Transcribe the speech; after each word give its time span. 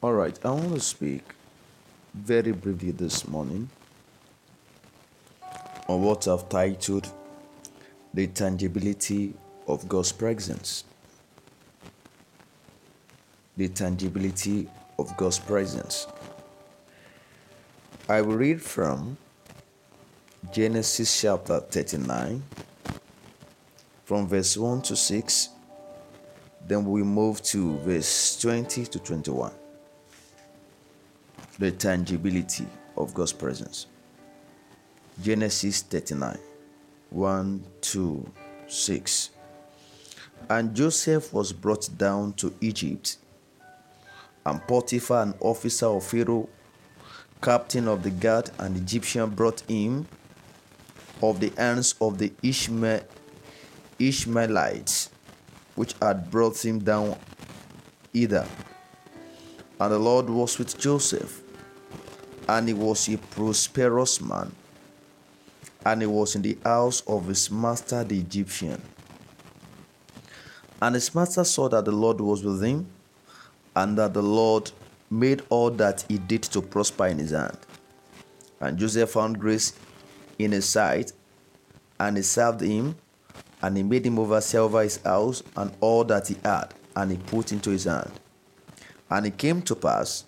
All 0.00 0.12
right, 0.12 0.38
I 0.44 0.50
want 0.52 0.74
to 0.74 0.80
speak 0.80 1.24
very 2.14 2.52
briefly 2.52 2.92
this 2.92 3.26
morning 3.26 3.68
on 5.88 6.02
what 6.02 6.28
I've 6.28 6.48
titled 6.48 7.10
The 8.14 8.28
Tangibility 8.28 9.34
of 9.66 9.88
God's 9.88 10.12
Presence. 10.12 10.84
The 13.56 13.66
Tangibility 13.70 14.68
of 15.00 15.16
God's 15.16 15.40
Presence. 15.40 16.06
I 18.08 18.20
will 18.20 18.36
read 18.36 18.62
from 18.62 19.16
Genesis 20.52 21.22
chapter 21.22 21.58
39, 21.58 22.40
from 24.04 24.28
verse 24.28 24.56
1 24.56 24.82
to 24.82 24.94
6. 24.94 25.48
Then 26.68 26.84
we 26.84 27.02
move 27.02 27.42
to 27.42 27.78
verse 27.78 28.40
20 28.40 28.86
to 28.86 29.00
21 29.00 29.50
the 31.58 31.72
tangibility 31.72 32.66
of 32.96 33.12
God's 33.12 33.32
presence. 33.32 33.86
Genesis 35.22 35.82
39 35.82 36.38
1 37.10 37.64
2 37.80 38.32
6. 38.68 39.30
And 40.48 40.74
Joseph 40.74 41.32
was 41.32 41.52
brought 41.52 41.88
down 41.98 42.32
to 42.34 42.54
Egypt, 42.60 43.16
and 44.46 44.66
Potiphar, 44.68 45.22
an 45.22 45.34
officer 45.40 45.86
of 45.86 46.04
Pharaoh, 46.04 46.48
captain 47.42 47.88
of 47.88 48.02
the 48.02 48.10
guard, 48.10 48.50
and 48.58 48.76
Egyptian, 48.76 49.30
brought 49.30 49.60
him 49.62 50.06
of 51.20 51.40
the 51.40 51.52
hands 51.56 51.96
of 52.00 52.18
the 52.18 52.32
Ishmael, 52.42 53.02
Ishmaelites, 53.98 55.10
which 55.74 55.94
had 56.00 56.30
brought 56.30 56.64
him 56.64 56.78
down 56.78 57.18
either. 58.14 58.46
And 59.80 59.92
the 59.92 59.98
Lord 59.98 60.30
was 60.30 60.58
with 60.58 60.78
Joseph 60.78 61.42
and 62.48 62.68
he 62.68 62.74
was 62.74 63.08
a 63.08 63.18
prosperous 63.18 64.20
man, 64.20 64.50
and 65.84 66.00
he 66.00 66.06
was 66.06 66.34
in 66.34 66.42
the 66.42 66.56
house 66.64 67.02
of 67.06 67.26
his 67.26 67.50
master 67.50 68.02
the 68.02 68.18
Egyptian. 68.18 68.80
And 70.80 70.94
his 70.94 71.14
master 71.14 71.44
saw 71.44 71.68
that 71.68 71.84
the 71.84 71.92
Lord 71.92 72.20
was 72.20 72.42
with 72.42 72.62
him, 72.62 72.86
and 73.76 73.98
that 73.98 74.14
the 74.14 74.22
Lord 74.22 74.70
made 75.10 75.42
all 75.50 75.70
that 75.70 76.04
he 76.08 76.18
did 76.18 76.42
to 76.44 76.62
prosper 76.62 77.06
in 77.06 77.18
his 77.18 77.30
hand. 77.30 77.58
And 78.60 78.78
Joseph 78.78 79.10
found 79.10 79.38
grace 79.38 79.72
in 80.38 80.52
his 80.52 80.68
sight, 80.68 81.12
and 82.00 82.16
he 82.16 82.22
served 82.22 82.60
him, 82.60 82.96
and 83.60 83.76
he 83.76 83.82
made 83.82 84.06
him 84.06 84.18
overseer 84.18 84.60
over 84.60 84.82
his 84.82 84.98
house 84.98 85.42
and 85.56 85.72
all 85.80 86.04
that 86.04 86.28
he 86.28 86.36
had, 86.44 86.72
and 86.96 87.10
he 87.10 87.16
put 87.16 87.52
into 87.52 87.70
his 87.70 87.84
hand. 87.84 88.12
And 89.10 89.26
it 89.26 89.36
came 89.36 89.62
to 89.62 89.74
pass 89.74 90.24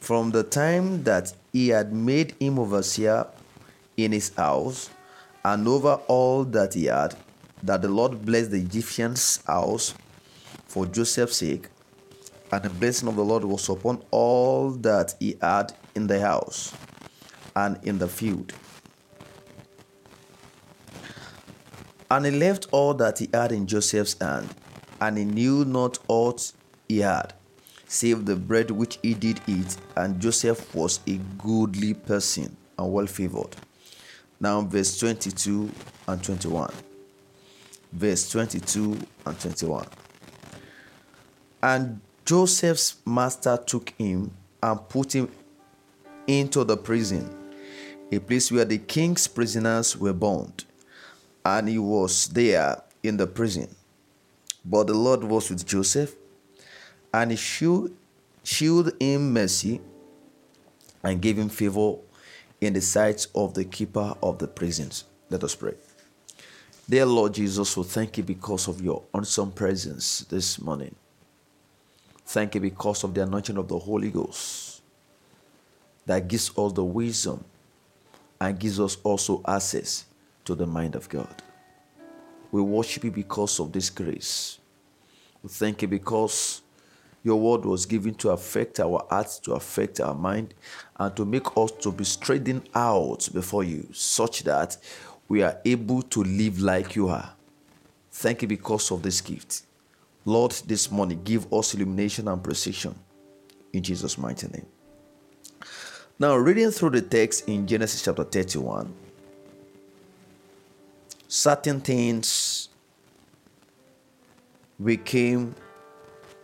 from 0.00 0.30
the 0.30 0.42
time 0.42 1.04
that 1.04 1.32
he 1.52 1.68
had 1.68 1.92
made 1.92 2.34
him 2.40 2.58
overseer 2.58 3.26
in 3.96 4.12
his 4.12 4.34
house 4.34 4.90
and 5.44 5.68
over 5.68 5.94
all 6.08 6.44
that 6.44 6.74
he 6.74 6.86
had, 6.86 7.14
that 7.62 7.82
the 7.82 7.88
Lord 7.88 8.24
blessed 8.24 8.50
the 8.50 8.58
Egyptian's 8.58 9.42
house 9.46 9.94
for 10.66 10.86
Joseph's 10.86 11.36
sake, 11.36 11.68
and 12.50 12.62
the 12.62 12.70
blessing 12.70 13.08
of 13.08 13.16
the 13.16 13.24
Lord 13.24 13.44
was 13.44 13.68
upon 13.68 14.02
all 14.10 14.70
that 14.70 15.14
he 15.20 15.36
had 15.40 15.72
in 15.94 16.06
the 16.06 16.20
house 16.20 16.74
and 17.54 17.78
in 17.82 17.98
the 17.98 18.08
field. 18.08 18.52
And 22.10 22.24
he 22.24 22.32
left 22.32 22.66
all 22.72 22.94
that 22.94 23.18
he 23.18 23.28
had 23.32 23.52
in 23.52 23.66
Joseph's 23.66 24.16
hand, 24.20 24.48
and 25.00 25.18
he 25.18 25.24
knew 25.24 25.64
not 25.64 25.98
aught 26.08 26.52
he 26.88 26.98
had 26.98 27.34
save 27.90 28.24
the 28.24 28.36
bread 28.36 28.70
which 28.70 29.00
he 29.02 29.14
did 29.14 29.40
eat, 29.48 29.76
and 29.96 30.20
Joseph 30.20 30.72
was 30.76 31.00
a 31.08 31.18
goodly 31.36 31.92
person 31.92 32.56
and 32.78 32.92
well 32.92 33.06
favored. 33.06 33.56
Now, 34.38 34.60
verse 34.60 34.96
22 34.96 35.68
and 36.06 36.22
21. 36.22 36.72
Verse 37.92 38.30
22 38.30 38.96
and 39.26 39.40
21. 39.40 39.86
And 41.64 42.00
Joseph's 42.24 42.94
master 43.04 43.58
took 43.66 43.90
him 43.98 44.30
and 44.62 44.88
put 44.88 45.12
him 45.12 45.28
into 46.28 46.62
the 46.62 46.76
prison, 46.76 47.28
a 48.12 48.20
place 48.20 48.52
where 48.52 48.64
the 48.64 48.78
king's 48.78 49.26
prisoners 49.26 49.96
were 49.96 50.12
bound, 50.12 50.64
and 51.44 51.68
he 51.68 51.78
was 51.78 52.28
there 52.28 52.80
in 53.02 53.16
the 53.16 53.26
prison. 53.26 53.74
But 54.64 54.86
the 54.86 54.94
Lord 54.94 55.24
was 55.24 55.50
with 55.50 55.66
Joseph 55.66 56.14
and 57.12 57.38
shewed, 57.38 57.94
shewed 58.42 58.94
him 59.00 59.32
mercy 59.32 59.80
and 61.02 61.20
gave 61.20 61.38
him 61.38 61.48
favor 61.48 61.96
in 62.60 62.72
the 62.72 62.80
sight 62.80 63.26
of 63.34 63.54
the 63.54 63.64
keeper 63.64 64.14
of 64.22 64.38
the 64.38 64.46
prisons. 64.46 65.04
Let 65.28 65.44
us 65.44 65.54
pray. 65.54 65.74
Dear 66.88 67.06
Lord 67.06 67.34
Jesus, 67.34 67.76
we 67.76 67.84
thank 67.84 68.18
you 68.18 68.24
because 68.24 68.68
of 68.68 68.80
your 68.80 69.02
awesome 69.14 69.52
presence 69.52 70.20
this 70.28 70.60
morning. 70.60 70.94
Thank 72.26 72.54
you 72.54 72.60
because 72.60 73.04
of 73.04 73.14
the 73.14 73.22
anointing 73.22 73.56
of 73.56 73.68
the 73.68 73.78
Holy 73.78 74.10
Ghost 74.10 74.82
that 76.06 76.26
gives 76.28 76.50
us 76.56 76.72
the 76.72 76.84
wisdom 76.84 77.44
and 78.40 78.58
gives 78.58 78.80
us 78.80 78.96
also 79.04 79.42
access 79.46 80.04
to 80.44 80.54
the 80.54 80.66
mind 80.66 80.94
of 80.94 81.08
God. 81.08 81.42
We 82.50 82.60
worship 82.60 83.04
you 83.04 83.10
because 83.10 83.60
of 83.60 83.72
this 83.72 83.90
grace. 83.90 84.58
We 85.42 85.48
thank 85.48 85.82
you 85.82 85.88
because 85.88 86.62
your 87.22 87.38
word 87.38 87.64
was 87.64 87.86
given 87.86 88.14
to 88.14 88.30
affect 88.30 88.80
our 88.80 89.06
hearts, 89.10 89.38
to 89.40 89.52
affect 89.52 90.00
our 90.00 90.14
mind, 90.14 90.54
and 90.96 91.14
to 91.16 91.24
make 91.24 91.46
us 91.56 91.70
to 91.72 91.92
be 91.92 92.04
straightened 92.04 92.68
out 92.74 93.28
before 93.32 93.64
you, 93.64 93.86
such 93.92 94.42
that 94.44 94.76
we 95.28 95.42
are 95.42 95.58
able 95.64 96.02
to 96.02 96.22
live 96.22 96.60
like 96.60 96.96
you 96.96 97.08
are. 97.08 97.32
Thank 98.10 98.42
you 98.42 98.48
because 98.48 98.90
of 98.90 99.02
this 99.02 99.20
gift. 99.20 99.62
Lord, 100.24 100.52
this 100.66 100.90
morning, 100.90 101.22
give 101.22 101.52
us 101.52 101.74
illumination 101.74 102.28
and 102.28 102.42
precision. 102.42 102.94
In 103.72 103.82
Jesus' 103.82 104.18
mighty 104.18 104.48
name. 104.48 104.66
Now, 106.18 106.36
reading 106.36 106.70
through 106.70 106.90
the 106.90 107.02
text 107.02 107.48
in 107.48 107.66
Genesis 107.66 108.02
chapter 108.02 108.24
31, 108.24 108.92
certain 111.28 111.80
things 111.80 112.68
became 114.82 115.54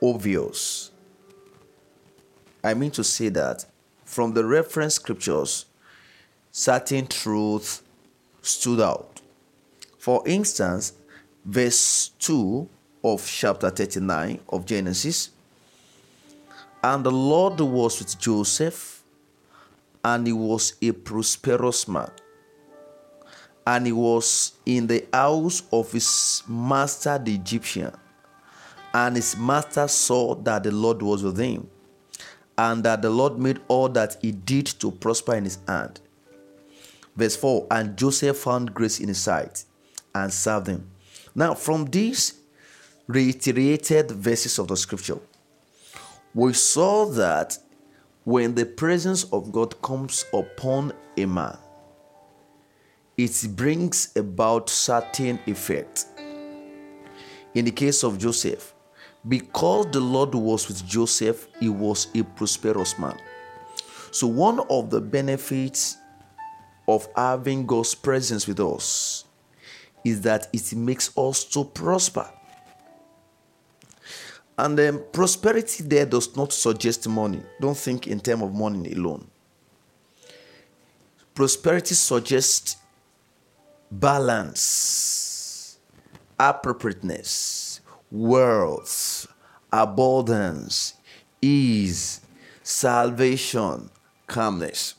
obvious. 0.07 0.91
I 2.63 2.75
mean 2.75 2.91
to 2.93 3.05
say 3.05 3.29
that 3.31 3.65
from 4.05 4.35
the 4.35 4.45
reference 4.45 4.95
scriptures, 4.95 5.67
certain 6.51 7.07
truth 7.07 7.83
stood 8.43 8.81
out. 8.81 9.21
For 9.99 10.23
instance, 10.27 10.93
verse 11.45 12.11
2 12.21 12.69
of 13.05 13.27
chapter 13.27 13.71
39 13.71 14.41
of 14.49 14.67
Genesis 14.67 15.31
And 16.83 17.05
the 17.05 17.11
Lord 17.11 17.61
was 17.61 17.99
with 17.99 18.19
Joseph, 18.19 19.03
and 20.05 20.27
he 20.27 20.33
was 20.33 20.75
a 20.81 20.93
prosperous 20.93 21.89
man. 21.89 22.11
And 23.67 23.87
he 23.87 23.93
was 23.93 24.53
in 24.65 24.87
the 24.87 25.05
house 25.13 25.65
of 25.73 25.91
his 25.91 26.45
master 26.47 27.19
the 27.19 27.35
Egyptian 27.35 27.93
and 28.95 29.17
his 29.17 29.37
master 29.37 29.89
saw 29.89 30.35
that 30.37 30.63
the 30.63 30.73
Lord 30.73 31.03
was 31.03 31.23
with 31.23 31.39
him, 31.39 31.69
and 32.57 32.85
that 32.85 33.03
the 33.03 33.11
Lord 33.11 33.39
made 33.39 33.61
all 33.69 33.89
that 33.91 34.17
he 34.23 34.33
did 34.33 34.67
to 34.81 34.91
prosper 34.91 35.35
in 35.35 35.45
his 35.45 35.59
hand. 35.67 36.01
Verse 37.17 37.37
4 37.37 37.67
And 37.71 37.97
Joseph 37.97 38.37
found 38.39 38.75
grace 38.75 39.01
in 39.01 39.09
his 39.09 39.19
sight 39.19 39.65
and 40.15 40.33
served 40.33 40.67
him. 40.69 40.91
Now, 41.35 41.55
from 41.55 41.87
these 41.87 42.35
reiterated 43.07 44.11
verses 44.11 44.59
of 44.59 44.69
the 44.69 44.77
scripture, 44.77 45.19
we 46.35 46.53
saw 46.53 47.07
that 47.07 47.59
when 48.25 48.55
the 48.55 48.67
presence 48.67 49.25
of 49.25 49.53
God 49.53 49.81
comes 49.83 50.25
upon 50.33 50.93
a 51.17 51.27
man, 51.27 51.57
it 53.17 53.47
brings 53.55 54.15
about 54.17 54.69
certain 54.69 55.39
effect. 55.47 56.07
In 57.55 57.65
the 57.65 57.71
case 57.71 58.03
of 58.03 58.19
Joseph, 58.19 58.75
because 59.29 59.87
the 59.91 60.01
Lord 60.01 60.35
was 60.35 60.69
with 60.69 60.87
Joseph, 60.87 61.49
he 61.59 61.69
was 61.69 62.09
a 62.15 62.23
prosperous 62.23 62.99
man. 62.99 63.19
So, 64.11 64.27
one 64.27 64.61
of 64.71 64.91
the 64.91 65.01
benefits 65.01 65.97
of 66.89 67.09
having 67.17 67.67
God's 67.67 67.95
presence 67.95 68.47
with 68.47 68.61
us 68.61 69.25
is 70.05 70.21
that 70.23 70.49
it 70.53 70.73
makes 70.75 71.17
us 71.19 71.45
to 71.45 71.65
prosper. 71.65 72.31
And 74.59 74.79
then 74.79 75.03
prosperity 75.13 75.83
there 75.83 76.07
does 76.07 76.35
not 76.37 76.53
suggest 76.53 77.07
money. 77.09 77.43
Don't 77.61 77.77
think 77.77 78.07
in 78.07 78.21
terms 78.21 78.45
of 78.45 78.55
money 78.55 78.93
alone. 78.93 79.27
Prosperity 81.35 81.95
suggests 81.95 82.77
balance, 83.91 85.79
appropriateness, 86.39 87.66
wealth, 88.11 89.27
abundance, 89.73 90.95
ease, 91.43 92.21
salvation, 92.63 93.91
calmness. 94.27 94.95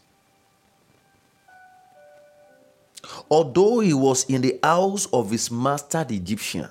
Although 3.29 3.79
he 3.79 3.93
was 3.93 4.25
in 4.25 4.41
the 4.41 4.59
house 4.63 5.05
of 5.07 5.31
his 5.31 5.49
master, 5.49 6.03
the 6.03 6.17
Egyptian, 6.17 6.69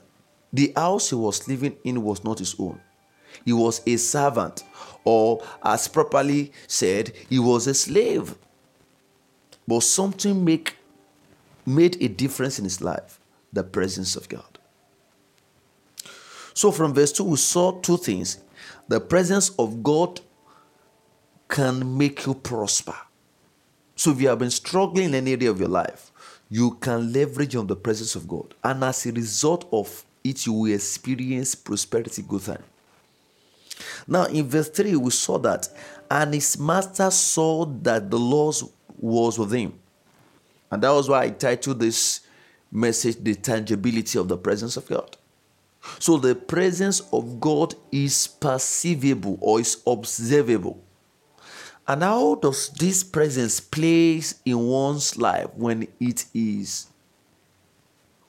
the 0.53 0.73
house 0.77 1.11
he 1.11 1.17
was 1.17 1.47
living 1.49 1.77
in 1.85 2.03
was 2.03 2.25
not 2.25 2.39
his 2.39 2.55
own. 2.59 2.81
He 3.45 3.53
was 3.53 3.83
a 3.87 3.97
servant, 3.97 4.65
or 5.05 5.43
as 5.63 5.89
properly 5.89 6.53
said, 6.67 7.13
he 7.29 7.39
was 7.39 7.67
a 7.67 7.75
slave. 7.75 8.35
But 9.69 9.83
something 9.83 10.45
make, 10.45 10.77
made 11.65 12.01
a 12.03 12.09
difference 12.09 12.59
in 12.59 12.65
his 12.65 12.81
life 12.81 13.19
the 13.53 13.63
presence 13.63 14.17
of 14.17 14.29
God. 14.29 14.56
So, 16.57 16.73
from 16.73 16.95
verse 16.95 17.13
2, 17.13 17.23
we 17.23 17.37
saw 17.37 17.73
two 17.83 17.99
things 17.99 18.39
the 18.89 18.99
presence 18.99 19.51
of 19.59 19.83
God 19.83 20.23
can 21.49 21.99
make 21.99 22.25
you 22.25 22.33
prosper. 22.33 22.95
So, 23.95 24.13
if 24.13 24.23
you 24.23 24.29
have 24.29 24.39
been 24.39 24.51
struggling 24.51 25.11
in 25.11 25.15
any 25.17 25.33
area 25.33 25.51
of 25.51 25.61
your 25.61 25.69
life, 25.69 26.11
you 26.49 26.71
can 26.77 27.13
leverage 27.13 27.55
on 27.57 27.67
the 27.67 27.77
presence 27.77 28.17
of 28.17 28.27
God. 28.27 28.55
And 28.65 28.83
as 28.85 29.05
a 29.05 29.13
result 29.13 29.69
of 29.71 30.07
it, 30.25 30.47
you 30.47 30.55
will 30.55 30.73
experience 30.73 31.55
prosperity, 31.55 32.25
good 32.27 32.41
time. 32.41 32.63
Now, 34.07 34.25
in 34.25 34.49
verse 34.49 34.71
3, 34.71 34.97
we 34.97 35.11
saw 35.11 35.37
that, 35.41 35.69
and 36.11 36.33
his 36.33 36.59
master 36.59 37.11
saw 37.11 37.67
that 37.67 38.11
the 38.11 38.19
Lord 38.19 38.57
was 38.99 39.39
with 39.39 39.53
him. 39.53 39.79
And 40.71 40.83
that 40.83 40.91
was 40.91 41.07
why 41.07 41.25
I 41.25 41.29
titled 41.29 41.81
this 41.81 42.21
message, 42.73 43.17
The 43.23 43.35
Tangibility 43.35 44.19
of 44.19 44.29
the 44.29 44.39
Presence 44.39 44.79
of 44.79 44.89
God. 44.89 45.19
So, 45.99 46.17
the 46.19 46.35
presence 46.35 47.01
of 47.13 47.41
God 47.41 47.75
is 47.91 48.27
perceivable 48.27 49.39
or 49.41 49.61
is 49.61 49.83
observable. 49.87 50.83
And 51.89 52.03
how 52.03 52.35
does 52.37 52.71
this 52.71 53.05
presence 53.05 53.61
place 53.61 54.41
in 54.45 54.59
one's 54.59 55.17
life 55.17 55.49
when 55.55 55.87
it 56.01 56.27
is 56.35 56.89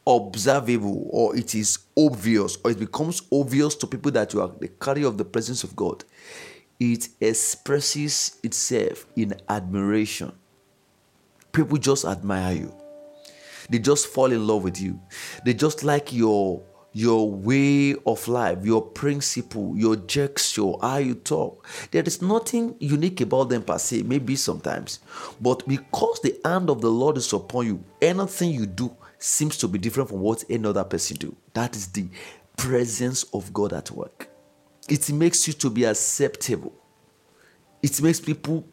observable 0.06 1.08
or 1.10 1.36
it 1.36 1.56
is 1.56 1.80
obvious 1.98 2.58
or 2.64 2.72
it 2.72 2.80
becomes 2.80 3.24
obvious 3.32 3.76
to 3.76 3.88
people 3.88 4.12
that 4.12 4.34
you 4.34 4.42
are 4.42 4.52
the 4.60 4.68
carrier 4.68 5.08
of 5.08 5.18
the 5.18 5.26
presence 5.26 5.64
of 5.64 5.76
God? 5.76 6.04
It 6.80 7.10
expresses 7.20 8.40
itself 8.44 9.08
in 9.16 9.34
admiration. 9.50 10.32
People 11.52 11.80
just 11.80 12.06
admire 12.06 12.56
you. 12.56 12.76
They 13.70 13.80
just 13.80 14.08
fall 14.08 14.32
in 14.32 14.46
love 14.46 14.64
with 14.64 14.80
you. 14.80 15.02
They 15.44 15.56
just 15.56 15.84
like 15.84 16.14
your 16.14 16.62
your 16.94 17.30
way 17.30 17.96
of 18.06 18.28
life, 18.28 18.66
your 18.66 18.82
principle, 18.82 19.74
your 19.78 19.96
gesture, 19.96 20.72
how 20.82 20.98
you 20.98 21.16
talk. 21.16 21.68
There 21.92 22.04
is 22.04 22.22
nothing 22.22 22.76
unique 22.80 23.22
about 23.22 23.50
them 23.50 23.64
per 23.64 23.78
se, 23.78 24.04
maybe 24.04 24.36
sometimes. 24.36 25.00
But 25.40 25.68
because 25.68 26.20
the 26.22 26.40
hand 26.44 26.70
of 26.70 26.82
the 26.82 26.90
Lord 26.90 27.18
is 27.18 27.32
upon 27.34 27.68
you, 27.68 27.84
anything 28.02 28.52
you 28.52 28.66
do 28.66 28.96
seems 29.20 29.58
to 29.58 29.68
be 29.68 29.80
different 29.80 30.10
from 30.10 30.22
what 30.22 30.44
any 30.50 30.68
other 30.68 30.84
person 30.84 31.18
do. 31.18 31.36
That 31.54 31.76
is 31.76 31.88
the 31.88 32.08
presence 32.56 33.24
of 33.34 33.54
God 33.54 33.74
at 33.74 33.92
work. 33.92 34.30
It 34.90 35.12
makes 35.12 35.48
you 35.48 35.54
to 35.54 35.70
be 35.70 35.84
acceptable. 35.84 36.74
It 37.84 38.02
makes 38.02 38.20
people 38.20 38.66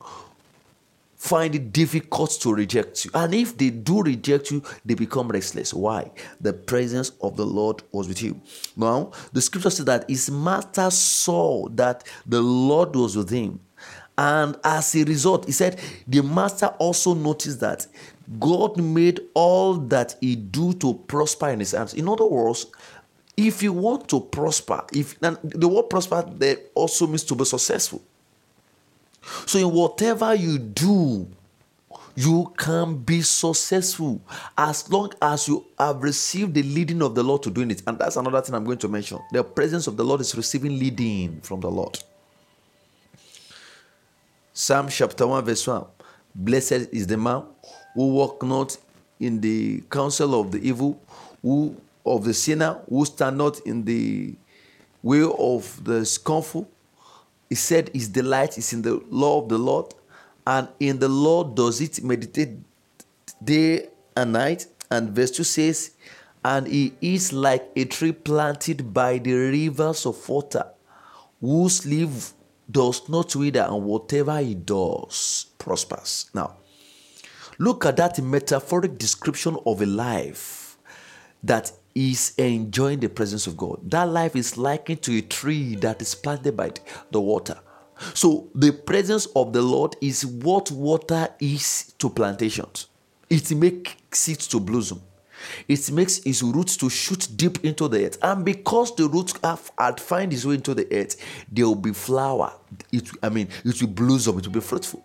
find 1.25 1.55
it 1.55 1.73
difficult 1.73 2.31
to 2.33 2.55
reject 2.55 3.07
you. 3.07 3.11
And 3.15 3.35
if 3.35 3.57
they 3.57 3.71
do 3.71 4.03
reject 4.03 4.51
you, 4.51 4.63
they 4.85 4.93
become 4.93 5.29
restless. 5.29 5.73
Why? 5.73 6.11
The 6.39 6.53
presence 6.53 7.13
of 7.23 7.39
the 7.39 7.47
Lord 7.47 7.83
was 7.93 8.09
with 8.09 8.23
you. 8.23 8.39
Now, 8.77 9.11
the 9.33 9.41
scripture 9.41 9.71
says 9.71 9.87
that 9.87 10.09
his 10.09 10.31
master 10.31 10.91
saw 10.91 11.67
that 11.71 12.05
the 12.27 12.43
Lord 12.43 12.95
was 12.95 13.17
with 13.17 13.31
him. 13.31 13.61
And 14.19 14.59
as 14.63 14.95
a 14.95 15.05
result, 15.05 15.47
he 15.47 15.53
said, 15.53 15.81
the 16.07 16.23
master 16.23 16.67
also 16.79 17.15
noticed 17.15 17.61
that 17.61 17.87
God 18.39 18.77
made 18.77 19.21
all 19.33 19.75
that 19.75 20.17
he 20.21 20.37
do 20.37 20.75
to 20.75 20.93
prosper 20.93 21.49
in 21.49 21.61
his 21.61 21.73
hands. 21.73 21.95
In 21.95 22.07
other 22.07 22.27
words, 22.27 22.67
if 23.35 23.63
you 23.63 23.73
want 23.73 24.09
to 24.09 24.21
prosper, 24.21 24.85
if 24.93 25.19
the 25.21 25.69
word 25.69 25.89
prosper 25.89 26.23
there 26.37 26.59
also 26.75 27.07
means 27.07 27.25
to 27.25 27.35
be 27.35 27.47
successful. 27.47 28.03
So, 29.47 29.59
in 29.59 29.71
whatever 29.73 30.35
you 30.35 30.59
do, 30.59 31.29
you 32.17 32.53
can 32.57 32.97
be 32.97 33.23
successful 33.23 34.21
as 34.57 34.89
long 34.91 35.13
as 35.21 35.49
you 35.49 35.65
have 35.79 36.03
received 36.03 36.55
the 36.55 36.63
leading 36.63 37.03
of 37.03 37.15
the 37.15 37.23
Lord 37.23 37.43
to 37.43 37.51
doing 37.51 37.71
it. 37.71 37.83
And 37.87 37.99
that's 37.99 38.17
another 38.17 38.41
thing 38.41 38.55
I'm 38.55 38.65
going 38.65 38.79
to 38.79 38.89
mention. 38.89 39.19
The 39.33 39.43
presence 39.43 39.87
of 39.87 39.97
the 39.97 40.05
Lord 40.05 40.21
is 40.21 40.35
receiving 40.37 40.79
leading 40.79 41.41
from 41.41 41.61
the 41.61 41.71
Lord. 41.71 41.99
Psalm 44.53 44.89
chapter 44.89 45.27
1, 45.27 45.45
verse 45.45 45.67
1 45.67 45.85
Blessed 46.35 46.89
is 46.93 47.07
the 47.07 47.17
man 47.17 47.43
who 47.95 48.13
walk 48.13 48.43
not 48.43 48.77
in 49.19 49.41
the 49.41 49.81
counsel 49.91 50.41
of 50.41 50.53
the 50.53 50.59
evil, 50.59 51.01
who 51.43 51.77
of 52.07 52.25
the 52.25 52.35
sinner, 52.35 52.79
who 52.89 53.05
stand 53.05 53.39
not 53.39 53.59
in 53.61 53.85
the 53.85 54.35
way 55.03 55.23
of 55.23 55.83
the 55.85 56.05
scornful, 56.05 56.69
he 57.49 57.55
said 57.55 57.91
his 57.93 58.09
delight 58.09 58.59
is 58.59 58.73
in 58.73 58.83
the 58.83 59.03
law 59.11 59.43
of 59.43 59.49
the 59.49 59.59
Lord, 59.59 59.95
and 60.47 60.69
in 60.81 60.99
the 60.99 61.09
Lord 61.09 61.55
does 61.55 61.81
it 61.81 62.03
meditate 62.03 62.59
day 63.43 63.89
and 64.17 64.33
night. 64.33 64.67
And 64.91 65.11
verse 65.11 65.31
2 65.33 65.45
says, 65.45 65.91
And 66.45 66.67
he 66.67 66.93
is 67.01 67.33
like 67.33 67.71
a 67.77 67.85
tree 67.85 68.13
planted 68.13 68.93
by 68.93 69.19
the 69.19 69.35
rivers 69.35 70.07
of 70.07 70.29
water, 70.29 70.67
whose 71.41 71.87
leaf 71.87 72.33
does 72.71 73.09
not 73.09 73.35
wither, 73.37 73.67
and 73.69 73.85
whatever 73.85 74.39
he 74.41 74.55
does 74.55 75.47
prospers. 75.59 76.31
Now, 76.35 76.57
look 77.59 77.87
at 77.87 77.97
that 77.97 78.23
metaphoric 78.23 78.99
description 78.99 79.57
of 79.67 79.81
a 79.81 79.87
life 79.87 80.77
that 81.43 81.73
is 81.95 82.35
enjoying 82.39 83.01
the 83.01 83.09
presence 83.09 83.47
of 83.47 83.57
God. 83.57 83.79
That 83.91 84.09
life 84.09 84.35
is 84.37 84.59
likened 84.59 85.03
to 85.03 85.19
a 85.19 85.23
tree 85.23 85.77
that 85.77 86.03
is 86.03 86.15
planted 86.15 86.57
by 86.57 86.73
the 87.11 87.21
water. 87.21 87.59
So 88.15 88.49
the 88.55 88.73
presence 88.73 89.27
of 89.37 89.53
the 89.53 89.63
Lord 89.63 89.97
is 90.01 90.27
what 90.27 90.71
water 90.71 91.29
is 91.41 91.95
to 91.99 92.11
plantations. 92.11 92.89
It 93.31 93.51
makes 93.53 94.29
it 94.29 94.41
to 94.41 94.61
blossom. 94.61 95.03
It 95.69 95.91
makes 95.91 96.19
its 96.21 96.43
roots 96.43 96.77
to 96.79 96.89
shoot 96.89 97.29
deep 97.37 97.65
into 97.65 97.89
the 97.89 98.07
earth. 98.07 98.19
And 98.23 98.45
because 98.45 98.95
the 98.97 99.09
roots 99.09 99.35
have, 99.43 99.71
had 99.79 100.01
find 100.01 100.33
its 100.33 100.45
way 100.45 100.55
into 100.55 100.75
the 100.75 100.87
earth, 100.93 101.17
there 101.51 101.67
will 101.67 101.75
be 101.75 101.93
flower. 101.93 102.53
It, 102.93 103.09
I 103.23 103.29
mean, 103.29 103.49
it 103.65 103.81
will 103.81 103.89
blossom, 103.89 104.39
it 104.39 104.47
will 104.47 104.55
be 104.55 104.61
fruitful. 104.61 105.05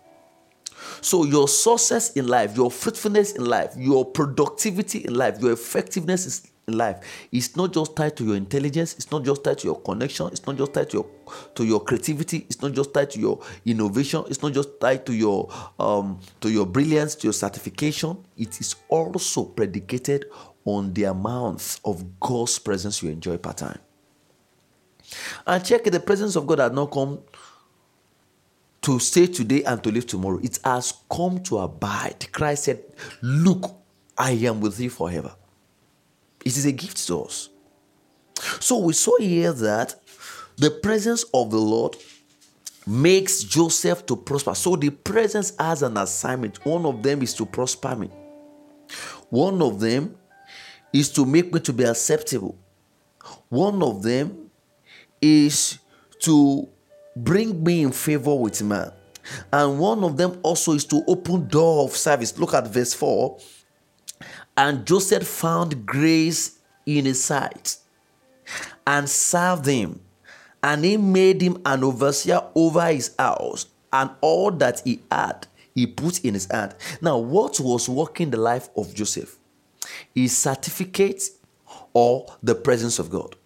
So 1.02 1.24
your 1.24 1.46
success 1.48 2.12
in 2.12 2.26
life, 2.26 2.56
your 2.56 2.70
fruitfulness 2.70 3.32
in 3.32 3.44
life, 3.44 3.74
your 3.76 4.04
productivity 4.04 5.04
in 5.04 5.14
life, 5.14 5.40
your 5.40 5.52
effectiveness 5.52 6.26
is 6.26 6.50
in 6.70 6.78
life. 6.78 7.28
It's 7.32 7.56
not 7.56 7.72
just 7.72 7.96
tied 7.96 8.16
to 8.16 8.24
your 8.24 8.36
intelligence 8.36 8.94
it's 8.94 9.10
not 9.10 9.24
just 9.24 9.44
tied 9.44 9.58
to 9.58 9.66
your 9.66 9.80
connection 9.80 10.28
it's 10.28 10.46
not 10.46 10.56
just 10.56 10.72
tied 10.72 10.90
to 10.90 10.98
your 10.98 11.06
to 11.54 11.64
your 11.64 11.80
creativity 11.80 12.38
it's 12.48 12.62
not 12.62 12.72
just 12.72 12.92
tied 12.94 13.10
to 13.10 13.20
your 13.20 13.40
innovation 13.64 14.24
it's 14.28 14.42
not 14.42 14.52
just 14.52 14.80
tied 14.80 15.04
to 15.06 15.12
your 15.12 15.48
um 15.78 16.18
to 16.40 16.50
your 16.50 16.66
brilliance 16.66 17.14
to 17.16 17.26
your 17.26 17.32
certification. 17.32 18.16
It 18.36 18.60
is 18.60 18.76
also 18.88 19.44
predicated 19.44 20.26
on 20.64 20.92
the 20.94 21.04
amounts 21.04 21.80
of 21.84 22.20
god's 22.20 22.58
presence 22.58 23.02
you 23.02 23.10
enjoy 23.10 23.38
part 23.38 23.58
time. 23.58 23.78
And 25.46 25.64
check 25.64 25.84
the 25.84 26.00
presence 26.00 26.36
of 26.36 26.46
god 26.46 26.58
has 26.60 26.72
not 26.72 26.86
come 26.90 27.20
to 28.82 28.98
stay 28.98 29.26
today 29.26 29.62
and 29.64 29.82
to 29.84 29.90
live 29.90 30.06
tomorrow. 30.06 30.38
It 30.42 30.58
has 30.64 30.94
come 31.10 31.42
to 31.44 31.58
abide. 31.58 32.32
Christ 32.32 32.64
said 32.64 32.82
look 33.22 33.76
i 34.18 34.32
am 34.32 34.60
with 34.60 34.78
you 34.78 34.90
forever 34.90 35.34
it 36.44 36.56
is 36.56 36.66
a 36.66 36.72
gift 36.72 37.06
to 37.06 37.22
us. 37.22 37.50
So 38.60 38.78
we 38.78 38.92
saw 38.92 39.18
here 39.18 39.52
that 39.52 39.94
the 40.56 40.70
presence 40.70 41.24
of 41.34 41.50
the 41.50 41.58
Lord 41.58 41.96
makes 42.86 43.42
Joseph 43.42 44.06
to 44.06 44.16
prosper. 44.16 44.54
So 44.54 44.76
the 44.76 44.90
presence 44.90 45.52
has 45.58 45.82
an 45.82 45.96
assignment. 45.96 46.64
One 46.64 46.86
of 46.86 47.02
them 47.02 47.22
is 47.22 47.34
to 47.34 47.46
prosper 47.46 47.94
me. 47.94 48.10
One 49.28 49.62
of 49.62 49.80
them 49.80 50.16
is 50.92 51.10
to 51.12 51.24
make 51.24 51.52
me 51.52 51.60
to 51.60 51.72
be 51.72 51.84
acceptable. 51.84 52.58
One 53.48 53.82
of 53.82 54.02
them 54.02 54.50
is 55.20 55.78
to 56.20 56.68
bring 57.14 57.62
me 57.62 57.82
in 57.82 57.92
favor 57.92 58.34
with 58.34 58.62
man. 58.62 58.92
And 59.52 59.78
one 59.78 60.02
of 60.02 60.16
them 60.16 60.40
also 60.42 60.72
is 60.72 60.84
to 60.86 61.02
open 61.06 61.46
door 61.46 61.84
of 61.84 61.96
service. 61.96 62.36
Look 62.38 62.54
at 62.54 62.66
verse 62.66 62.94
4 62.94 63.38
and 64.56 64.86
Joseph 64.86 65.26
found 65.26 65.86
grace 65.86 66.58
in 66.86 67.04
his 67.04 67.22
sight 67.22 67.76
and 68.86 69.08
served 69.08 69.66
him. 69.66 70.00
And 70.62 70.84
he 70.84 70.96
made 70.98 71.40
him 71.40 71.62
an 71.64 71.82
overseer 71.84 72.42
over 72.54 72.86
his 72.86 73.14
house, 73.18 73.66
and 73.92 74.10
all 74.20 74.50
that 74.50 74.82
he 74.84 75.00
had, 75.10 75.46
he 75.74 75.86
put 75.86 76.22
in 76.22 76.34
his 76.34 76.50
hand. 76.50 76.74
Now, 77.00 77.16
what 77.16 77.58
was 77.60 77.88
working 77.88 78.30
the 78.30 78.36
life 78.36 78.68
of 78.76 78.94
Joseph? 78.94 79.38
His 80.14 80.36
certificate 80.36 81.22
or 81.94 82.26
the 82.42 82.54
presence 82.54 82.98
of 82.98 83.10
God. 83.10 83.36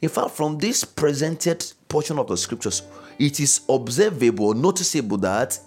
In 0.00 0.08
fact, 0.08 0.30
from 0.30 0.58
this 0.58 0.82
presented 0.84 1.64
portion 1.88 2.18
of 2.18 2.28
the 2.28 2.36
scriptures, 2.36 2.82
it 3.18 3.38
is 3.38 3.60
observable, 3.68 4.54
noticeable 4.54 5.18
that 5.18 5.58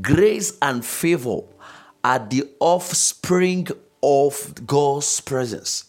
grace 0.00 0.56
and 0.62 0.84
favor 0.84 1.40
are 2.02 2.18
the 2.18 2.48
offspring 2.60 3.68
of 4.02 4.66
God's 4.66 5.20
presence. 5.20 5.84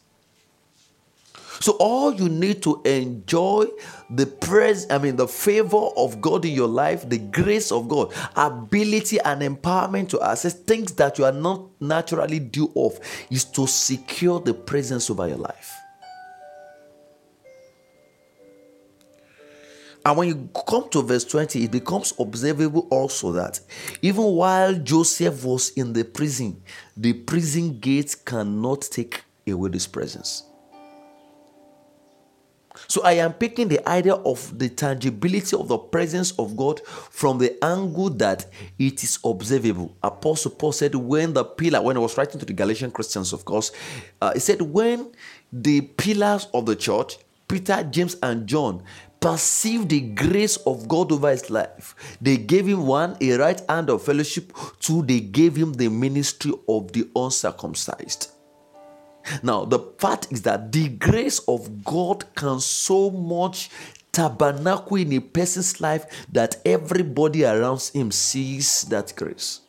So 1.61 1.73
all 1.73 2.11
you 2.13 2.27
need 2.27 2.63
to 2.63 2.81
enjoy 2.85 3.67
the 4.09 4.25
praise, 4.25 4.87
I 4.89 4.97
mean 4.97 5.15
the 5.15 5.27
favor 5.27 5.89
of 5.95 6.19
God 6.19 6.43
in 6.43 6.53
your 6.53 6.67
life, 6.67 7.07
the 7.07 7.19
grace 7.19 7.71
of 7.71 7.87
God, 7.87 8.11
ability 8.35 9.19
and 9.19 9.41
empowerment 9.43 10.09
to 10.09 10.21
access 10.21 10.55
things 10.55 10.93
that 10.93 11.19
you 11.19 11.25
are 11.25 11.31
not 11.31 11.69
naturally 11.79 12.39
due 12.39 12.71
of 12.75 12.99
is 13.29 13.45
to 13.45 13.67
secure 13.67 14.39
the 14.39 14.55
presence 14.55 15.09
over 15.11 15.27
your 15.27 15.37
life. 15.37 15.80
And 20.05 20.17
when 20.17 20.27
you 20.29 20.49
come 20.67 20.89
to 20.89 21.01
verse 21.01 21.25
20, 21.25 21.63
it 21.63 21.71
becomes 21.71 22.13
observable 22.19 22.87
also 22.89 23.31
that 23.33 23.59
even 24.01 24.23
while 24.23 24.73
Joseph 24.73 25.43
was 25.43 25.69
in 25.71 25.93
the 25.93 26.03
prison, 26.03 26.61
the 26.97 27.13
prison 27.13 27.79
gates 27.79 28.15
cannot 28.15 28.81
take 28.81 29.23
away 29.47 29.69
this 29.69 29.85
presence. 29.85 30.43
So 32.87 33.03
I 33.03 33.13
am 33.13 33.33
picking 33.33 33.67
the 33.67 33.87
idea 33.87 34.15
of 34.15 34.57
the 34.57 34.69
tangibility 34.69 35.55
of 35.55 35.67
the 35.67 35.77
presence 35.77 36.31
of 36.39 36.57
God 36.57 36.81
from 36.87 37.37
the 37.37 37.63
angle 37.63 38.09
that 38.11 38.47
it 38.79 39.03
is 39.03 39.19
observable. 39.23 39.95
Apostle 40.01 40.51
Paul 40.51 40.71
said, 40.71 40.95
when 40.95 41.33
the 41.33 41.43
pillar, 41.43 41.81
when 41.81 41.95
I 41.95 41.99
was 41.99 42.17
writing 42.17 42.39
to 42.39 42.45
the 42.45 42.53
Galatian 42.53 42.91
Christians, 42.91 43.33
of 43.33 43.45
course, 43.45 43.71
uh, 44.21 44.33
he 44.33 44.39
said, 44.39 44.61
when 44.61 45.11
the 45.53 45.81
pillars 45.81 46.47
of 46.53 46.65
the 46.65 46.75
church, 46.75 47.17
Peter, 47.47 47.83
James, 47.83 48.15
and 48.23 48.47
John, 48.47 48.83
perceived 49.21 49.89
the 49.89 50.01
grace 50.01 50.57
of 50.57 50.87
God 50.87 51.11
over 51.11 51.29
his 51.29 51.49
life. 51.49 51.95
They 52.19 52.37
gave 52.37 52.65
him 52.65 52.87
one, 52.87 53.15
a 53.21 53.37
right 53.37 53.61
hand 53.69 53.89
of 53.89 54.03
fellowship, 54.03 54.51
two, 54.79 55.03
they 55.03 55.19
gave 55.21 55.55
him 55.55 55.73
the 55.73 55.87
ministry 55.87 56.51
of 56.67 56.91
the 56.91 57.07
uncircumcised. 57.15 58.31
Now, 59.43 59.65
the 59.65 59.79
fact 59.99 60.27
is 60.31 60.41
that 60.41 60.71
the 60.71 60.89
grace 60.89 61.39
of 61.47 61.83
God 61.85 62.25
can 62.35 62.59
so 62.59 63.11
much 63.11 63.69
tabernacle 64.11 64.97
in 64.97 65.13
a 65.13 65.19
person's 65.19 65.79
life 65.79 66.25
that 66.31 66.55
everybody 66.65 67.45
around 67.45 67.89
him 67.93 68.11
sees 68.11 68.83
that 68.85 69.13
grace. 69.15 69.61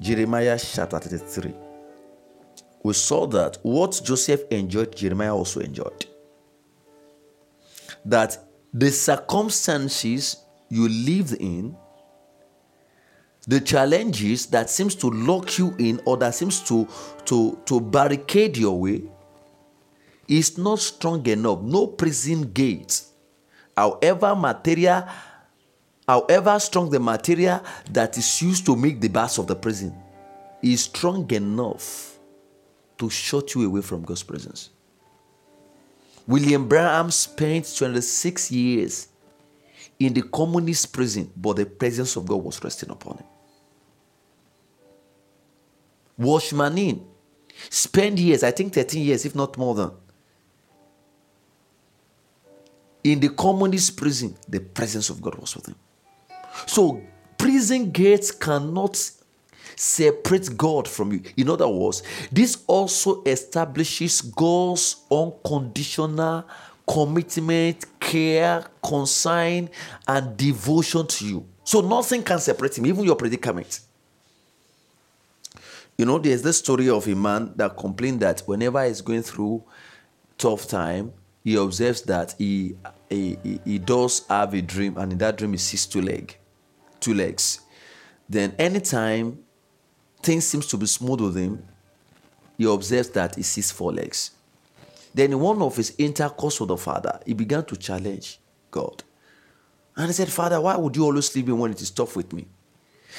Jeremiah 0.00 0.58
chapter 0.58 0.98
33 0.98 1.61
we 2.82 2.92
saw 2.94 3.26
that 3.28 3.58
what 3.62 4.00
Joseph 4.04 4.42
enjoyed, 4.50 4.94
Jeremiah 4.96 5.34
also 5.34 5.60
enjoyed. 5.60 6.06
That 8.04 8.38
the 8.74 8.90
circumstances 8.90 10.36
you 10.68 10.88
lived 10.88 11.34
in, 11.34 11.76
the 13.46 13.60
challenges 13.60 14.46
that 14.46 14.70
seems 14.70 14.94
to 14.96 15.10
lock 15.10 15.58
you 15.58 15.74
in 15.78 16.00
or 16.04 16.16
that 16.16 16.34
seems 16.34 16.60
to, 16.62 16.88
to, 17.24 17.58
to 17.66 17.80
barricade 17.80 18.56
your 18.56 18.78
way, 18.78 19.02
is 20.26 20.58
not 20.58 20.78
strong 20.78 21.24
enough. 21.26 21.60
No 21.60 21.86
prison 21.86 22.52
gate, 22.52 23.02
however 23.76 24.34
material, 24.34 25.06
however 26.06 26.58
strong 26.58 26.90
the 26.90 26.98
material 26.98 27.62
that 27.90 28.16
is 28.18 28.42
used 28.42 28.66
to 28.66 28.74
make 28.74 29.00
the 29.00 29.08
bars 29.08 29.38
of 29.38 29.46
the 29.46 29.54
prison, 29.54 29.94
is 30.62 30.82
strong 30.84 31.30
enough 31.30 32.11
to 32.98 33.10
shut 33.10 33.54
you 33.54 33.66
away 33.66 33.80
from 33.80 34.02
God's 34.02 34.22
presence. 34.22 34.70
William 36.26 36.68
Branham 36.68 37.10
spent 37.10 37.74
26 37.76 38.52
years 38.52 39.08
in 39.98 40.12
the 40.12 40.22
communist 40.22 40.92
prison, 40.92 41.30
but 41.36 41.56
the 41.56 41.66
presence 41.66 42.16
of 42.16 42.26
God 42.26 42.42
was 42.42 42.62
resting 42.62 42.90
upon 42.90 43.18
him. 43.18 43.26
Watchman 46.18 46.74
Nee 46.74 47.02
spent 47.68 48.18
years, 48.18 48.42
I 48.42 48.50
think 48.50 48.72
13 48.72 49.04
years, 49.04 49.24
if 49.24 49.34
not 49.34 49.56
more 49.56 49.74
than, 49.74 49.90
in 53.04 53.20
the 53.20 53.28
communist 53.30 53.96
prison, 53.96 54.36
the 54.48 54.60
presence 54.60 55.10
of 55.10 55.20
God 55.20 55.34
was 55.36 55.54
with 55.56 55.66
him. 55.66 55.76
So, 56.66 57.02
prison 57.36 57.90
gates 57.90 58.30
cannot 58.30 58.96
separate 59.76 60.56
God 60.56 60.88
from 60.88 61.12
you. 61.12 61.22
In 61.36 61.50
other 61.50 61.68
words, 61.68 62.02
this 62.30 62.62
also 62.66 63.22
establishes 63.24 64.20
God's 64.20 65.04
unconditional 65.10 66.44
commitment, 66.86 67.84
care, 68.00 68.64
consign, 68.82 69.70
and 70.06 70.36
devotion 70.36 71.06
to 71.06 71.26
you. 71.26 71.46
So 71.64 71.80
nothing 71.80 72.22
can 72.22 72.38
separate 72.38 72.76
him, 72.76 72.86
even 72.86 73.04
your 73.04 73.16
predicament. 73.16 73.80
You 75.96 76.06
know, 76.06 76.18
there's 76.18 76.42
this 76.42 76.58
story 76.58 76.88
of 76.88 77.06
a 77.06 77.14
man 77.14 77.52
that 77.56 77.76
complained 77.76 78.20
that 78.20 78.40
whenever 78.40 78.84
he's 78.84 79.00
going 79.00 79.22
through 79.22 79.62
tough 80.38 80.66
time, 80.66 81.12
he 81.44 81.54
observes 81.56 82.02
that 82.02 82.34
he, 82.38 82.76
he, 83.08 83.38
he 83.64 83.78
does 83.78 84.26
have 84.28 84.54
a 84.54 84.62
dream, 84.62 84.96
and 84.96 85.12
in 85.12 85.18
that 85.18 85.36
dream 85.36 85.52
he 85.52 85.58
sees 85.58 85.86
two 85.86 86.02
leg, 86.02 86.36
two 86.98 87.14
legs. 87.14 87.60
Then 88.28 88.54
anytime 88.58 89.38
things 90.22 90.46
seems 90.46 90.66
to 90.68 90.76
be 90.76 90.86
smooth 90.86 91.20
with 91.20 91.36
him, 91.36 91.62
he 92.58 92.64
observes 92.64 93.08
that 93.10 93.34
he 93.34 93.42
sees 93.42 93.70
four 93.70 93.92
legs. 93.92 94.30
Then 95.14 95.32
in 95.32 95.40
one 95.40 95.60
of 95.60 95.76
his 95.76 95.94
intercourse 95.98 96.60
with 96.60 96.68
the 96.68 96.76
father, 96.76 97.20
he 97.26 97.34
began 97.34 97.64
to 97.66 97.76
challenge 97.76 98.38
God. 98.70 99.02
And 99.96 100.06
he 100.06 100.12
said, 100.12 100.30
Father, 100.30 100.60
why 100.60 100.76
would 100.76 100.96
you 100.96 101.04
always 101.04 101.34
leave 101.36 101.46
me 101.46 101.52
when 101.52 101.72
it 101.72 101.82
is 101.82 101.90
tough 101.90 102.16
with 102.16 102.32
me? 102.32 102.46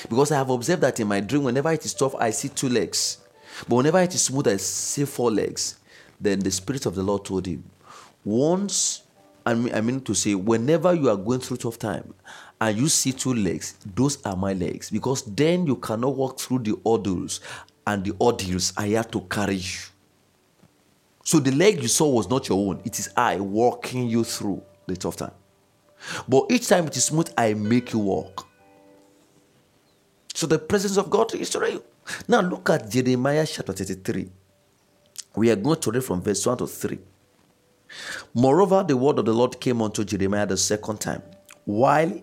Because 0.10 0.31
I 0.31 0.38
have 0.38 0.50
observed 0.50 0.81
that 0.81 1.00
in 1.00 1.07
my 1.07 1.19
dream, 1.19 1.43
whenever 1.43 1.72
it 1.72 1.86
is 1.86 1.93
tough, 1.93 2.15
I 2.15 2.31
see 2.31 2.50
two 2.50 2.69
legs. 2.69 3.19
But 3.67 3.75
whenever 3.75 4.00
it 4.00 4.15
is 4.15 4.24
smooth, 4.24 4.48
I 4.48 4.57
see 4.57 5.05
four 5.05 5.29
legs. 5.29 5.77
Then 6.19 6.39
the 6.39 6.50
Spirit 6.50 6.88
of 6.88 6.95
the 6.95 7.03
Lord 7.03 7.25
told 7.25 7.45
him, 7.45 7.63
Once, 8.24 9.03
I 9.45 9.53
mean, 9.53 9.74
I 9.75 9.81
mean 9.81 10.01
to 10.01 10.15
say, 10.15 10.33
whenever 10.33 10.93
you 10.93 11.10
are 11.10 11.17
going 11.17 11.41
through 11.41 11.57
tough 11.57 11.77
time, 11.77 12.13
and 12.63 12.77
you 12.77 12.88
see 12.88 13.12
two 13.12 13.34
legs, 13.34 13.75
those 13.93 14.24
are 14.25 14.38
my 14.38 14.53
legs. 14.53 14.89
Because 14.89 15.24
then 15.24 15.67
you 15.67 15.75
cannot 15.75 16.15
walk 16.15 16.39
through 16.39 16.60
the 16.60 16.79
ordeals, 16.86 17.41
and 17.86 18.05
the 18.05 18.13
ordeals 18.22 18.72
I 18.77 18.88
have 18.89 19.12
to 19.12 19.20
carry 19.20 19.55
you. 19.55 19.79
So 21.25 21.39
the 21.39 21.51
leg 21.51 21.82
you 21.82 21.89
saw 21.89 22.08
was 22.08 22.29
not 22.29 22.48
your 22.48 22.58
own, 22.58 22.82
it 22.86 23.00
is 23.00 23.10
I 23.17 23.38
walking 23.41 24.08
you 24.08 24.24
through 24.24 24.63
the 24.88 24.96
tough 24.96 25.17
time. 25.17 25.34
But 26.25 26.46
each 26.51 26.70
time 26.70 26.88
it 26.88 26.96
is 26.96 27.03
smooth, 27.03 27.34
I 27.38 27.53
make 27.53 27.91
you 27.91 28.00
walk. 28.00 28.48
So 30.34 30.48
the 30.48 30.58
presence 30.60 30.96
of 30.96 31.10
God 31.10 31.36
is 31.36 31.53
real. 31.58 31.84
Now 32.29 32.39
look 32.39 32.70
at 32.70 32.89
Jeremiah 32.89 33.46
chapter 33.46 33.74
33. 33.74 34.32
We 35.36 35.51
are 35.51 35.58
going 35.58 35.82
to 35.82 35.91
read 35.91 36.03
from 36.05 36.22
verse 36.22 36.46
1 36.46 36.60
to 36.60 36.67
3. 36.67 36.98
Moreover, 38.34 38.86
the 38.88 38.96
word 38.96 39.20
of 39.20 39.25
the 39.25 39.34
Lord 39.34 39.60
came 39.60 39.82
unto 39.82 40.05
Jeremiah 40.05 40.46
the 40.46 40.58
second 40.58 41.01
time, 41.01 41.24
while 41.65 42.22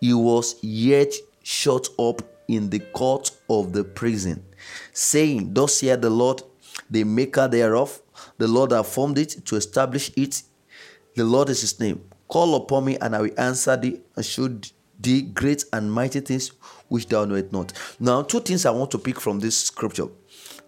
he 0.00 0.14
was 0.14 0.56
yet 0.62 1.12
shut 1.42 1.88
up 1.98 2.22
in 2.48 2.70
the 2.70 2.78
court 2.78 3.30
of 3.48 3.72
the 3.72 3.84
prison, 3.84 4.44
saying, 4.92 5.54
Thus 5.54 5.76
saith 5.76 6.00
the 6.00 6.10
Lord, 6.10 6.42
the 6.90 7.04
maker 7.04 7.46
thereof, 7.46 8.00
the 8.38 8.48
Lord 8.48 8.70
that 8.70 8.86
formed 8.86 9.18
it 9.18 9.44
to 9.46 9.56
establish 9.56 10.10
it. 10.16 10.42
The 11.14 11.24
Lord 11.24 11.48
is 11.48 11.60
his 11.60 11.78
name. 11.78 12.02
Call 12.28 12.54
upon 12.56 12.84
me, 12.86 12.96
and 13.00 13.14
I 13.14 13.20
will 13.20 13.40
answer 13.40 13.76
thee, 13.76 14.00
and 14.16 14.24
show 14.24 14.48
thee 14.98 15.22
great 15.22 15.64
and 15.72 15.92
mighty 15.92 16.20
things 16.20 16.52
which 16.88 17.08
thou 17.08 17.24
knowest 17.24 17.52
not. 17.52 17.72
Now, 17.98 18.22
two 18.22 18.40
things 18.40 18.66
I 18.66 18.70
want 18.70 18.90
to 18.92 18.98
pick 18.98 19.20
from 19.20 19.40
this 19.40 19.56
scripture. 19.56 20.06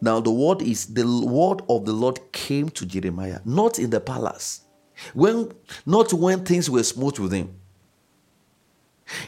Now, 0.01 0.21
the 0.21 0.31
word 0.31 0.63
is 0.63 0.87
the 0.87 1.07
word 1.07 1.63
of 1.69 1.85
the 1.85 1.93
Lord 1.93 2.21
came 2.33 2.69
to 2.71 2.87
Jeremiah, 2.87 3.41
not 3.45 3.79
in 3.79 3.91
the 3.91 4.01
palace. 4.01 4.63
When 5.15 5.53
not 5.87 6.13
when 6.13 6.45
things 6.45 6.69
were 6.69 6.83
smooth 6.83 7.19
with 7.19 7.33
him. 7.33 7.62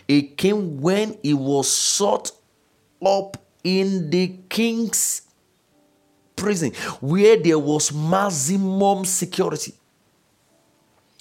It 0.08 0.36
came 0.36 0.80
when 0.80 1.18
he 1.22 1.34
was 1.34 1.76
shut 1.76 2.32
up 3.04 3.36
in 3.62 4.10
the 4.10 4.36
king's 4.48 5.22
prison 6.36 6.72
where 7.00 7.36
there 7.36 7.58
was 7.58 7.92
maximum 7.92 9.04
security. 9.04 9.74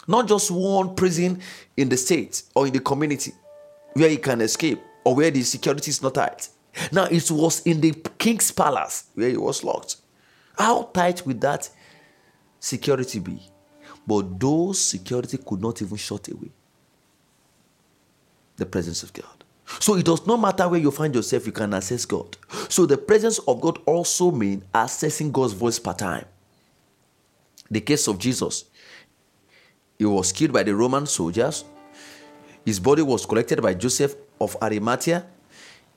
Not 0.07 0.27
just 0.27 0.51
one 0.51 0.95
prison 0.95 1.39
in 1.77 1.87
the 1.89 1.97
state 1.97 2.43
or 2.53 2.67
in 2.67 2.73
the 2.73 2.79
community 2.79 3.31
where 3.93 4.09
you 4.09 4.19
can 4.19 4.41
escape 4.41 4.81
or 5.05 5.15
where 5.15 5.31
the 5.31 5.41
security 5.43 5.89
is 5.89 6.01
not 6.01 6.15
tight. 6.15 6.49
Now 6.91 7.05
it 7.05 7.29
was 7.31 7.61
in 7.61 7.79
the 7.79 7.93
king's 8.17 8.51
palace 8.51 9.05
where 9.13 9.29
he 9.29 9.37
was 9.37 9.63
locked. 9.63 9.97
How 10.57 10.83
tight 10.93 11.25
would 11.25 11.39
that 11.41 11.69
security 12.59 13.19
be? 13.19 13.39
But 14.05 14.39
those 14.39 14.81
security 14.81 15.37
could 15.37 15.61
not 15.61 15.81
even 15.81 15.97
shut 15.97 16.27
away 16.27 16.51
the 18.63 18.69
presence 18.69 19.03
of 19.03 19.11
God. 19.13 19.25
So 19.79 19.95
it 19.95 20.05
does 20.05 20.25
not 20.25 20.39
matter 20.39 20.67
where 20.67 20.79
you 20.79 20.91
find 20.91 21.13
yourself, 21.13 21.45
you 21.45 21.51
can 21.51 21.73
access 21.73 22.05
God. 22.05 22.37
So 22.69 22.85
the 22.85 22.97
presence 22.97 23.39
of 23.39 23.59
God 23.59 23.79
also 23.85 24.31
means 24.31 24.63
accessing 24.73 25.31
God's 25.31 25.53
voice 25.53 25.79
per 25.79 25.93
time. 25.93 26.25
The 27.69 27.81
case 27.81 28.07
of 28.07 28.19
Jesus, 28.19 28.65
he 29.97 30.05
was 30.05 30.31
killed 30.31 30.53
by 30.53 30.63
the 30.63 30.75
Roman 30.75 31.05
soldiers. 31.05 31.65
His 32.65 32.79
body 32.79 33.01
was 33.01 33.25
collected 33.25 33.61
by 33.61 33.73
Joseph 33.73 34.15
of 34.39 34.55
Arimathea. 34.61 35.25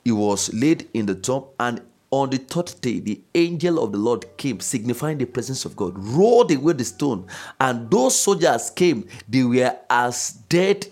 He 0.03 0.11
was 0.11 0.53
laid 0.53 0.89
in 0.93 1.05
the 1.05 1.15
tomb, 1.15 1.45
and 1.59 1.81
on 2.09 2.29
the 2.29 2.37
third 2.37 2.73
day, 2.81 2.99
the 2.99 3.21
angel 3.35 3.83
of 3.83 3.91
the 3.91 3.97
Lord 3.97 4.25
came, 4.37 4.59
signifying 4.59 5.17
the 5.17 5.25
presence 5.25 5.65
of 5.65 5.75
God, 5.75 5.93
rolled 5.97 6.51
away 6.51 6.73
the 6.73 6.85
stone, 6.85 7.27
and 7.59 7.91
those 7.91 8.19
soldiers 8.19 8.69
came. 8.69 9.07
They 9.27 9.43
were 9.43 9.75
as 9.89 10.31
dead 10.49 10.87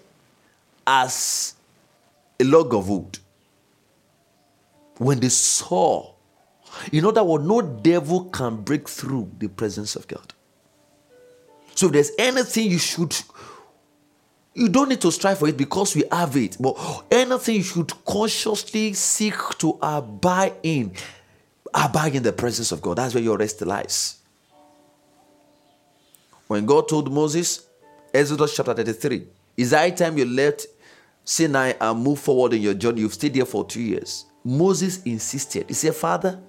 as 0.86 1.55
a 2.40 2.44
log 2.44 2.74
of 2.74 2.90
wood. 2.90 3.20
When 4.98 5.20
they 5.20 5.30
saw, 5.30 6.14
in 6.92 7.06
other 7.06 7.24
words, 7.24 7.46
no 7.46 7.62
devil 7.62 8.26
can 8.26 8.58
break 8.58 8.88
through 8.88 9.32
the 9.38 9.50
presence 9.50 9.96
of 9.96 10.08
God. 10.08 10.34
So 11.76 11.88
if 11.88 11.92
there's 11.92 12.12
anything 12.18 12.72
you 12.72 12.80
should 12.80 13.16
you 14.56 14.70
don't 14.70 14.88
need 14.88 15.02
to 15.02 15.12
strive 15.12 15.38
for 15.38 15.50
it 15.50 15.58
because 15.58 15.96
we 15.96 16.04
have 16.10 16.36
it. 16.38 16.56
But 16.60 16.78
anything 17.12 17.58
you 17.58 17.64
should 17.64 17.92
consciously 18.06 18.94
seek 18.94 19.36
to 19.58 19.78
abide 19.82 20.54
in, 20.64 20.94
abide 21.74 22.16
in 22.16 22.24
the 22.24 22.32
presence 22.32 22.72
of 22.72 22.82
God. 22.82 22.98
That's 22.98 23.14
where 23.14 23.24
your 23.24 23.38
rest 23.38 23.62
lies. 23.62 24.18
When 26.48 26.66
God 26.66 26.88
told 26.88 27.12
Moses, 27.12 27.68
Exodus 28.14 28.56
chapter 28.56 28.74
33, 28.74 29.28
is 29.58 29.72
high 29.74 29.90
time 29.90 30.18
you 30.18 30.26
left 30.26 30.68
Sinai 31.26 31.74
and 31.82 32.02
move 32.02 32.20
forward 32.20 32.54
in 32.54 32.62
your 32.62 32.76
journey. 32.76 33.02
You've 33.02 33.14
stayed 33.14 33.34
there 33.34 33.46
for 33.46 33.66
two 33.66 33.82
years. 33.82 34.26
Moses 34.44 35.02
insisted. 35.04 35.66
He 35.68 35.74
said, 35.74 35.96
Father, 35.96 36.40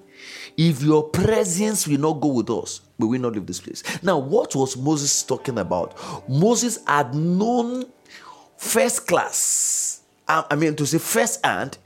if 0.56 0.82
your 0.82 1.04
presence 1.08 1.88
will 1.88 1.98
not 1.98 2.20
go 2.20 2.28
with 2.28 2.50
us, 2.50 2.82
we 2.98 3.06
will 3.06 3.20
not 3.20 3.32
leave 3.32 3.46
this 3.46 3.60
place. 3.60 3.82
Now, 4.02 4.18
what 4.18 4.54
was 4.54 4.76
Moses 4.76 5.22
talking 5.22 5.58
about? 5.58 5.98
Moses 6.28 6.78
had 6.86 7.14
known 7.14 7.86
first 8.56 9.06
class, 9.06 10.02
I 10.28 10.56
mean, 10.56 10.74
to 10.74 10.86
say 10.86 10.98
first 10.98 11.44
hand, 11.46 11.78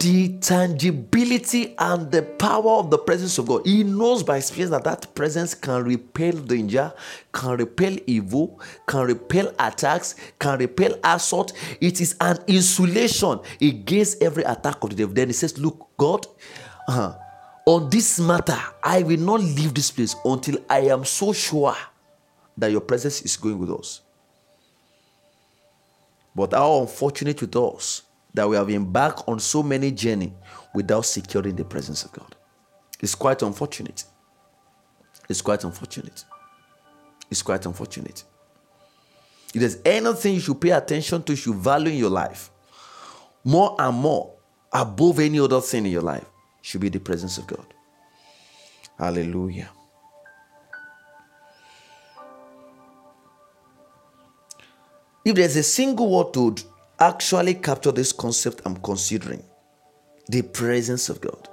the 0.00 0.36
tangibility 0.40 1.76
and 1.78 2.10
the 2.10 2.22
power 2.22 2.72
of 2.72 2.90
the 2.90 2.98
presence 2.98 3.38
of 3.38 3.46
God. 3.46 3.64
He 3.64 3.84
knows 3.84 4.24
by 4.24 4.38
experience 4.38 4.72
that 4.72 4.82
that 4.82 5.14
presence 5.14 5.54
can 5.54 5.84
repel 5.84 6.32
danger, 6.32 6.92
can 7.32 7.56
repel 7.56 7.96
evil, 8.08 8.60
can 8.88 9.06
repel 9.06 9.52
attacks, 9.60 10.16
can 10.40 10.58
repel 10.58 10.98
assault. 11.04 11.52
It 11.80 12.00
is 12.00 12.16
an 12.20 12.38
insulation 12.48 13.38
against 13.60 14.20
every 14.24 14.42
attack 14.42 14.82
of 14.82 14.90
the 14.90 14.96
devil. 14.96 15.14
Then 15.14 15.28
he 15.28 15.34
says, 15.34 15.56
Look, 15.56 15.88
God, 15.96 16.26
uh, 16.88 17.14
on 17.64 17.90
this 17.90 18.18
matter, 18.18 18.58
I 18.82 19.04
will 19.04 19.20
not 19.20 19.40
leave 19.40 19.72
this 19.72 19.92
place 19.92 20.16
until 20.24 20.56
I 20.68 20.80
am 20.80 21.04
so 21.04 21.32
sure 21.32 21.76
that 22.56 22.72
your 22.72 22.80
presence 22.80 23.22
is 23.22 23.36
going 23.36 23.60
with 23.60 23.70
us. 23.70 24.00
But 26.38 26.52
how 26.52 26.82
unfortunate 26.82 27.40
with 27.40 27.56
us 27.56 28.02
that 28.32 28.48
we 28.48 28.54
have 28.54 28.70
embarked 28.70 29.24
on 29.26 29.40
so 29.40 29.60
many 29.60 29.90
journey 29.90 30.32
without 30.72 31.04
securing 31.04 31.56
the 31.56 31.64
presence 31.64 32.04
of 32.04 32.12
God. 32.12 32.36
It's 33.00 33.16
quite 33.16 33.42
unfortunate. 33.42 34.04
It's 35.28 35.42
quite 35.42 35.64
unfortunate. 35.64 36.24
It's 37.28 37.42
quite 37.42 37.66
unfortunate. 37.66 38.22
If 39.52 39.60
there's 39.60 39.78
anything 39.84 40.34
you 40.34 40.40
should 40.40 40.60
pay 40.60 40.70
attention 40.70 41.24
to, 41.24 41.32
you 41.32 41.36
should 41.36 41.56
value 41.56 41.90
in 41.90 41.98
your 41.98 42.10
life, 42.10 42.52
more 43.42 43.74
and 43.76 43.96
more 43.96 44.34
above 44.72 45.18
any 45.18 45.40
other 45.40 45.60
thing 45.60 45.86
in 45.86 45.90
your 45.90 46.02
life, 46.02 46.24
should 46.62 46.80
be 46.80 46.88
the 46.88 47.00
presence 47.00 47.38
of 47.38 47.48
God. 47.48 47.66
Hallelujah. 48.96 49.70
If 55.28 55.34
there's 55.34 55.56
a 55.56 55.62
single 55.62 56.08
word 56.08 56.32
to 56.32 56.56
actually 56.98 57.52
capture 57.52 57.92
this 57.92 58.12
concept 58.12 58.62
I'm 58.64 58.78
considering, 58.78 59.44
the 60.26 60.40
presence 60.40 61.10
of 61.10 61.20
God, 61.20 61.50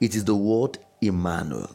it 0.00 0.16
is 0.16 0.24
the 0.24 0.34
word 0.34 0.76
Emmanuel. 1.00 1.70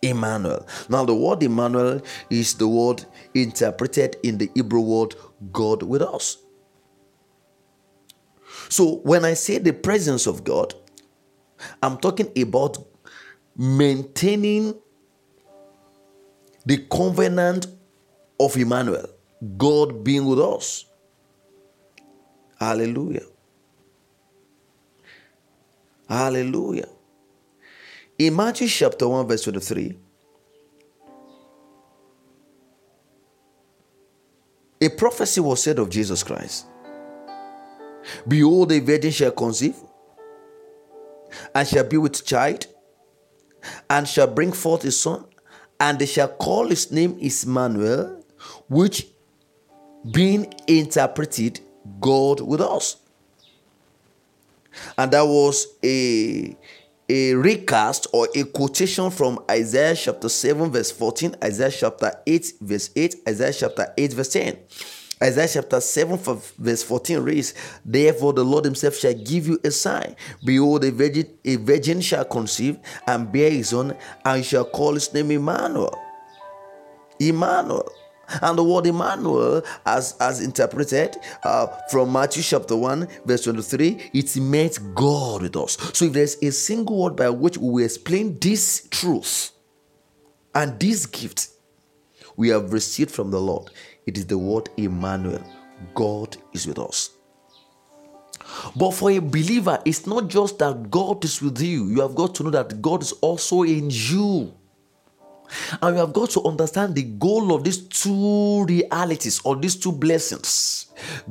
Emmanuel. 0.00 0.64
Now, 0.88 1.04
the 1.04 1.14
word 1.16 1.42
Emmanuel 1.42 2.00
is 2.30 2.54
the 2.54 2.68
word 2.68 3.04
interpreted 3.34 4.16
in 4.22 4.38
the 4.38 4.48
Hebrew 4.54 4.82
word 4.82 5.16
God 5.50 5.82
with 5.82 6.00
us. 6.00 6.36
So, 8.68 8.98
when 8.98 9.24
I 9.24 9.34
say 9.34 9.58
the 9.58 9.72
presence 9.72 10.28
of 10.28 10.44
God, 10.44 10.72
I'm 11.82 11.98
talking 11.98 12.30
about 12.40 12.78
maintaining 13.56 14.76
the 16.64 16.76
covenant 16.88 17.66
of 18.40 18.56
Emmanuel, 18.56 19.08
God 19.56 20.02
being 20.04 20.24
with 20.24 20.40
us. 20.40 20.84
Hallelujah. 22.58 23.26
Hallelujah. 26.08 26.88
In 28.18 28.34
Matthew 28.34 28.68
chapter 28.68 29.06
1, 29.06 29.28
verse 29.28 29.42
23, 29.42 29.96
a 34.80 34.88
prophecy 34.88 35.40
was 35.40 35.62
said 35.62 35.78
of 35.78 35.90
Jesus 35.90 36.22
Christ 36.22 36.66
Behold, 38.26 38.72
a 38.72 38.80
virgin 38.80 39.10
shall 39.10 39.30
conceive, 39.32 39.76
and 41.54 41.68
shall 41.68 41.84
be 41.84 41.96
with 41.96 42.24
child, 42.24 42.66
and 43.90 44.08
shall 44.08 44.26
bring 44.26 44.52
forth 44.52 44.84
a 44.84 44.90
son, 44.90 45.24
and 45.78 45.98
they 45.98 46.06
shall 46.06 46.28
call 46.28 46.68
his 46.68 46.90
name 46.90 47.18
Emmanuel, 47.20 48.24
which 48.68 49.06
being 50.12 50.52
interpreted 50.66 51.60
God 52.00 52.40
with 52.40 52.60
us. 52.60 52.96
And 54.96 55.10
that 55.12 55.22
was 55.22 55.66
a, 55.82 56.56
a 57.08 57.34
recast 57.34 58.06
or 58.12 58.28
a 58.34 58.44
quotation 58.44 59.10
from 59.10 59.40
Isaiah 59.50 59.94
chapter 59.94 60.28
7, 60.28 60.70
verse 60.70 60.90
14, 60.90 61.36
Isaiah 61.42 61.70
chapter 61.70 62.12
8, 62.26 62.52
verse 62.60 62.90
8, 62.94 63.16
Isaiah 63.28 63.52
chapter 63.52 63.92
8, 63.96 64.12
verse 64.12 64.28
10. 64.32 64.58
Isaiah 65.20 65.48
chapter 65.48 65.80
7, 65.80 66.16
verse 66.58 66.82
14 66.84 67.18
reads, 67.20 67.54
Therefore 67.84 68.34
the 68.34 68.44
Lord 68.44 68.64
himself 68.64 68.94
shall 68.94 69.14
give 69.14 69.48
you 69.48 69.58
a 69.64 69.70
sign. 69.72 70.14
Behold, 70.44 70.84
a 70.84 70.92
virgin, 70.92 71.26
a 71.44 71.56
virgin 71.56 72.00
shall 72.00 72.24
conceive 72.24 72.78
and 73.06 73.32
bear 73.32 73.50
his 73.50 73.70
son, 73.70 73.96
and 74.24 74.44
shall 74.44 74.64
call 74.64 74.94
his 74.94 75.12
name 75.12 75.32
Emmanuel. 75.32 75.98
Emmanuel. 77.18 77.90
And 78.42 78.58
the 78.58 78.64
word 78.64 78.86
Emmanuel, 78.86 79.62
as, 79.86 80.16
as 80.20 80.40
interpreted 80.42 81.16
uh, 81.42 81.66
from 81.90 82.12
Matthew 82.12 82.42
chapter 82.42 82.76
1, 82.76 83.08
verse 83.24 83.44
23, 83.44 84.10
it 84.12 84.36
meant 84.36 84.78
God 84.94 85.42
with 85.42 85.56
us. 85.56 85.76
So 85.94 86.06
if 86.06 86.12
there's 86.12 86.36
a 86.42 86.52
single 86.52 87.02
word 87.02 87.16
by 87.16 87.30
which 87.30 87.58
we 87.58 87.84
explain 87.84 88.38
this 88.38 88.86
truth 88.90 89.52
and 90.54 90.78
this 90.78 91.06
gift 91.06 91.48
we 92.36 92.48
have 92.50 92.72
received 92.72 93.10
from 93.10 93.30
the 93.30 93.40
Lord, 93.40 93.70
it 94.06 94.16
is 94.18 94.26
the 94.26 94.38
word 94.38 94.68
Emmanuel. 94.76 95.42
God 95.94 96.36
is 96.52 96.66
with 96.66 96.78
us. 96.78 97.10
But 98.74 98.92
for 98.92 99.10
a 99.10 99.18
believer, 99.18 99.78
it's 99.84 100.06
not 100.06 100.28
just 100.28 100.58
that 100.58 100.90
God 100.90 101.24
is 101.24 101.42
with 101.42 101.60
you, 101.60 101.86
you 101.86 102.00
have 102.00 102.14
got 102.14 102.34
to 102.36 102.44
know 102.44 102.50
that 102.50 102.80
God 102.80 103.02
is 103.02 103.12
also 103.12 103.62
in 103.62 103.88
you. 103.90 104.54
And 105.80 105.94
we 105.94 106.00
have 106.00 106.12
got 106.12 106.30
to 106.30 106.42
understand 106.44 106.94
the 106.94 107.02
goal 107.02 107.54
of 107.54 107.64
these 107.64 107.78
two 107.78 108.64
realities 108.64 109.40
or 109.44 109.56
these 109.56 109.76
two 109.76 109.92
blessings. 109.92 110.86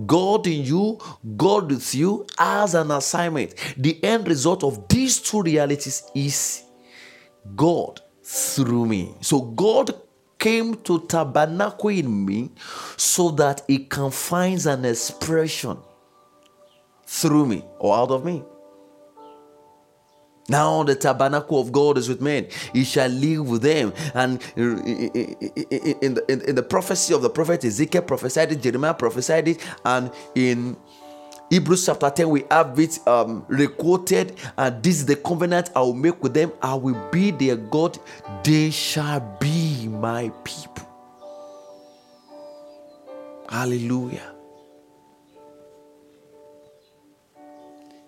God 0.05 0.47
in 0.47 0.63
you, 0.63 0.99
God 1.35 1.71
with 1.71 1.93
you 1.95 2.25
as 2.37 2.73
an 2.73 2.91
assignment. 2.91 3.55
The 3.77 4.03
end 4.03 4.27
result 4.27 4.63
of 4.63 4.87
these 4.87 5.19
two 5.19 5.41
realities 5.41 6.03
is 6.15 6.63
God 7.55 8.01
through 8.23 8.85
me. 8.85 9.15
So 9.21 9.41
God 9.41 9.93
came 10.39 10.75
to 10.83 10.99
tabernacle 11.07 11.89
in 11.89 12.25
me 12.25 12.51
so 12.95 13.31
that 13.31 13.61
He 13.67 13.79
can 13.79 14.11
find 14.11 14.63
an 14.65 14.85
expression 14.85 15.77
through 17.05 17.45
me 17.45 17.63
or 17.79 17.95
out 17.95 18.11
of 18.11 18.25
me. 18.25 18.43
Now 20.49 20.83
the 20.83 20.95
tabernacle 20.95 21.59
of 21.59 21.71
God 21.71 21.97
is 21.97 22.07
with 22.07 22.21
men. 22.21 22.47
He 22.73 22.83
shall 22.83 23.09
live 23.09 23.49
with 23.49 23.61
them. 23.61 23.93
And 24.13 24.41
in 24.55 26.13
the, 26.13 26.25
in, 26.29 26.41
in 26.41 26.55
the 26.55 26.63
prophecy 26.63 27.13
of 27.13 27.21
the 27.21 27.29
prophet 27.29 27.65
Ezekiel 27.65 28.03
prophesied 28.03 28.51
it, 28.51 28.61
Jeremiah 28.61 28.93
prophesied 28.93 29.47
it, 29.47 29.65
and 29.83 30.11
in 30.35 30.77
Hebrews 31.49 31.85
chapter 31.85 32.09
10, 32.09 32.29
we 32.29 32.43
have 32.51 32.77
it 32.79 32.99
um, 33.07 33.45
recorded, 33.47 34.37
and 34.57 34.83
this 34.83 34.97
is 34.97 35.05
the 35.05 35.15
covenant 35.15 35.69
I 35.75 35.79
will 35.81 35.93
make 35.93 36.21
with 36.21 36.33
them. 36.33 36.51
I 36.61 36.75
will 36.75 37.09
be 37.09 37.31
their 37.31 37.55
God, 37.55 37.97
they 38.43 38.69
shall 38.69 39.21
be 39.39 39.87
my 39.87 40.29
people. 40.43 40.85
Hallelujah. 43.49 44.36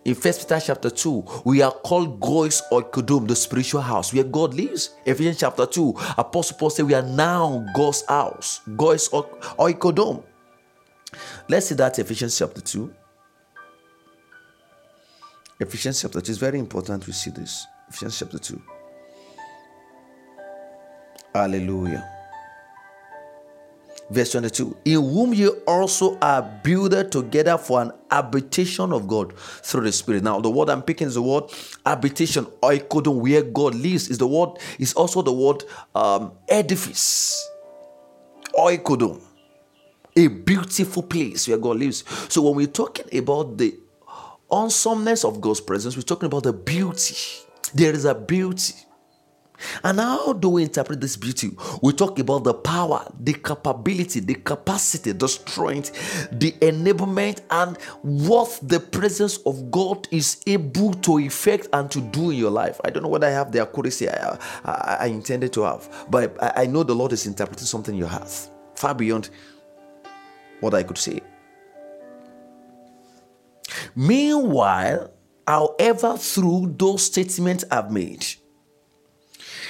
In 0.10 0.16
First 0.16 0.40
Peter 0.40 0.60
chapter 0.60 0.90
2, 0.90 1.44
we 1.46 1.62
are 1.62 1.72
called 1.72 2.20
Gois 2.20 2.64
Oikodom, 2.72 3.28
the 3.28 3.36
spiritual 3.36 3.82
house 3.82 4.12
where 4.12 4.24
God 4.24 4.56
lives. 4.56 4.96
Ephesians 5.06 5.38
chapter 5.38 5.68
2, 5.68 5.96
Apostle 6.18 6.58
Paul 6.58 6.72
said 6.72 6.88
we 6.88 6.96
are 6.96 7.04
now 7.04 7.64
God's 7.76 8.04
house, 8.08 8.62
Gois 8.70 9.08
Oikodom. 9.60 10.24
Let's 11.48 11.68
see 11.68 11.76
that 11.76 12.00
Ephesians 12.00 12.36
chapter 12.36 12.60
2. 12.60 12.92
Ephesians 15.60 16.02
chapter 16.02 16.22
2 16.22 16.32
is 16.32 16.40
very 16.40 16.58
important 16.58 17.06
we 17.06 17.14
see 17.14 17.30
this. 17.30 17.68
Ephesians 17.88 18.18
chapter 18.18 18.40
2. 18.40 18.60
Hallelujah. 21.36 22.19
Verse 24.10 24.32
22 24.32 24.76
In 24.86 24.96
whom 24.96 25.34
you 25.34 25.62
also 25.68 26.18
are 26.20 26.42
builded 26.42 27.12
together 27.12 27.58
for 27.58 27.82
an 27.82 27.92
habitation 28.10 28.92
of 28.92 29.08
God 29.08 29.38
through 29.38 29.84
the 29.84 29.92
Spirit. 29.92 30.24
Now, 30.24 30.40
the 30.40 30.50
word 30.50 30.70
I'm 30.70 30.82
picking 30.82 31.08
is 31.08 31.14
the 31.14 31.22
word 31.22 31.44
habitation, 31.86 32.46
oikodon, 32.62 33.22
where 33.22 33.44
God 33.44 33.76
lives, 33.76 34.10
is 34.10 34.18
the 34.18 34.28
word, 34.28 34.58
is 34.80 34.94
also 34.94 35.22
the 35.22 35.34
word 35.34 35.64
um, 35.94 36.32
edifice. 36.48 37.48
Oikodon, 38.58 39.22
a 40.16 40.28
beautiful 40.28 41.04
place 41.04 41.48
where 41.48 41.58
God 41.58 41.78
lives. 41.78 42.04
So, 42.34 42.42
when 42.42 42.56
we're 42.56 42.68
talking 42.68 43.16
about 43.18 43.58
the 43.58 43.78
awesomeness 44.50 45.24
of 45.24 45.40
God's 45.40 45.62
presence, 45.62 45.96
we're 45.96 46.02
talking 46.02 46.28
about 46.28 46.44
the 46.44 46.54
beauty. 46.54 47.16
There 47.76 47.94
is 47.94 48.06
a 48.06 48.16
beauty. 48.16 48.74
And 49.84 50.00
how 50.00 50.34
do 50.34 50.50
we 50.50 50.64
interpret 50.64 51.02
this 51.02 51.18
beauty? 51.18 51.52
We 51.82 51.94
talk 51.94 52.20
about 52.20 52.44
the 52.44 52.54
power, 52.54 53.06
the 53.20 53.34
capability, 53.34 54.20
the 54.20 54.36
capacity, 54.36 55.12
the 55.12 55.28
strength, 55.28 56.30
the 56.32 56.52
enablement, 56.54 57.42
and 57.50 57.78
what 58.02 58.60
the 58.62 58.80
presence 58.80 59.38
of 59.46 59.72
God 59.72 60.08
is 60.12 60.42
able 60.48 60.94
to 60.94 61.20
effect 61.20 61.68
and 61.74 61.90
to 61.92 62.02
do 62.02 62.32
in 62.32 62.38
your 62.38 62.52
life. 62.52 62.80
I 62.84 62.90
don't 62.90 63.04
know 63.04 63.10
whether 63.10 63.28
I 63.28 63.32
have 63.32 63.52
the 63.52 63.62
accuracy 63.62 64.10
I, 64.10 64.38
I, 64.64 64.98
I 65.02 65.06
intended 65.08 65.54
to 65.54 65.64
have, 65.64 66.08
but 66.10 66.42
I, 66.42 66.64
I 66.64 66.66
know 66.66 66.84
the 66.84 66.96
Lord 66.96 67.14
is 67.14 67.26
interpreting 67.26 67.66
something 67.66 67.94
in 67.94 68.00
your 68.00 68.08
heart 68.08 68.30
far 68.76 68.96
beyond 68.96 69.30
what 70.62 70.74
I 70.74 70.84
could 70.84 70.98
say. 70.98 71.22
Meanwhile, 73.96 75.12
however, 75.48 76.18
through 76.18 76.76
those 76.78 77.04
statements 77.04 77.66
I've 77.70 77.92
made, 77.92 78.26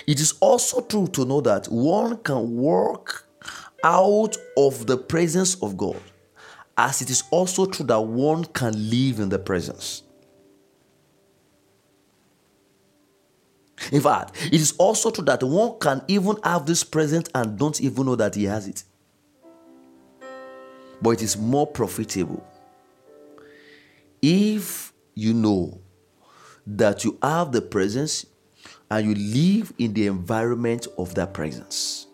it 0.10 0.20
is 0.20 0.34
also 0.40 0.82
true 0.82 1.06
to 1.06 1.24
know 1.24 1.40
that 1.40 1.68
one 1.68 2.18
can 2.24 2.56
work 2.56 3.28
out 3.84 4.36
of 4.58 4.88
the 4.88 4.98
presence 4.98 5.54
of 5.62 5.78
God, 5.78 6.02
as 6.76 7.04
it 7.04 7.12
is 7.12 7.26
also 7.30 7.68
true 7.68 7.86
that 7.86 8.00
one 8.00 8.44
can 8.46 8.90
live 8.90 9.20
in 9.20 9.30
the 9.30 9.38
presence. 9.38 10.02
In 13.92 14.02
fact, 14.02 14.36
it 14.48 14.60
is 14.60 14.72
also 14.80 15.12
true 15.12 15.26
that 15.26 15.44
one 15.44 15.78
can 15.78 16.02
even 16.08 16.38
have 16.44 16.66
this 16.66 16.84
presence 16.84 17.30
and 17.36 17.60
don't 17.60 17.80
even 17.80 18.08
know 18.08 18.16
that 18.16 18.34
he 18.34 18.46
has 18.46 18.68
it. 18.68 18.84
But 21.04 21.12
it 21.12 21.22
is 21.22 21.38
more 21.38 21.68
profitable 21.68 22.44
if 24.24 24.92
you 25.14 25.36
know 25.36 25.80
that 26.66 27.06
you 27.06 27.20
have 27.22 27.52
the 27.52 27.62
presence 27.62 28.26
and 28.92 29.06
you 29.06 29.16
live 29.16 29.74
in 29.78 29.94
the 29.94 30.08
environment 30.08 30.88
of 30.98 31.14
that 31.16 31.34
presence. 31.34 32.08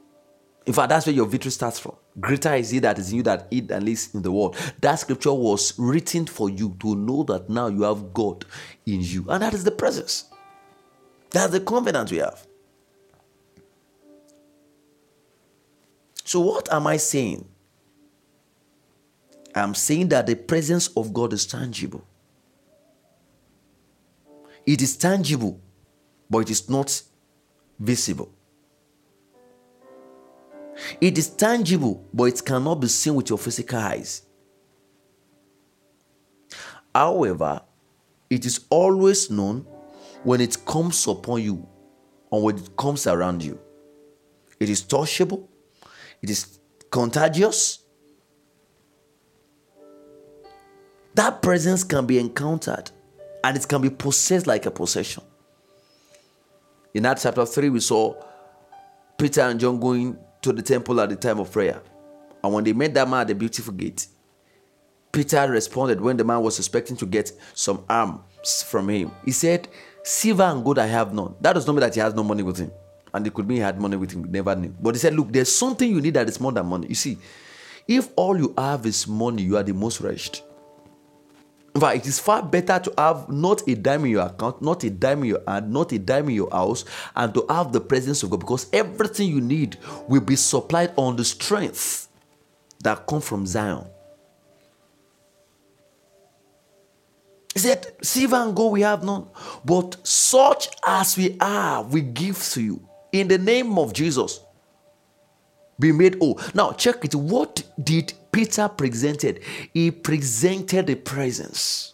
In 0.65 0.73
fact, 0.73 0.89
that's 0.89 1.05
where 1.05 1.15
your 1.15 1.27
victory 1.27 1.51
starts 1.51 1.79
from. 1.79 1.95
Greater 2.19 2.53
is 2.55 2.71
he 2.71 2.79
that 2.79 2.97
is 2.97 3.11
in 3.11 3.17
you 3.17 3.23
that 3.23 3.47
eat 3.51 3.69
and 3.71 3.85
lives 3.85 4.13
in 4.15 4.21
the 4.21 4.31
world. 4.31 4.55
That 4.81 4.95
scripture 4.95 5.33
was 5.33 5.77
written 5.77 6.25
for 6.25 6.49
you 6.49 6.75
to 6.79 6.95
know 6.95 7.23
that 7.23 7.49
now 7.49 7.67
you 7.67 7.83
have 7.83 8.13
God 8.13 8.45
in 8.85 9.01
you. 9.01 9.25
And 9.29 9.43
that 9.43 9.53
is 9.53 9.63
the 9.63 9.71
presence. 9.71 10.25
That's 11.29 11.51
the 11.51 11.59
confidence 11.59 12.11
we 12.11 12.17
have. 12.17 12.45
So, 16.23 16.39
what 16.39 16.71
am 16.73 16.87
I 16.87 16.97
saying? 16.97 17.47
I'm 19.53 19.75
saying 19.75 20.09
that 20.09 20.25
the 20.25 20.35
presence 20.35 20.87
of 20.97 21.13
God 21.13 21.31
is 21.31 21.45
tangible. 21.45 22.05
It 24.65 24.81
is 24.81 24.97
tangible 24.97 25.61
but 26.29 26.39
it 26.39 26.49
is 26.49 26.69
not 26.69 27.01
visible. 27.79 28.31
It 30.99 31.17
is 31.17 31.29
tangible, 31.29 32.05
but 32.13 32.25
it 32.25 32.43
cannot 32.43 32.75
be 32.75 32.87
seen 32.87 33.15
with 33.15 33.29
your 33.29 33.37
physical 33.37 33.79
eyes. 33.79 34.23
However, 36.93 37.61
it 38.29 38.45
is 38.45 38.65
always 38.69 39.29
known 39.29 39.65
when 40.23 40.41
it 40.41 40.65
comes 40.65 41.07
upon 41.07 41.41
you 41.41 41.67
or 42.29 42.43
when 42.43 42.57
it 42.57 42.75
comes 42.75 43.07
around 43.07 43.43
you. 43.43 43.59
It 44.59 44.69
is 44.69 44.81
touchable, 44.83 45.47
it 46.21 46.29
is 46.29 46.59
contagious. 46.89 47.79
That 51.13 51.41
presence 51.41 51.83
can 51.83 52.05
be 52.05 52.19
encountered 52.19 52.91
and 53.43 53.55
it 53.55 53.67
can 53.67 53.81
be 53.81 53.89
possessed 53.89 54.47
like 54.47 54.65
a 54.65 54.71
possession. 54.71 55.23
In 56.95 57.05
Acts 57.05 57.23
chapter 57.23 57.45
3, 57.45 57.71
we 57.71 57.81
saw 57.81 58.15
Peter 59.17 59.41
and 59.41 59.59
John 59.59 59.81
going 59.81 60.17
to 60.41 60.53
the 60.53 60.61
temple 60.61 61.01
at 61.01 61.09
the 61.09 61.17
time 61.17 61.41
of 61.41 61.51
prayer. 61.51 61.81
And 62.41 62.53
when 62.53 62.63
they 62.63 62.71
met 62.71 62.93
that 62.93 63.09
man 63.09 63.19
at 63.19 63.27
the 63.27 63.35
beautiful 63.35 63.73
gate, 63.73 64.07
Peter 65.11 65.45
responded 65.51 65.99
when 65.99 66.15
the 66.15 66.23
man 66.23 66.41
was 66.41 66.57
expecting 66.57 66.95
to 66.95 67.05
get 67.05 67.33
some 67.53 67.83
alms 67.89 68.63
from 68.63 68.87
him. 68.87 69.11
He 69.25 69.33
said, 69.33 69.67
Silver 70.05 70.43
and 70.43 70.63
gold 70.63 70.79
I 70.79 70.85
have 70.85 71.13
none. 71.13 71.35
That 71.41 71.51
does 71.51 71.67
not 71.67 71.73
mean 71.73 71.81
that 71.81 71.95
he 71.95 71.99
has 71.99 72.13
no 72.13 72.23
money 72.23 72.43
with 72.43 72.59
him. 72.59 72.71
And 73.13 73.27
it 73.27 73.33
could 73.33 73.45
mean 73.45 73.57
he 73.57 73.63
had 73.63 73.77
money 73.77 73.97
with 73.97 74.11
him, 74.13 74.31
never 74.31 74.55
knew. 74.55 74.73
But 74.81 74.95
he 74.95 74.99
said, 74.99 75.15
Look, 75.15 75.33
there's 75.33 75.53
something 75.53 75.91
you 75.91 75.99
need 75.99 76.13
that 76.13 76.29
is 76.29 76.39
more 76.39 76.53
than 76.53 76.65
money. 76.65 76.87
You 76.87 76.95
see, 76.95 77.17
if 77.89 78.07
all 78.15 78.37
you 78.37 78.53
have 78.57 78.85
is 78.85 79.05
money, 79.05 79.43
you 79.43 79.57
are 79.57 79.63
the 79.63 79.73
most 79.73 79.99
wretched. 79.99 80.39
In 81.75 81.81
fact, 81.81 81.97
it 81.97 82.07
is 82.07 82.19
far 82.19 82.41
better 82.41 82.79
to 82.79 82.93
have 82.97 83.27
not 83.27 83.67
a 83.67 83.75
dime 83.75 84.05
in 84.05 84.11
your 84.11 84.25
account, 84.27 84.61
not 84.61 84.85
a 84.85 84.89
dime 84.89 85.23
in 85.23 85.29
your 85.29 85.41
hand, 85.45 85.73
not 85.73 85.91
a 85.91 85.99
dime 85.99 86.29
in 86.29 86.35
your 86.35 86.49
house, 86.49 86.85
and 87.13 87.33
to 87.33 87.45
have 87.49 87.73
the 87.73 87.81
presence 87.81 88.23
of 88.23 88.29
God 88.29 88.39
because 88.39 88.67
everything 88.71 89.27
you 89.27 89.41
need 89.41 89.77
will 90.07 90.21
be 90.21 90.37
supplied 90.37 90.93
on 90.95 91.17
the 91.17 91.25
strength 91.25 92.07
that 92.81 93.05
come 93.05 93.19
from 93.19 93.45
Zion. 93.45 93.85
He 97.53 97.59
said, 97.59 97.85
Silver 98.01 98.37
and 98.37 98.55
gold 98.55 98.71
we 98.73 98.81
have 98.81 99.03
none, 99.03 99.27
but 99.65 99.97
such 100.07 100.69
as 100.85 101.17
we 101.17 101.35
are, 101.41 101.83
we 101.83 102.01
give 102.01 102.41
to 102.51 102.61
you 102.61 102.87
in 103.11 103.27
the 103.27 103.37
name 103.37 103.77
of 103.77 103.91
Jesus. 103.91 104.39
Be 105.77 105.91
made 105.91 106.15
whole. 106.19 106.39
Now, 106.53 106.71
check 106.71 107.03
it. 107.03 107.15
What 107.15 107.63
did 107.83 108.13
Peter 108.35 108.67
presented, 108.67 109.39
he 109.73 109.91
presented 109.91 110.87
the 110.87 110.95
presence. 110.95 111.93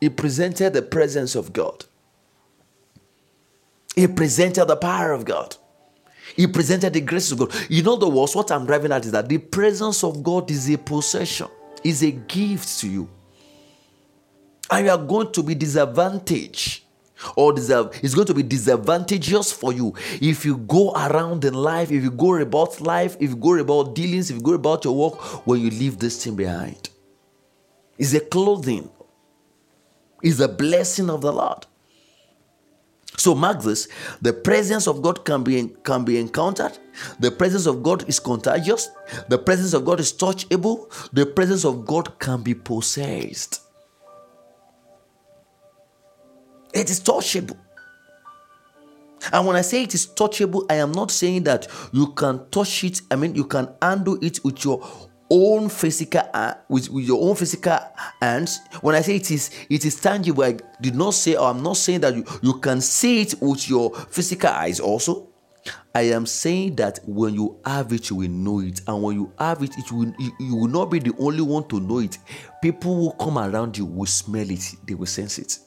He 0.00 0.08
presented 0.08 0.72
the 0.72 0.82
presence 0.82 1.36
of 1.36 1.52
God. 1.52 1.84
He 3.94 4.08
presented 4.08 4.64
the 4.64 4.74
power 4.74 5.12
of 5.12 5.24
God. 5.24 5.54
He 6.34 6.48
presented 6.48 6.92
the 6.92 7.00
grace 7.00 7.30
of 7.30 7.38
God. 7.38 7.54
You 7.68 7.84
know 7.84 7.94
the 7.94 8.08
words, 8.08 8.34
what 8.34 8.50
I'm 8.50 8.66
driving 8.66 8.90
at 8.90 9.04
is 9.04 9.12
that 9.12 9.28
the 9.28 9.38
presence 9.38 10.02
of 10.02 10.20
God 10.24 10.50
is 10.50 10.68
a 10.68 10.76
possession, 10.76 11.46
is 11.84 12.02
a 12.02 12.10
gift 12.10 12.80
to 12.80 12.88
you. 12.88 13.08
And 14.72 14.86
you 14.86 14.90
are 14.90 14.98
going 14.98 15.30
to 15.34 15.44
be 15.44 15.54
disadvantaged 15.54 16.77
or 17.36 17.52
deserve 17.52 17.98
it's 18.02 18.14
going 18.14 18.26
to 18.26 18.34
be 18.34 18.42
disadvantageous 18.42 19.52
for 19.52 19.72
you. 19.72 19.94
If 20.20 20.44
you 20.44 20.56
go 20.58 20.92
around 20.92 21.44
in 21.44 21.54
life 21.54 21.90
if 21.90 22.02
you 22.02 22.10
go 22.10 22.36
about 22.36 22.80
life 22.80 23.16
if 23.20 23.30
you 23.30 23.36
go 23.36 23.54
about 23.54 23.94
dealings 23.94 24.30
if 24.30 24.36
you 24.36 24.42
go 24.42 24.54
about 24.54 24.84
your 24.84 24.96
work 24.96 25.46
when 25.46 25.60
you 25.60 25.70
leave 25.70 25.98
this 25.98 26.22
thing 26.22 26.36
behind. 26.36 26.90
It's 27.98 28.14
a 28.14 28.20
clothing. 28.20 28.90
It's 30.22 30.40
a 30.40 30.48
blessing 30.48 31.10
of 31.10 31.20
the 31.20 31.32
lord. 31.32 31.66
So 33.16 33.34
mark 33.34 33.62
this 33.62 33.88
the 34.22 34.32
presence 34.32 34.86
of 34.86 35.02
god 35.02 35.24
can 35.24 35.42
be 35.42 35.68
can 35.82 36.04
be 36.04 36.18
encountered. 36.18 36.78
The 37.18 37.30
presence 37.30 37.66
of 37.66 37.82
god 37.82 38.08
is 38.08 38.20
contagious. 38.20 38.90
The 39.28 39.38
presence 39.38 39.72
of 39.74 39.84
god 39.84 39.98
is 40.00 40.12
touchable. 40.12 40.88
The 41.12 41.26
presence 41.26 41.64
of 41.64 41.84
god 41.84 42.18
can 42.20 42.42
be 42.42 42.54
possessed 42.54 43.67
it 46.72 46.90
is 46.90 47.00
touchable. 47.00 47.56
And 49.32 49.46
when 49.46 49.56
I 49.56 49.62
say 49.62 49.82
it 49.82 49.94
is 49.94 50.06
touchable, 50.06 50.64
I 50.70 50.76
am 50.76 50.92
not 50.92 51.10
saying 51.10 51.44
that 51.44 51.66
you 51.92 52.08
can 52.12 52.48
touch 52.50 52.84
it. 52.84 53.02
I 53.10 53.16
mean, 53.16 53.34
you 53.34 53.44
can 53.44 53.68
handle 53.82 54.18
it 54.22 54.40
with 54.44 54.64
your 54.64 54.86
own 55.30 55.68
physical 55.68 56.22
uh, 56.32 56.54
with, 56.68 56.88
with 56.88 57.04
your 57.04 57.22
own 57.28 57.36
physical 57.36 57.78
hands. 58.20 58.60
When 58.80 58.94
I 58.94 59.02
say 59.02 59.16
it 59.16 59.30
is 59.30 59.50
it 59.68 59.84
is 59.84 60.00
tangible, 60.00 60.44
I 60.44 60.56
did 60.80 60.94
not 60.94 61.14
say 61.14 61.34
or 61.34 61.48
I'm 61.48 61.62
not 61.62 61.76
saying 61.76 62.00
that 62.00 62.14
you, 62.14 62.24
you 62.42 62.54
can 62.60 62.80
see 62.80 63.22
it 63.22 63.34
with 63.40 63.68
your 63.68 63.94
physical 63.94 64.50
eyes 64.50 64.80
also. 64.80 65.28
I 65.94 66.02
am 66.02 66.24
saying 66.24 66.76
that 66.76 67.00
when 67.04 67.34
you 67.34 67.58
have 67.66 67.92
it, 67.92 68.08
you 68.08 68.16
will 68.16 68.28
know 68.30 68.60
it. 68.60 68.80
And 68.86 69.02
when 69.02 69.16
you 69.16 69.32
have 69.38 69.62
it, 69.62 69.76
it 69.76 69.92
will 69.92 70.14
you, 70.18 70.32
you 70.40 70.56
will 70.56 70.68
not 70.68 70.86
be 70.86 70.98
the 70.98 71.12
only 71.18 71.42
one 71.42 71.66
to 71.68 71.80
know 71.80 71.98
it. 71.98 72.16
People 72.62 72.94
who 72.94 73.12
come 73.22 73.38
around 73.38 73.76
you 73.76 73.84
will 73.84 74.06
smell 74.06 74.48
it, 74.48 74.74
they 74.86 74.94
will 74.94 75.06
sense 75.06 75.38
it. 75.38 75.58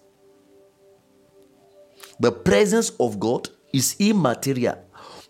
The 2.22 2.32
presence 2.32 2.92
of 3.00 3.20
God 3.20 3.50
is 3.74 3.96
immaterial, 3.98 4.78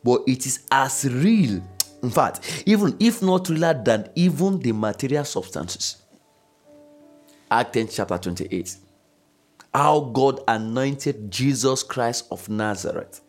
but 0.04 0.24
it 0.28 0.46
is 0.46 0.68
as 0.70 1.06
real. 1.06 1.64
In 2.04 2.10
fact, 2.10 2.64
even 2.66 2.98
if 3.00 3.22
not 3.22 3.48
realer 3.48 3.82
than 3.82 4.10
even 4.14 4.60
the 4.60 4.74
material 4.74 5.24
substances. 5.24 6.02
Act 7.50 7.74
10, 7.74 7.88
chapter 7.88 8.18
28. 8.18 8.76
How 9.74 10.02
God 10.02 10.42
anointed 10.50 11.32
Jesus 11.32 11.82
Christ 11.82 12.28
of 12.30 12.50
Nazareth 12.50 13.22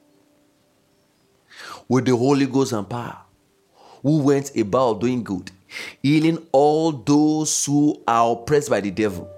with 1.88 2.07
the 2.07 2.16
Holy 2.16 2.46
Ghost 2.46 2.72
and 2.72 2.90
power, 2.90 3.18
who 4.03 4.18
went 4.25 4.57
about 4.57 5.01
doing 5.01 5.22
good, 5.22 5.53
healing 6.03 6.44
all 6.51 6.90
those 6.90 7.64
who 7.64 8.03
are 8.09 8.33
oppressed 8.33 8.70
by 8.70 8.81
the 8.81 8.90
devil. 8.90 9.31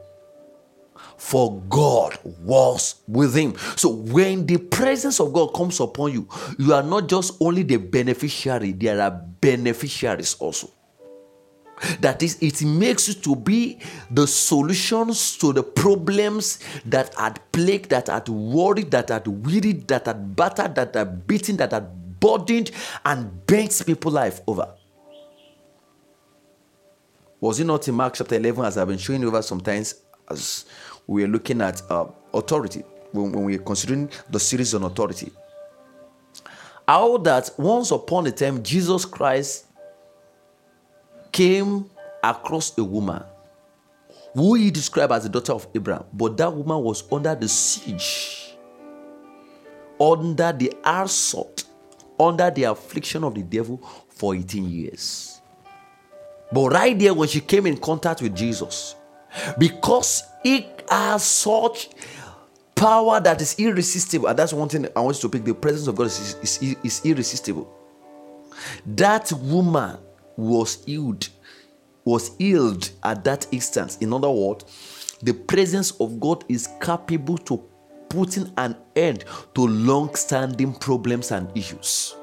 For 1.25 1.59
God 1.71 2.19
was 2.43 2.97
with 3.09 3.35
him. 3.35 3.57
So 3.77 3.89
when 3.89 4.45
the 4.45 4.59
presence 4.59 5.21
of 5.21 5.33
God 5.33 5.55
comes 5.55 5.81
upon 5.81 6.13
you, 6.13 6.29
you 6.59 6.75
are 6.75 6.83
not 6.83 7.09
just 7.09 7.39
only 7.41 7.63
the 7.63 7.79
beneficiary, 7.79 8.73
there 8.73 9.01
are 9.01 9.11
beneficiaries 9.11 10.35
also. 10.35 10.69
That 12.01 12.23
is, 12.23 12.37
it 12.43 12.63
makes 12.63 13.09
you 13.09 13.15
to 13.15 13.37
be 13.37 13.79
the 14.11 14.27
solutions 14.27 15.39
to 15.39 15.55
the 15.55 15.63
problems 15.63 16.59
that 16.85 17.15
had 17.15 17.41
plagued, 17.53 17.89
that 17.89 18.09
had 18.09 18.29
worried, 18.29 18.91
that 18.91 19.09
had 19.09 19.27
wearied, 19.27 19.89
that 19.89 20.05
had 20.05 20.37
battered, 20.37 20.75
that 20.75 20.95
had 20.95 21.27
beaten, 21.27 21.57
that 21.57 21.73
had 21.73 22.21
burdened 22.21 22.71
and 23.03 23.47
bent 23.47 23.83
people's 23.87 24.15
life 24.15 24.43
over. 24.47 24.75
Was 27.41 27.61
it 27.61 27.65
not 27.65 27.89
in 27.89 27.95
Mark 27.95 28.13
chapter 28.13 28.35
11, 28.35 28.63
as 28.63 28.77
I've 28.77 28.89
been 28.89 28.99
showing 28.99 29.23
you 29.23 29.29
over 29.29 29.41
sometimes, 29.41 29.95
as 30.29 30.67
we 31.07 31.25
are 31.25 31.29
looking 31.29 31.61
at 31.61 31.83
uh, 31.91 32.07
authority, 32.33 32.81
when, 33.13 33.33
when 33.33 33.45
we 33.45 33.57
are 33.57 33.63
considering 33.63 34.11
the 34.31 34.41
series 34.41 34.75
on 34.75 34.85
authority? 34.85 35.31
How 36.87 37.17
that 37.19 37.51
once 37.57 37.91
upon 37.91 38.27
a 38.27 38.33
time, 38.33 38.63
Jesus 38.63 39.05
Christ 39.05 39.67
came 41.33 41.91
across 42.23 42.77
a 42.79 42.85
woman 42.85 43.23
who 44.35 44.55
he 44.55 44.71
described 44.71 45.13
as 45.13 45.23
the 45.23 45.29
daughter 45.29 45.53
of 45.53 45.67
Abraham, 45.75 46.05
but 46.13 46.37
that 46.37 46.53
woman 46.53 46.83
was 46.83 47.05
under 47.13 47.35
the 47.35 47.49
siege, 47.49 48.55
under 50.01 50.53
the 50.53 50.73
assault 50.85 51.65
under 52.19 52.51
the 52.51 52.65
affliction 52.65 53.25
of 53.25 53.35
the 53.35 53.43
devil 53.43 53.79
for 54.09 54.35
18 54.35 54.71
years. 54.71 55.41
But 56.53 56.71
right 56.71 56.99
there, 56.99 57.15
when 57.15 57.29
she 57.29 57.41
came 57.41 57.67
in 57.67 57.77
contact 57.77 58.23
with 58.23 58.37
Jesus, 58.37 58.95
because 59.59 60.23
it 60.45 60.74
has 60.89 61.25
such 61.25 61.91
power 62.75 63.21
that 63.21 63.41
is 63.41 63.59
irresistible, 63.59 64.29
and 64.29 64.39
that's 64.39 64.53
one 64.53 64.69
thing 64.69 64.87
I 64.97 65.01
want 65.01 65.17
you 65.17 65.23
to 65.23 65.29
pick 65.29 65.45
the 65.45 65.55
presence 65.55 65.87
of 65.87 65.97
God 65.97 66.07
is, 66.07 66.37
is, 66.43 66.77
is 66.83 67.01
irresistible. 67.05 67.73
That 68.87 69.33
woman 69.33 69.99
was 70.37 70.85
healed, 70.85 71.29
was 72.05 72.37
healed 72.39 72.91
at 73.03 73.25
that 73.25 73.47
instance. 73.53 73.99
In 73.99 74.13
other 74.13 74.31
words, 74.31 74.65
the 75.23 75.33
presence 75.33 75.93
of 76.01 76.21
God 76.21 76.45
is 76.49 76.69
capable 76.81 77.39
to 77.39 77.65
putting 78.09 78.53
an 78.59 78.77
end 78.95 79.25
to 79.55 79.67
long 79.67 80.15
standing 80.15 80.75
problems 80.75 81.31
and 81.31 81.51
issues. 81.57 82.15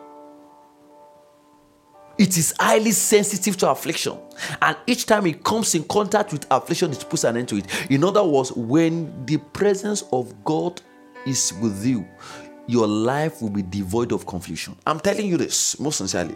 It 2.21 2.38
is 2.38 2.53
highly 2.60 2.91
sensitive 2.91 3.57
to 3.57 3.71
affliction, 3.71 4.15
and 4.62 4.77
each 4.86 5.07
time 5.07 5.25
it 5.25 5.43
comes 5.43 5.73
in 5.73 5.84
contact 5.86 6.31
with 6.31 6.45
affliction, 6.51 6.91
it 6.91 7.03
puts 7.10 7.23
an 7.23 7.36
end 7.36 7.47
to 7.47 7.55
it. 7.55 7.65
In 7.89 8.03
other 8.03 8.23
words, 8.23 8.51
when 8.51 9.25
the 9.25 9.38
presence 9.38 10.03
of 10.13 10.31
God 10.43 10.79
is 11.25 11.51
with 11.60 11.84
you, 11.84 12.07
your 12.67 12.86
life 12.86 13.41
will 13.41 13.49
be 13.49 13.63
devoid 13.63 14.12
of 14.12 14.27
confusion. 14.27 14.75
I'm 14.86 14.99
telling 14.99 15.25
you 15.25 15.36
this 15.36 15.79
most 15.79 15.97
sincerely. 15.97 16.36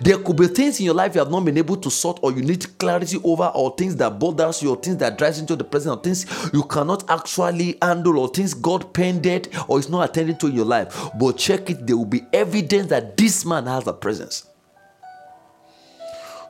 There 0.00 0.16
could 0.16 0.38
be 0.38 0.46
things 0.46 0.80
in 0.80 0.86
your 0.86 0.94
life 0.94 1.14
you 1.14 1.18
have 1.18 1.30
not 1.30 1.44
been 1.44 1.58
able 1.58 1.76
to 1.76 1.90
sort, 1.90 2.18
or 2.22 2.32
you 2.32 2.40
need 2.40 2.78
clarity 2.78 3.20
over, 3.22 3.52
or 3.54 3.74
things 3.76 3.96
that 3.96 4.18
bothers 4.18 4.62
you, 4.62 4.70
or 4.70 4.76
things 4.76 4.96
that 4.96 5.18
drives 5.18 5.38
into 5.38 5.54
the 5.54 5.64
present, 5.64 5.98
or 5.98 6.02
things 6.02 6.24
you 6.54 6.62
cannot 6.62 7.10
actually 7.10 7.76
handle, 7.82 8.18
or 8.18 8.28
things 8.28 8.54
God 8.54 8.94
pended 8.94 9.54
or 9.68 9.78
is 9.78 9.90
not 9.90 10.08
attending 10.08 10.38
to 10.38 10.46
in 10.46 10.54
your 10.54 10.64
life. 10.64 11.10
But 11.20 11.36
check 11.36 11.68
it, 11.68 11.86
there 11.86 11.98
will 11.98 12.06
be 12.06 12.22
evidence 12.32 12.88
that 12.88 13.18
this 13.18 13.44
man 13.44 13.66
has 13.66 13.86
a 13.86 13.92
presence. 13.92 14.46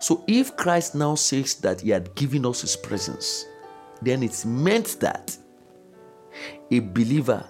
So 0.01 0.25
if 0.27 0.57
Christ 0.57 0.95
now 0.95 1.15
says 1.15 1.55
that 1.57 1.83
he 1.83 1.91
had 1.91 2.15
given 2.15 2.47
us 2.47 2.63
his 2.63 2.75
presence, 2.75 3.45
then 4.03 4.23
it's 4.23 4.47
meant 4.47 4.97
that 5.01 5.37
a 6.71 6.81
believer 6.81 7.47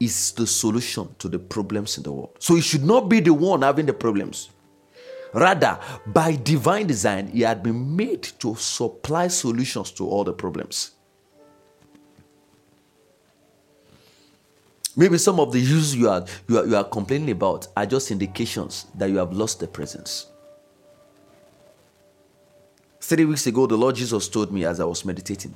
is 0.00 0.32
the 0.32 0.46
solution 0.46 1.14
to 1.18 1.28
the 1.28 1.38
problems 1.38 1.98
in 1.98 2.04
the 2.04 2.12
world. 2.12 2.36
So 2.38 2.54
he 2.54 2.62
should 2.62 2.84
not 2.84 3.08
be 3.10 3.20
the 3.20 3.34
one 3.34 3.62
having 3.62 3.84
the 3.84 3.92
problems. 3.92 4.48
Rather, 5.34 5.78
by 6.06 6.36
divine 6.36 6.86
design, 6.86 7.26
he 7.28 7.42
had 7.42 7.62
been 7.62 7.94
made 7.94 8.22
to 8.38 8.54
supply 8.54 9.28
solutions 9.28 9.90
to 9.92 10.08
all 10.08 10.24
the 10.24 10.32
problems. 10.32 10.92
Maybe 14.96 15.18
some 15.18 15.38
of 15.38 15.52
the 15.52 15.60
issues 15.60 15.94
you 15.94 16.08
are, 16.08 16.24
you 16.48 16.58
are, 16.58 16.66
you 16.66 16.76
are 16.76 16.84
complaining 16.84 17.30
about 17.30 17.68
are 17.76 17.84
just 17.84 18.10
indications 18.10 18.86
that 18.94 19.10
you 19.10 19.18
have 19.18 19.34
lost 19.34 19.60
the 19.60 19.66
presence. 19.66 20.27
Three 23.08 23.24
weeks 23.24 23.46
ago, 23.46 23.66
the 23.66 23.74
Lord 23.74 23.94
Jesus 23.94 24.28
told 24.28 24.52
me 24.52 24.66
as 24.66 24.80
I 24.80 24.84
was 24.84 25.02
meditating, 25.02 25.54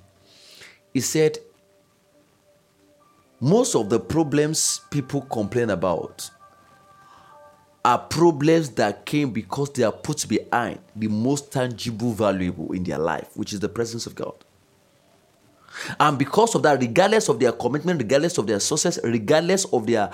He 0.94 1.00
said, 1.00 1.36
Most 3.40 3.74
of 3.76 3.90
the 3.90 4.00
problems 4.00 4.80
people 4.90 5.20
complain 5.20 5.68
about 5.68 6.30
are 7.84 7.98
problems 7.98 8.70
that 8.70 9.04
came 9.04 9.32
because 9.32 9.70
they 9.74 9.82
are 9.82 9.92
put 9.92 10.26
behind 10.26 10.78
the 10.96 11.08
most 11.08 11.52
tangible 11.52 12.12
valuable 12.12 12.72
in 12.72 12.84
their 12.84 12.96
life, 12.96 13.28
which 13.34 13.52
is 13.52 13.60
the 13.60 13.68
presence 13.68 14.06
of 14.06 14.14
God. 14.14 14.32
And 16.00 16.18
because 16.18 16.54
of 16.54 16.62
that, 16.62 16.80
regardless 16.80 17.28
of 17.28 17.38
their 17.38 17.52
commitment, 17.52 18.00
regardless 18.00 18.38
of 18.38 18.46
their 18.46 18.60
success, 18.60 18.98
regardless 19.04 19.66
of 19.66 19.86
their 19.86 20.10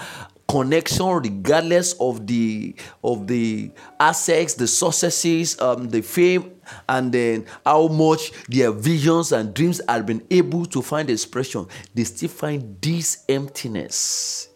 connection, 0.49 1.07
regardless 1.07 1.93
of 2.01 2.27
the 2.27 2.75
of 3.05 3.27
the 3.27 3.71
assets, 4.01 4.55
the 4.55 4.67
successes, 4.67 5.61
um, 5.61 5.89
the 5.89 6.01
fame, 6.01 6.58
and 6.89 7.13
then 7.13 7.47
how 7.65 7.89
much 7.89 8.33
their 8.49 8.73
visions 8.73 9.33
and 9.33 9.55
dreams 9.55 9.81
have 9.89 10.07
been 10.07 10.27
able 10.31 10.67
to 10.67 10.83
find 10.83 11.11
expression, 11.11 11.67
they 11.95 12.05
still 12.05 12.29
find 12.29 12.81
this 12.81 13.25
emptiness 13.29 14.49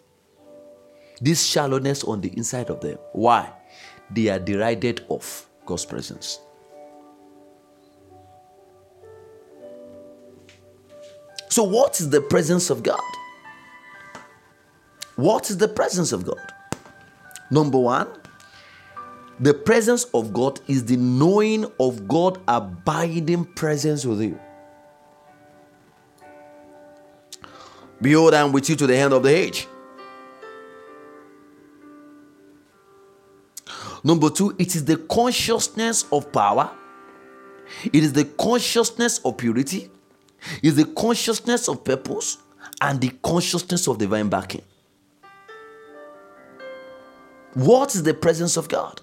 this 1.22 1.46
shallowness 1.46 2.03
on 2.03 2.20
the 2.20 2.37
inside 2.37 2.68
of 2.68 2.81
them. 2.81 2.98
Why? 3.12 3.53
They 4.11 4.29
are 4.29 4.40
derided 4.40 5.07
of 5.09 5.48
God's 5.64 5.87
presence. 5.87 6.40
So, 11.48 11.62
what 11.62 12.01
is 12.01 12.11
the 12.11 12.20
presence 12.20 12.70
of 12.70 12.83
God? 12.83 13.01
What 15.14 15.48
is 15.51 15.59
the 15.59 15.68
presence 15.68 16.11
of 16.11 16.27
God? 16.27 16.40
Number 17.51 17.79
one, 17.79 18.09
the 19.40 19.55
presence 19.55 20.05
of 20.14 20.33
God 20.33 20.61
is 20.68 20.85
the 20.85 20.97
knowing 20.97 21.71
of 21.81 22.07
God 22.07 22.40
abiding 22.47 23.45
presence 23.45 24.05
with 24.05 24.21
you. 24.21 24.38
Behold, 28.01 28.35
I 28.35 28.40
am 28.40 28.53
with 28.53 28.68
you 28.68 28.77
to 28.77 28.87
the 28.87 28.97
end 28.97 29.12
of 29.12 29.23
the 29.23 29.31
age. 29.31 29.68
Number 34.05 34.31
two, 34.31 34.55
it 34.59 34.75
is 34.75 34.85
the 34.85 34.97
consciousness 34.97 36.05
of 36.11 36.33
power, 36.33 36.73
it 37.85 38.03
is 38.03 38.12
the 38.12 38.25
consciousness 38.25 39.21
of 39.25 39.37
purity, 39.37 39.88
it 40.61 40.68
is 40.68 40.77
the 40.77 40.85
consciousness 40.87 41.68
of 41.68 41.85
purpose, 41.85 42.38
and 42.81 43.01
the 43.01 43.11
consciousness 43.23 43.87
of 43.87 43.99
divine 43.99 44.29
backing. 44.29 44.62
What 47.55 47.95
is 47.95 48.03
the 48.03 48.14
presence 48.14 48.57
of 48.57 48.68
God? 48.68 49.01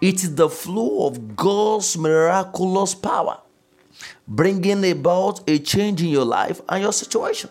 It 0.00 0.22
is 0.24 0.34
the 0.34 0.48
flow 0.48 1.06
of 1.06 1.36
God's 1.36 1.96
miraculous 1.96 2.94
power, 2.94 3.40
bringing 4.26 4.90
about 4.90 5.48
a 5.48 5.58
change 5.58 6.02
in 6.02 6.08
your 6.08 6.24
life 6.24 6.60
and 6.68 6.82
your 6.82 6.92
situation. 6.92 7.50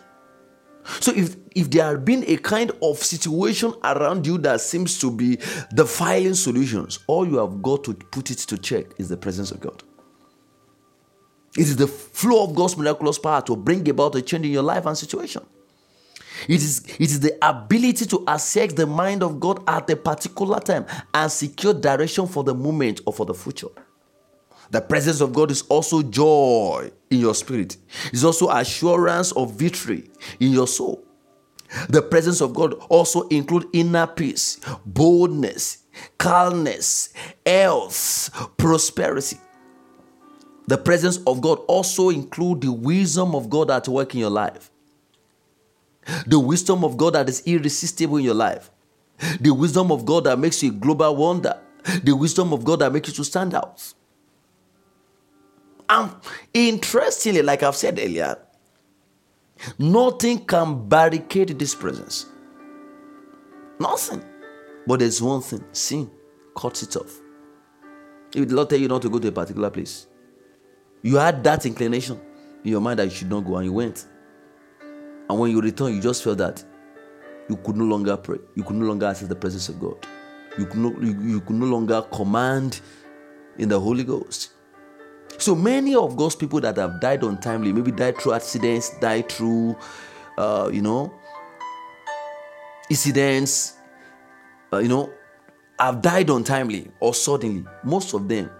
So 1.00 1.12
if 1.12 1.36
if 1.54 1.70
there 1.70 1.84
had 1.84 2.04
been 2.04 2.24
a 2.26 2.36
kind 2.36 2.72
of 2.82 2.98
situation 2.98 3.74
around 3.84 4.26
you 4.26 4.38
that 4.38 4.60
seems 4.60 4.98
to 5.00 5.10
be 5.10 5.38
defiling 5.74 6.34
solutions, 6.34 7.00
all 7.06 7.26
you 7.26 7.36
have 7.36 7.62
got 7.62 7.84
to 7.84 7.94
put 7.94 8.30
it 8.30 8.38
to 8.38 8.58
check 8.58 8.86
is 8.98 9.08
the 9.08 9.16
presence 9.16 9.50
of 9.50 9.60
God. 9.60 9.82
It 11.56 11.62
is 11.62 11.76
the 11.76 11.88
flow 11.88 12.44
of 12.44 12.54
God's 12.54 12.76
miraculous 12.76 13.18
power 13.18 13.42
to 13.42 13.56
bring 13.56 13.88
about 13.88 14.14
a 14.14 14.22
change 14.22 14.46
in 14.46 14.52
your 14.52 14.62
life 14.62 14.86
and 14.86 14.96
situation. 14.96 15.42
It 16.48 16.62
is, 16.62 16.84
it 16.98 17.00
is 17.00 17.20
the 17.20 17.36
ability 17.46 18.06
to 18.06 18.24
access 18.26 18.72
the 18.72 18.86
mind 18.86 19.22
of 19.22 19.40
God 19.40 19.62
at 19.68 19.88
a 19.90 19.96
particular 19.96 20.60
time 20.60 20.86
and 21.12 21.30
secure 21.30 21.74
direction 21.74 22.26
for 22.26 22.44
the 22.44 22.54
moment 22.54 23.00
or 23.06 23.12
for 23.12 23.26
the 23.26 23.34
future. 23.34 23.68
The 24.70 24.80
presence 24.80 25.20
of 25.20 25.32
God 25.32 25.50
is 25.50 25.62
also 25.62 26.02
joy 26.02 26.90
in 27.10 27.18
your 27.18 27.34
spirit. 27.34 27.76
It's 28.12 28.24
also 28.24 28.50
assurance 28.50 29.32
of 29.32 29.54
victory 29.54 30.10
in 30.38 30.52
your 30.52 30.68
soul. 30.68 31.04
The 31.88 32.02
presence 32.02 32.40
of 32.40 32.54
God 32.54 32.74
also 32.88 33.28
include 33.28 33.66
inner 33.72 34.06
peace, 34.06 34.60
boldness, 34.86 35.78
calmness, 36.18 37.12
health, 37.44 38.30
prosperity. 38.56 39.38
The 40.66 40.78
presence 40.78 41.18
of 41.26 41.40
God 41.40 41.58
also 41.66 42.10
include 42.10 42.60
the 42.60 42.72
wisdom 42.72 43.34
of 43.34 43.50
God 43.50 43.70
at 43.70 43.88
work 43.88 44.14
in 44.14 44.20
your 44.20 44.30
life. 44.30 44.70
The 46.26 46.38
wisdom 46.38 46.84
of 46.84 46.96
God 46.96 47.14
that 47.14 47.28
is 47.28 47.42
irresistible 47.46 48.16
in 48.16 48.24
your 48.24 48.34
life. 48.34 48.70
The 49.40 49.50
wisdom 49.50 49.92
of 49.92 50.04
God 50.04 50.24
that 50.24 50.38
makes 50.38 50.62
you 50.62 50.70
a 50.70 50.74
global 50.74 51.14
wonder. 51.14 51.60
The 52.02 52.12
wisdom 52.12 52.52
of 52.52 52.64
God 52.64 52.80
that 52.80 52.92
makes 52.92 53.08
you 53.08 53.14
to 53.14 53.24
stand 53.24 53.54
out. 53.54 53.94
And 55.88 56.12
interestingly, 56.54 57.42
like 57.42 57.62
I've 57.62 57.76
said 57.76 57.98
earlier, 57.98 58.38
nothing 59.78 60.44
can 60.44 60.88
barricade 60.88 61.58
this 61.58 61.74
presence. 61.74 62.26
Nothing. 63.78 64.24
But 64.86 65.00
there's 65.00 65.20
one 65.20 65.42
thing 65.42 65.64
sin 65.72 66.10
cuts 66.56 66.82
it 66.82 66.96
off. 66.96 67.20
If 68.34 68.48
the 68.48 68.54
Lord 68.54 68.70
tell 68.70 68.78
you 68.78 68.88
not 68.88 69.02
to 69.02 69.10
go 69.10 69.18
to 69.18 69.28
a 69.28 69.32
particular 69.32 69.70
place, 69.70 70.06
you 71.02 71.16
had 71.16 71.42
that 71.44 71.66
inclination 71.66 72.20
in 72.62 72.70
your 72.70 72.80
mind 72.80 72.98
that 72.98 73.04
you 73.06 73.10
should 73.10 73.30
not 73.30 73.40
go, 73.40 73.56
and 73.56 73.66
you 73.66 73.72
went. 73.72 74.06
And 75.30 75.38
when 75.38 75.52
you 75.52 75.60
return, 75.60 75.94
you 75.94 76.00
just 76.00 76.24
felt 76.24 76.38
that 76.38 76.64
you 77.48 77.54
could 77.54 77.76
no 77.76 77.84
longer 77.84 78.16
pray. 78.16 78.38
You 78.56 78.64
could 78.64 78.74
no 78.74 78.86
longer 78.86 79.06
access 79.06 79.28
the 79.28 79.36
presence 79.36 79.68
of 79.68 79.78
God. 79.78 80.04
You 80.58 80.66
could 80.66 80.78
no, 80.78 80.90
you, 81.00 81.16
you 81.22 81.40
could 81.40 81.54
no 81.54 81.66
longer 81.66 82.02
command 82.12 82.80
in 83.56 83.68
the 83.68 83.78
Holy 83.78 84.02
Ghost. 84.02 84.50
So 85.38 85.54
many 85.54 85.94
of 85.94 86.16
God's 86.16 86.34
people 86.34 86.60
that 86.62 86.76
have 86.78 87.00
died 87.00 87.22
untimely, 87.22 87.72
maybe 87.72 87.92
died 87.92 88.18
through 88.18 88.32
accidents, 88.32 88.98
died 88.98 89.30
through, 89.30 89.76
uh, 90.36 90.68
you 90.72 90.82
know, 90.82 91.14
incidents, 92.90 93.74
uh, 94.72 94.78
you 94.78 94.88
know, 94.88 95.12
have 95.78 96.02
died 96.02 96.28
untimely 96.28 96.90
or 96.98 97.14
suddenly. 97.14 97.64
Most 97.84 98.14
of 98.14 98.28
them, 98.28 98.50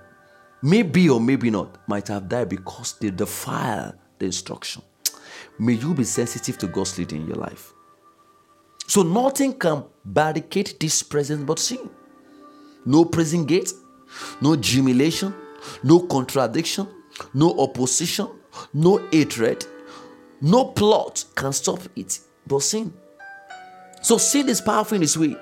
maybe 0.63 1.11
or 1.11 1.21
maybe 1.21 1.51
not, 1.51 1.79
might 1.89 2.07
have 2.07 2.29
died 2.29 2.49
because 2.49 2.97
they 3.01 3.11
defile 3.11 3.93
the 4.21 4.27
instruction. 4.27 4.85
May 5.61 5.75
you 5.75 5.93
be 5.93 6.05
sensitive 6.05 6.57
to 6.57 6.67
God's 6.67 6.97
leading 6.97 7.21
in 7.21 7.27
your 7.29 7.37
life. 7.37 7.75
So 8.87 9.03
nothing 9.03 9.53
can 9.59 9.85
barricade 10.03 10.73
this 10.81 11.03
presence 11.03 11.45
but 11.45 11.59
sin. 11.59 11.91
No 12.87 13.05
prison 13.05 13.45
gate, 13.45 13.71
no 14.41 14.57
jubilation, 14.57 15.35
no 15.83 16.01
contradiction, 16.01 16.89
no 17.35 17.55
opposition, 17.59 18.29
no 18.73 19.07
hatred, 19.13 19.67
no 20.41 20.65
plot 20.65 21.27
can 21.35 21.53
stop 21.53 21.81
it 21.95 22.21
but 22.47 22.63
sin. 22.63 22.91
So 24.01 24.17
sin 24.17 24.49
is 24.49 24.63
powerful 24.63 24.97
in 24.97 25.03
its 25.03 25.19
way. 25.19 25.37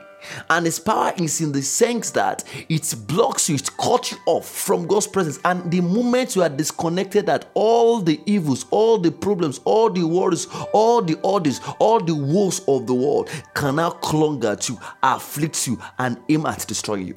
And 0.51 0.67
its 0.67 0.79
power 0.79 1.13
is 1.17 1.41
in 1.41 1.53
the 1.53 1.63
sense 1.63 2.11
that 2.11 2.45
it 2.69 2.95
blocks 3.07 3.49
you, 3.49 3.55
it 3.55 3.71
cuts 3.77 4.13
you 4.13 4.19
off 4.27 4.49
from 4.49 4.87
God's 4.87 5.07
presence. 5.07 5.39
And 5.45 5.71
the 5.71 5.81
moment 5.81 6.37
you 6.37 6.43
are 6.43 6.49
disconnected, 6.49 7.27
that 7.27 7.47
all 7.55 8.01
the 8.01 8.21
evils, 8.27 8.67
all 8.71 8.99
the 8.99 9.11
problems, 9.13 9.61
all 9.65 9.91
the 9.91 10.05
worries, 10.05 10.47
all 10.73 11.03
the 11.03 11.15
orders, 11.23 11.61
all 11.79 12.01
the 12.01 12.15
woes 12.15 12.61
of 12.69 12.87
the 12.87 12.95
world 12.95 13.31
can 13.55 13.77
now 13.77 13.91
clung 13.91 14.45
at 14.45 14.69
you, 14.69 14.79
afflict 15.03 15.67
you, 15.67 15.79
and 15.99 16.19
aim 16.29 16.47
at 16.47 16.67
destroying 16.67 17.09
you. 17.09 17.17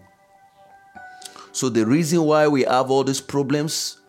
So 1.52 1.70
the 1.70 1.86
reason 1.86 2.24
why 2.24 2.48
we 2.48 2.64
have 2.64 2.90
all 2.90 3.04
these 3.04 3.20
problems, 3.20 4.00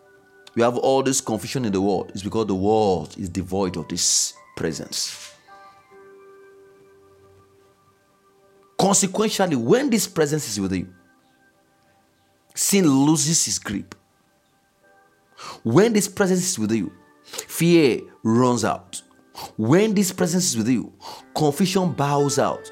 we 0.55 0.61
have 0.61 0.77
all 0.77 1.03
this 1.03 1.19
confusion 1.19 1.65
in 1.65 1.73
the 1.73 1.81
world, 1.81 2.11
is 2.15 2.23
because 2.23 2.47
the 2.47 2.55
world 2.55 3.15
is 3.17 3.27
devoid 3.27 3.75
of 3.75 3.87
this 3.87 4.33
presence. 4.55 5.32
Consequentially, 8.83 9.55
when 9.55 9.89
this 9.89 10.07
presence 10.07 10.45
is 10.49 10.59
with 10.59 10.73
you, 10.73 10.93
sin 12.53 12.85
loses 12.85 13.47
its 13.47 13.57
grip. 13.57 13.95
When 15.63 15.93
this 15.93 16.09
presence 16.09 16.41
is 16.41 16.59
with 16.59 16.73
you, 16.73 16.91
fear 17.23 18.01
runs 18.23 18.65
out. 18.65 19.01
When 19.55 19.93
this 19.93 20.11
presence 20.11 20.47
is 20.47 20.57
with 20.57 20.67
you, 20.67 20.91
confusion 21.33 21.93
bows 21.93 22.37
out. 22.37 22.69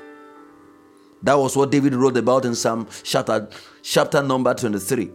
That 1.24 1.36
was 1.36 1.56
what 1.56 1.72
David 1.72 1.96
wrote 1.96 2.18
about 2.18 2.44
in 2.44 2.56
Psalm 2.56 2.90
chapter, 3.04 3.48
chapter 3.82 4.22
number 4.22 4.54
23. 4.54 5.10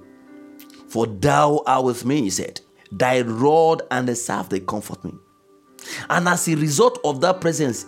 For 0.88 1.06
thou 1.06 1.62
art 1.66 1.84
with 1.84 2.06
me, 2.06 2.22
he 2.22 2.30
said, 2.30 2.62
thy 2.90 3.20
rod 3.20 3.82
and 3.90 4.08
the 4.08 4.16
staff 4.16 4.48
they 4.48 4.60
comfort 4.60 5.04
me. 5.04 5.12
And 6.08 6.26
as 6.26 6.48
a 6.48 6.54
result 6.54 6.98
of 7.04 7.20
that 7.20 7.42
presence, 7.42 7.84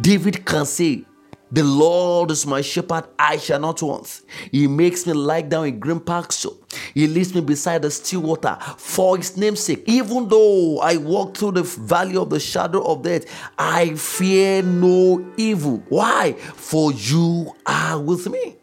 David 0.00 0.44
can 0.44 0.66
say, 0.66 1.04
the 1.52 1.64
Lord 1.64 2.30
is 2.30 2.46
my 2.46 2.60
shepherd, 2.60 3.04
I 3.18 3.36
shall 3.36 3.58
not 3.58 3.82
want. 3.82 4.22
He 4.52 4.68
makes 4.68 5.06
me 5.06 5.12
lie 5.12 5.42
down 5.42 5.66
in 5.66 5.80
green 5.80 5.98
pasture. 5.98 6.50
He 6.94 7.08
leads 7.08 7.34
me 7.34 7.40
beside 7.40 7.82
the 7.82 7.90
still 7.90 8.20
water 8.20 8.56
for 8.76 9.16
his 9.16 9.36
name's 9.36 9.60
sake. 9.60 9.82
Even 9.86 10.28
though 10.28 10.78
I 10.78 10.96
walk 10.96 11.36
through 11.36 11.52
the 11.52 11.62
valley 11.62 12.16
of 12.16 12.30
the 12.30 12.38
shadow 12.38 12.82
of 12.84 13.02
death, 13.02 13.24
I 13.58 13.94
fear 13.94 14.62
no 14.62 15.32
evil. 15.36 15.82
Why? 15.88 16.34
For 16.34 16.92
you 16.92 17.56
are 17.66 17.98
with 18.00 18.28
me. 18.28 18.56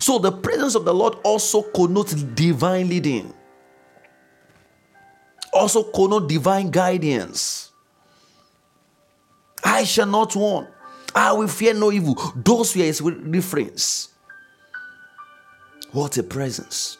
So 0.00 0.18
the 0.18 0.32
presence 0.32 0.74
of 0.74 0.84
the 0.84 0.94
Lord 0.94 1.16
also 1.24 1.62
connotes 1.62 2.14
divine 2.14 2.88
leading, 2.88 3.32
also 5.52 5.84
connotes 5.84 6.26
divine 6.26 6.70
guidance. 6.70 7.65
I 9.66 9.82
shall 9.82 10.06
not 10.06 10.36
want. 10.36 10.68
I 11.12 11.32
will 11.32 11.48
fear 11.48 11.74
no 11.74 11.90
evil. 11.90 12.14
Those 12.36 12.76
were 12.76 12.84
his 12.84 13.02
reference. 13.02 14.10
What 15.90 16.16
a 16.18 16.22
presence. 16.22 16.98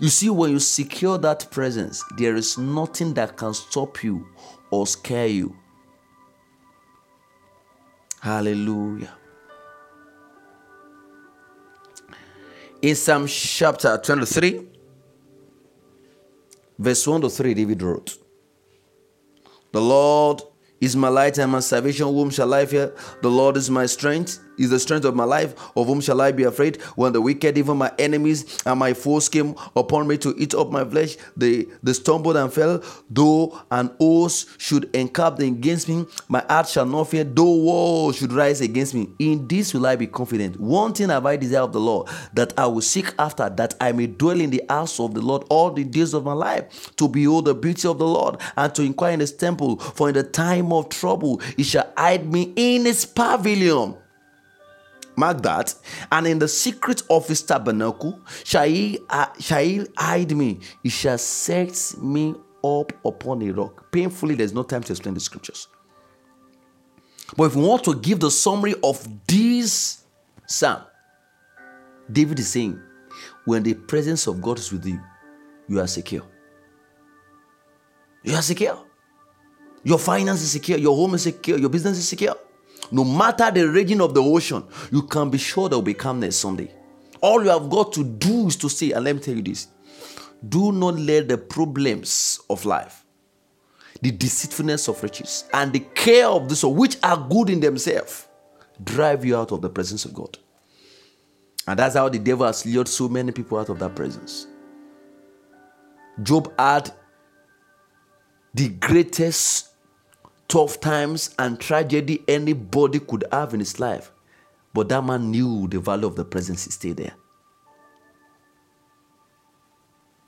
You 0.00 0.08
see, 0.08 0.28
when 0.28 0.50
you 0.50 0.58
secure 0.58 1.16
that 1.18 1.50
presence, 1.52 2.04
there 2.16 2.34
is 2.34 2.58
nothing 2.58 3.14
that 3.14 3.36
can 3.36 3.54
stop 3.54 4.02
you 4.02 4.26
or 4.70 4.88
scare 4.88 5.28
you. 5.28 5.56
Hallelujah. 8.20 9.14
In 12.82 12.96
Psalm 12.96 13.28
chapter 13.28 14.00
23, 14.02 14.66
verse 16.76 17.06
1 17.06 17.20
to 17.20 17.30
3, 17.30 17.54
David 17.54 17.82
wrote, 17.82 18.18
The 19.70 19.80
Lord 19.80 20.42
is 20.80 20.96
my 20.96 21.08
light 21.08 21.38
and 21.38 21.52
my 21.52 21.60
salvation. 21.60 22.06
Whom 22.06 22.30
shall 22.30 22.52
I 22.54 22.66
fear? 22.66 22.92
The 23.22 23.30
Lord 23.30 23.56
is 23.56 23.70
my 23.70 23.86
strength 23.86 24.40
is 24.58 24.70
the 24.70 24.78
strength 24.78 25.04
of 25.04 25.14
my 25.14 25.24
life. 25.24 25.54
Of 25.76 25.86
whom 25.86 26.00
shall 26.00 26.20
I 26.20 26.32
be 26.32 26.44
afraid? 26.44 26.80
When 26.96 27.12
the 27.12 27.20
wicked, 27.20 27.56
even 27.58 27.76
my 27.76 27.92
enemies 27.98 28.58
and 28.66 28.78
my 28.78 28.94
foes 28.94 29.28
came 29.28 29.54
upon 29.76 30.08
me 30.08 30.18
to 30.18 30.34
eat 30.38 30.54
up 30.54 30.70
my 30.70 30.84
flesh, 30.84 31.16
they, 31.36 31.66
they 31.82 31.92
stumbled 31.92 32.36
and 32.36 32.52
fell. 32.52 32.82
Though 33.10 33.60
an 33.70 33.90
host 34.00 34.48
should 34.58 34.94
encamp 34.94 35.38
against 35.38 35.88
me, 35.88 36.06
my 36.28 36.44
heart 36.48 36.68
shall 36.68 36.86
not 36.86 37.08
fear. 37.08 37.24
Though 37.24 37.54
war 37.56 38.12
should 38.12 38.32
rise 38.32 38.60
against 38.60 38.94
me, 38.94 39.08
in 39.18 39.46
this 39.46 39.74
will 39.74 39.86
I 39.86 39.96
be 39.96 40.06
confident. 40.06 40.58
One 40.60 40.92
thing 40.92 41.08
have 41.08 41.26
I 41.26 41.36
desire 41.36 41.62
of 41.62 41.72
the 41.72 41.80
Lord, 41.80 42.08
that 42.34 42.52
I 42.58 42.66
will 42.66 42.80
seek 42.80 43.14
after, 43.18 43.48
that 43.48 43.74
I 43.80 43.92
may 43.92 44.06
dwell 44.06 44.40
in 44.40 44.50
the 44.50 44.62
house 44.68 45.00
of 45.00 45.14
the 45.14 45.20
Lord 45.20 45.44
all 45.48 45.70
the 45.70 45.84
days 45.84 46.14
of 46.14 46.24
my 46.24 46.32
life, 46.32 46.94
to 46.96 47.08
behold 47.08 47.46
the 47.46 47.54
beauty 47.54 47.88
of 47.88 47.98
the 47.98 48.06
Lord, 48.06 48.38
and 48.56 48.74
to 48.74 48.82
inquire 48.82 49.12
in 49.12 49.20
his 49.20 49.32
temple. 49.32 49.78
For 49.78 50.08
in 50.08 50.14
the 50.14 50.22
time 50.22 50.72
of 50.72 50.88
trouble, 50.88 51.38
he 51.56 51.62
shall 51.62 51.90
hide 51.96 52.30
me 52.32 52.52
in 52.56 52.84
his 52.84 53.04
pavilion. 53.04 53.96
Mark 55.18 55.42
that. 55.42 55.74
And 56.12 56.26
in 56.26 56.38
the 56.38 56.48
secret 56.48 57.02
of 57.10 57.26
his 57.26 57.42
tabernacle 57.42 58.20
shall 58.44 58.66
he, 58.66 59.00
uh, 59.10 59.26
shall 59.38 59.62
he 59.62 59.86
hide 59.96 60.36
me. 60.36 60.60
He 60.82 60.88
shall 60.88 61.18
set 61.18 61.94
me 62.00 62.34
up 62.64 62.92
upon 63.04 63.42
a 63.42 63.50
rock. 63.50 63.90
Painfully, 63.90 64.34
there's 64.34 64.54
no 64.54 64.62
time 64.62 64.82
to 64.84 64.92
explain 64.92 65.14
the 65.14 65.20
scriptures. 65.20 65.68
But 67.36 67.44
if 67.44 67.56
we 67.56 67.62
want 67.62 67.84
to 67.84 67.94
give 67.94 68.20
the 68.20 68.30
summary 68.30 68.74
of 68.82 69.06
this 69.26 70.04
psalm, 70.46 70.82
David 72.10 72.38
is 72.38 72.48
saying, 72.48 72.80
when 73.44 73.62
the 73.62 73.74
presence 73.74 74.26
of 74.26 74.40
God 74.40 74.58
is 74.58 74.72
with 74.72 74.86
you, 74.86 75.00
you 75.68 75.80
are 75.80 75.86
secure. 75.86 76.22
You 78.22 78.34
are 78.34 78.42
secure. 78.42 78.84
Your 79.84 79.98
finance 79.98 80.42
is 80.42 80.50
secure. 80.50 80.78
Your 80.78 80.96
home 80.96 81.14
is 81.14 81.22
secure. 81.22 81.58
Your 81.58 81.68
business 81.70 81.98
is 81.98 82.08
secure. 82.08 82.34
No 82.90 83.04
matter 83.04 83.50
the 83.50 83.68
raging 83.68 84.00
of 84.00 84.14
the 84.14 84.22
ocean, 84.22 84.64
you 84.90 85.02
can 85.02 85.30
be 85.30 85.38
sure 85.38 85.68
there 85.68 85.78
will 85.78 85.82
be 85.82 85.94
calmness 85.94 86.38
someday. 86.38 86.70
All 87.20 87.42
you 87.42 87.50
have 87.50 87.68
got 87.68 87.92
to 87.94 88.04
do 88.04 88.46
is 88.46 88.56
to 88.56 88.68
say, 88.68 88.92
and 88.92 89.04
let 89.04 89.16
me 89.16 89.22
tell 89.22 89.34
you 89.34 89.42
this 89.42 89.68
do 90.48 90.70
not 90.70 90.94
let 90.98 91.28
the 91.28 91.36
problems 91.36 92.40
of 92.48 92.64
life, 92.64 93.04
the 94.00 94.12
deceitfulness 94.12 94.88
of 94.88 95.02
riches, 95.02 95.44
and 95.52 95.72
the 95.72 95.80
care 95.80 96.28
of 96.28 96.48
this, 96.48 96.62
which 96.62 96.96
are 97.02 97.16
good 97.16 97.50
in 97.50 97.60
themselves, 97.60 98.28
drive 98.82 99.24
you 99.24 99.36
out 99.36 99.50
of 99.50 99.60
the 99.60 99.68
presence 99.68 100.04
of 100.04 100.14
God. 100.14 100.38
And 101.66 101.78
that's 101.78 101.96
how 101.96 102.08
the 102.08 102.18
devil 102.18 102.46
has 102.46 102.64
lured 102.64 102.88
so 102.88 103.08
many 103.08 103.32
people 103.32 103.58
out 103.58 103.68
of 103.68 103.78
that 103.80 103.94
presence. 103.94 104.46
Job 106.22 106.52
had 106.58 106.92
the 108.54 108.68
greatest 108.68 109.67
tough 110.48 110.80
times 110.80 111.34
and 111.38 111.60
tragedy 111.60 112.24
anybody 112.26 112.98
could 112.98 113.24
have 113.30 113.54
in 113.54 113.60
his 113.60 113.78
life. 113.78 114.10
But 114.74 114.88
that 114.88 115.04
man 115.04 115.30
knew 115.30 115.68
the 115.68 115.80
value 115.80 116.06
of 116.06 116.16
the 116.16 116.24
presence, 116.24 116.64
he 116.64 116.70
stayed 116.70 116.96
there. 116.96 117.14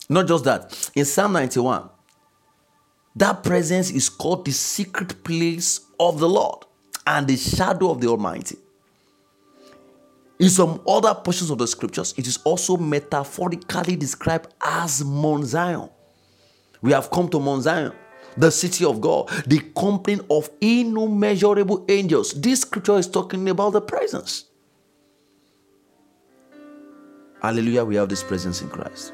Not 0.08 0.26
just 0.26 0.44
that, 0.44 0.90
in 0.94 1.04
Psalm 1.04 1.32
91, 1.32 1.88
that 3.16 3.42
presence 3.42 3.90
is 3.90 4.08
called 4.08 4.44
the 4.44 4.52
secret 4.52 5.22
place 5.24 5.80
of 5.98 6.18
the 6.18 6.28
Lord 6.28 6.64
and 7.06 7.26
the 7.26 7.36
shadow 7.36 7.90
of 7.90 8.00
the 8.00 8.08
Almighty. 8.08 8.56
In 10.40 10.48
some 10.48 10.80
other 10.88 11.14
portions 11.14 11.50
of 11.50 11.58
the 11.58 11.66
scriptures, 11.66 12.14
it 12.16 12.26
is 12.26 12.38
also 12.38 12.76
metaphorically 12.76 13.94
described 13.94 14.48
as 14.60 15.04
Mount 15.04 15.44
Zion. 15.44 15.90
We 16.80 16.92
have 16.92 17.10
come 17.10 17.28
to 17.28 17.38
Mount 17.38 17.62
Zion, 17.64 17.92
the 18.36 18.50
city 18.50 18.84
of 18.84 19.00
God, 19.00 19.28
the 19.46 19.60
company 19.76 20.20
of 20.30 20.50
innumerable 20.60 21.84
angels. 21.88 22.32
This 22.32 22.62
scripture 22.62 22.98
is 22.98 23.08
talking 23.08 23.48
about 23.48 23.70
the 23.70 23.80
presence. 23.80 24.46
Hallelujah, 27.42 27.84
we 27.84 27.96
have 27.96 28.08
this 28.08 28.22
presence 28.22 28.60
in 28.60 28.68
Christ. 28.68 29.12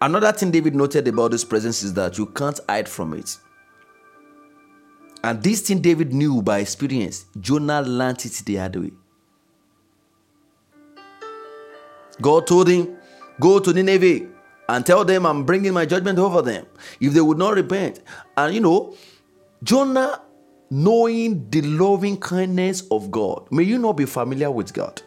Another 0.00 0.32
thing 0.32 0.50
David 0.50 0.74
noted 0.74 1.08
about 1.08 1.30
this 1.30 1.44
presence 1.44 1.82
is 1.82 1.94
that 1.94 2.18
you 2.18 2.26
can't 2.26 2.60
hide 2.68 2.88
from 2.88 3.14
it. 3.14 3.38
And 5.22 5.42
this 5.42 5.62
thing 5.62 5.80
David 5.80 6.12
knew 6.12 6.42
by 6.42 6.58
experience, 6.58 7.24
Jonah 7.40 7.80
learned 7.80 8.26
it 8.26 8.42
the 8.44 8.58
other 8.58 8.80
way. 8.80 8.92
God 12.20 12.46
told 12.46 12.68
him, 12.68 12.98
Go 13.40 13.58
to 13.58 13.72
Nineveh 13.72 14.33
and 14.68 14.84
tell 14.84 15.04
them 15.04 15.26
I'm 15.26 15.44
bringing 15.44 15.72
my 15.72 15.86
judgment 15.86 16.18
over 16.18 16.42
them 16.42 16.66
if 17.00 17.12
they 17.12 17.20
would 17.20 17.38
not 17.38 17.54
repent. 17.54 18.00
And 18.36 18.54
you 18.54 18.60
know, 18.60 18.96
Jonah, 19.62 20.22
knowing 20.70 21.48
the 21.50 21.62
loving 21.62 22.18
kindness 22.18 22.82
of 22.90 23.10
God, 23.10 23.46
may 23.50 23.62
you 23.62 23.78
not 23.78 23.96
be 23.96 24.06
familiar 24.06 24.50
with 24.50 24.72
God 24.72 25.02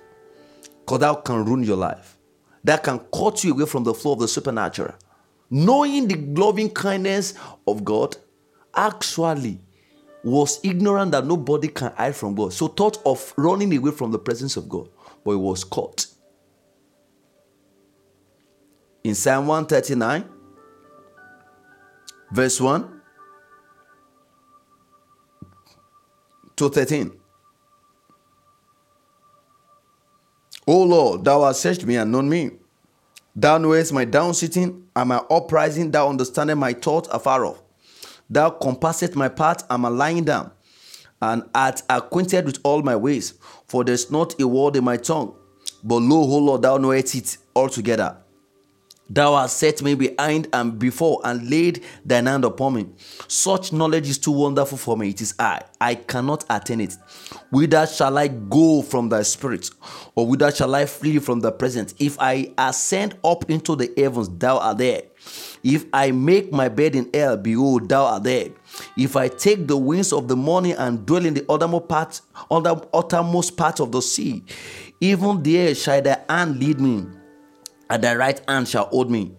because 0.79 0.99
that 0.99 1.25
can 1.25 1.45
ruin 1.45 1.63
your 1.63 1.77
life, 1.77 2.17
that 2.63 2.83
can 2.83 2.99
cut 3.13 3.43
you 3.43 3.53
away 3.53 3.65
from 3.65 3.83
the 3.83 3.93
flow 3.93 4.13
of 4.13 4.19
the 4.19 4.27
supernatural. 4.27 4.95
Knowing 5.49 6.07
the 6.07 6.15
loving 6.41 6.69
kindness 6.69 7.33
of 7.67 7.83
God 7.83 8.17
actually 8.75 9.61
was 10.23 10.59
ignorant 10.63 11.11
that 11.11 11.25
nobody 11.25 11.69
can 11.69 11.91
hide 11.93 12.15
from 12.15 12.35
God. 12.35 12.51
So 12.51 12.67
thought 12.67 12.97
of 13.05 13.33
running 13.37 13.75
away 13.75 13.91
from 13.91 14.11
the 14.11 14.19
presence 14.19 14.57
of 14.57 14.67
God, 14.67 14.89
but 15.23 15.31
he 15.31 15.37
was 15.37 15.63
caught. 15.63 16.07
In 19.07 19.15
Psalm 19.15 19.47
139, 19.47 20.25
verse 22.29 22.59
1 22.59 23.01
to 26.57 26.67
13. 26.67 27.13
O 30.67 30.83
Lord, 30.83 31.23
thou 31.23 31.45
hast 31.45 31.61
searched 31.61 31.85
me 31.85 31.95
and 31.95 32.11
known 32.11 32.27
me. 32.27 32.51
Thou 33.33 33.57
knowest 33.59 33.93
my 33.93 34.03
down 34.03 34.33
sitting 34.33 34.89
and 34.93 35.07
my 35.07 35.23
uprising, 35.31 35.89
thou 35.89 36.09
understandest 36.09 36.57
my 36.57 36.73
thoughts 36.73 37.07
afar 37.07 37.45
off. 37.45 37.61
Thou 38.29 38.49
compassest 38.49 39.15
my 39.15 39.29
path 39.29 39.63
and 39.69 39.83
my 39.83 39.87
lying 39.87 40.25
down, 40.25 40.51
and 41.21 41.43
art 41.55 41.81
acquainted 41.89 42.45
with 42.45 42.59
all 42.63 42.81
my 42.81 42.97
ways. 42.97 43.35
For 43.67 43.85
there's 43.85 44.11
not 44.11 44.37
a 44.41 44.45
word 44.45 44.75
in 44.75 44.83
my 44.83 44.97
tongue. 44.97 45.33
But 45.81 46.01
lo, 46.01 46.17
O 46.17 46.39
Lord, 46.39 46.63
thou 46.63 46.75
knowest 46.75 47.15
it 47.15 47.37
altogether. 47.55 48.17
Thou 49.09 49.35
hast 49.37 49.57
set 49.57 49.81
me 49.81 49.95
behind 49.95 50.49
and 50.51 50.77
before 50.77 51.21
and 51.23 51.49
laid 51.49 51.83
thine 52.05 52.25
hand 52.25 52.43
upon 52.43 52.73
me. 52.73 52.87
Such 53.27 53.71
knowledge 53.71 54.09
is 54.09 54.17
too 54.17 54.31
wonderful 54.31 54.77
for 54.77 54.97
me. 54.97 55.09
It 55.09 55.21
is 55.21 55.33
I. 55.39 55.61
I 55.79 55.95
cannot 55.95 56.43
attain 56.49 56.81
it. 56.81 56.97
Whither 57.49 57.87
shall 57.87 58.17
I 58.17 58.27
go 58.27 58.81
from 58.81 59.09
thy 59.09 59.23
spirit? 59.23 59.69
Or 60.15 60.27
whither 60.27 60.51
shall 60.51 60.75
I 60.75 60.85
flee 60.85 61.19
from 61.19 61.39
the 61.39 61.51
presence? 61.51 61.95
If 61.99 62.19
I 62.19 62.53
ascend 62.57 63.17
up 63.23 63.49
into 63.49 63.75
the 63.75 63.93
heavens, 63.97 64.29
thou 64.29 64.57
art 64.57 64.79
there. 64.79 65.03
If 65.63 65.85
I 65.93 66.11
make 66.11 66.51
my 66.51 66.69
bed 66.69 66.95
in 66.95 67.09
hell, 67.13 67.37
behold, 67.37 67.89
thou 67.89 68.05
art 68.05 68.23
there. 68.23 68.49
If 68.97 69.15
I 69.15 69.29
take 69.29 69.67
the 69.67 69.77
wings 69.77 70.11
of 70.11 70.27
the 70.27 70.35
morning 70.35 70.73
and 70.73 71.05
dwell 71.05 71.25
in 71.25 71.33
the 71.33 71.45
uttermost 71.49 71.87
part, 71.87 72.21
uttermost 72.51 73.55
part 73.55 73.79
of 73.79 73.91
the 73.91 74.01
sea, 74.01 74.43
even 74.99 75.41
there 75.43 75.73
shall 75.75 76.01
thy 76.01 76.19
hand 76.29 76.59
lead 76.59 76.79
me 76.79 77.05
at 77.89 78.01
thy 78.01 78.15
right 78.15 78.39
hand 78.47 78.67
shall 78.67 78.85
hold 78.85 79.09
me. 79.11 79.31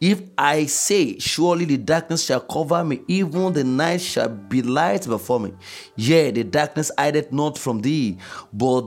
If 0.00 0.22
I 0.36 0.66
say, 0.66 1.18
Surely 1.18 1.64
the 1.64 1.78
darkness 1.78 2.24
shall 2.24 2.40
cover 2.40 2.84
me, 2.84 3.00
even 3.08 3.52
the 3.52 3.64
night 3.64 4.00
shall 4.00 4.28
be 4.28 4.62
light 4.62 5.06
before 5.06 5.40
me. 5.40 5.54
Yea, 5.96 6.30
the 6.30 6.44
darkness 6.44 6.90
hideth 6.98 7.32
not 7.32 7.56
from 7.58 7.80
thee, 7.80 8.18
but 8.52 8.82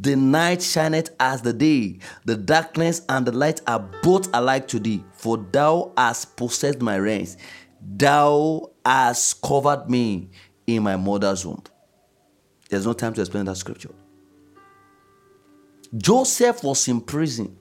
the 0.00 0.16
night 0.16 0.62
shineth 0.62 1.10
as 1.20 1.42
the 1.42 1.52
day. 1.52 1.98
The 2.24 2.36
darkness 2.36 3.02
and 3.08 3.26
the 3.26 3.32
light 3.32 3.60
are 3.66 3.88
both 4.02 4.28
alike 4.34 4.68
to 4.68 4.78
thee, 4.78 5.04
for 5.12 5.36
thou 5.36 5.92
hast 5.96 6.36
possessed 6.36 6.80
my 6.80 6.96
reins. 6.96 7.36
Thou 7.80 8.70
hast 8.84 9.40
covered 9.42 9.88
me 9.88 10.30
in 10.66 10.82
my 10.82 10.96
mother's 10.96 11.46
womb. 11.46 11.62
There's 12.68 12.86
no 12.86 12.92
time 12.92 13.14
to 13.14 13.20
explain 13.20 13.44
that 13.46 13.56
scripture. 13.56 13.90
Joseph 15.96 16.62
was 16.62 16.86
in 16.86 17.00
prison 17.00 17.56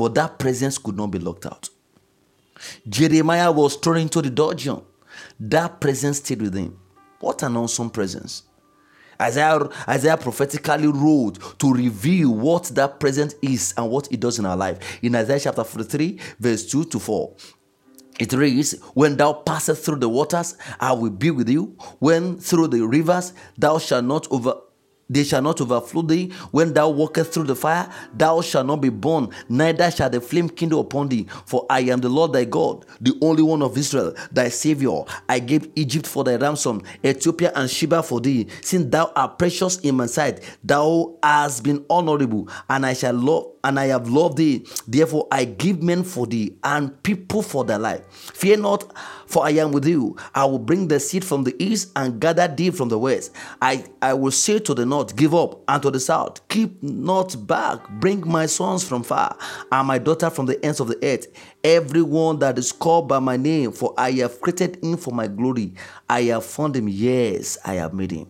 but 0.00 0.14
that 0.14 0.38
presence 0.38 0.78
could 0.78 0.96
not 0.96 1.08
be 1.08 1.18
locked 1.18 1.44
out. 1.44 1.68
Jeremiah 2.88 3.52
was 3.52 3.76
thrown 3.76 3.98
into 3.98 4.22
the 4.22 4.30
dungeon. 4.30 4.80
That 5.38 5.78
presence 5.78 6.16
stayed 6.16 6.40
with 6.40 6.54
him. 6.54 6.78
What 7.18 7.42
an 7.42 7.54
awesome 7.58 7.90
presence. 7.90 8.44
Isaiah, 9.20 9.68
Isaiah 9.86 10.16
prophetically 10.16 10.86
wrote 10.86 11.58
to 11.58 11.74
reveal 11.74 12.34
what 12.34 12.64
that 12.74 12.98
presence 12.98 13.34
is 13.42 13.74
and 13.76 13.90
what 13.90 14.10
it 14.10 14.20
does 14.20 14.38
in 14.38 14.46
our 14.46 14.56
life. 14.56 14.78
In 15.02 15.14
Isaiah 15.14 15.38
chapter 15.38 15.64
43, 15.64 16.18
verse 16.38 16.64
2 16.70 16.84
to 16.84 16.98
4. 16.98 17.34
It 18.18 18.32
reads, 18.32 18.80
When 18.94 19.18
thou 19.18 19.34
passest 19.34 19.84
through 19.84 19.98
the 19.98 20.08
waters, 20.08 20.56
I 20.80 20.92
will 20.92 21.10
be 21.10 21.30
with 21.30 21.50
you. 21.50 21.76
When 21.98 22.38
through 22.38 22.68
the 22.68 22.86
rivers, 22.86 23.34
thou 23.58 23.76
shalt 23.76 24.06
not 24.06 24.26
over 24.32 24.54
they 25.10 25.24
shall 25.24 25.42
not 25.42 25.60
overflow 25.60 26.02
thee. 26.02 26.32
When 26.52 26.72
thou 26.72 26.88
walkest 26.88 27.32
through 27.32 27.44
the 27.44 27.56
fire, 27.56 27.90
thou 28.14 28.40
shalt 28.40 28.66
not 28.66 28.80
be 28.80 28.88
burned, 28.88 29.32
neither 29.48 29.90
shall 29.90 30.08
the 30.08 30.20
flame 30.20 30.48
kindle 30.48 30.80
upon 30.80 31.08
thee. 31.08 31.26
For 31.44 31.66
I 31.68 31.80
am 31.80 32.00
the 32.00 32.08
Lord 32.08 32.32
thy 32.32 32.44
God, 32.44 32.86
the 33.00 33.18
only 33.20 33.42
one 33.42 33.60
of 33.60 33.76
Israel, 33.76 34.14
thy 34.30 34.48
Savior. 34.48 35.02
I 35.28 35.40
gave 35.40 35.68
Egypt 35.74 36.06
for 36.06 36.22
thy 36.24 36.36
ransom, 36.36 36.82
Ethiopia 37.04 37.52
and 37.54 37.68
Sheba 37.68 38.02
for 38.02 38.20
thee. 38.20 38.46
Since 38.62 38.90
thou 38.90 39.12
art 39.16 39.38
precious 39.38 39.78
in 39.80 39.96
my 39.96 40.06
sight, 40.06 40.40
thou 40.62 41.16
hast 41.22 41.64
been 41.64 41.84
honorable, 41.90 42.48
and 42.68 42.86
I 42.86 42.94
shall 42.94 43.14
love 43.14 43.46
and 43.64 43.78
I 43.78 43.86
have 43.86 44.08
loved 44.08 44.38
thee. 44.38 44.66
Therefore, 44.86 45.28
I 45.30 45.44
give 45.44 45.82
men 45.82 46.04
for 46.04 46.26
thee 46.26 46.56
and 46.62 47.02
people 47.02 47.42
for 47.42 47.64
thy 47.64 47.76
life. 47.76 48.04
Fear 48.10 48.58
not, 48.58 48.92
for 49.26 49.44
I 49.44 49.50
am 49.50 49.72
with 49.72 49.86
you. 49.86 50.16
I 50.34 50.44
will 50.44 50.58
bring 50.58 50.88
the 50.88 50.98
seed 51.00 51.24
from 51.24 51.44
the 51.44 51.54
east 51.62 51.92
and 51.96 52.20
gather 52.20 52.48
thee 52.48 52.70
from 52.70 52.88
the 52.88 52.98
west. 52.98 53.34
I, 53.60 53.84
I 54.00 54.14
will 54.14 54.30
say 54.30 54.58
to 54.60 54.74
the 54.74 54.86
north, 54.86 55.16
Give 55.16 55.34
up, 55.34 55.60
and 55.68 55.82
to 55.82 55.90
the 55.90 56.00
south, 56.00 56.46
Keep 56.48 56.82
not 56.82 57.46
back. 57.46 57.88
Bring 58.00 58.26
my 58.26 58.46
sons 58.46 58.82
from 58.86 59.02
far, 59.02 59.36
and 59.70 59.86
my 59.86 59.98
daughter 59.98 60.30
from 60.30 60.46
the 60.46 60.64
ends 60.64 60.80
of 60.80 60.88
the 60.88 60.98
earth. 61.02 61.26
Everyone 61.62 62.38
that 62.38 62.58
is 62.58 62.72
called 62.72 63.08
by 63.08 63.18
my 63.18 63.36
name, 63.36 63.72
for 63.72 63.94
I 63.98 64.12
have 64.12 64.40
created 64.40 64.82
him 64.82 64.96
for 64.96 65.12
my 65.12 65.26
glory. 65.26 65.74
I 66.08 66.22
have 66.22 66.44
found 66.44 66.76
him, 66.76 66.88
yes, 66.88 67.58
I 67.64 67.74
have 67.74 67.92
made 67.92 68.12
him. 68.12 68.26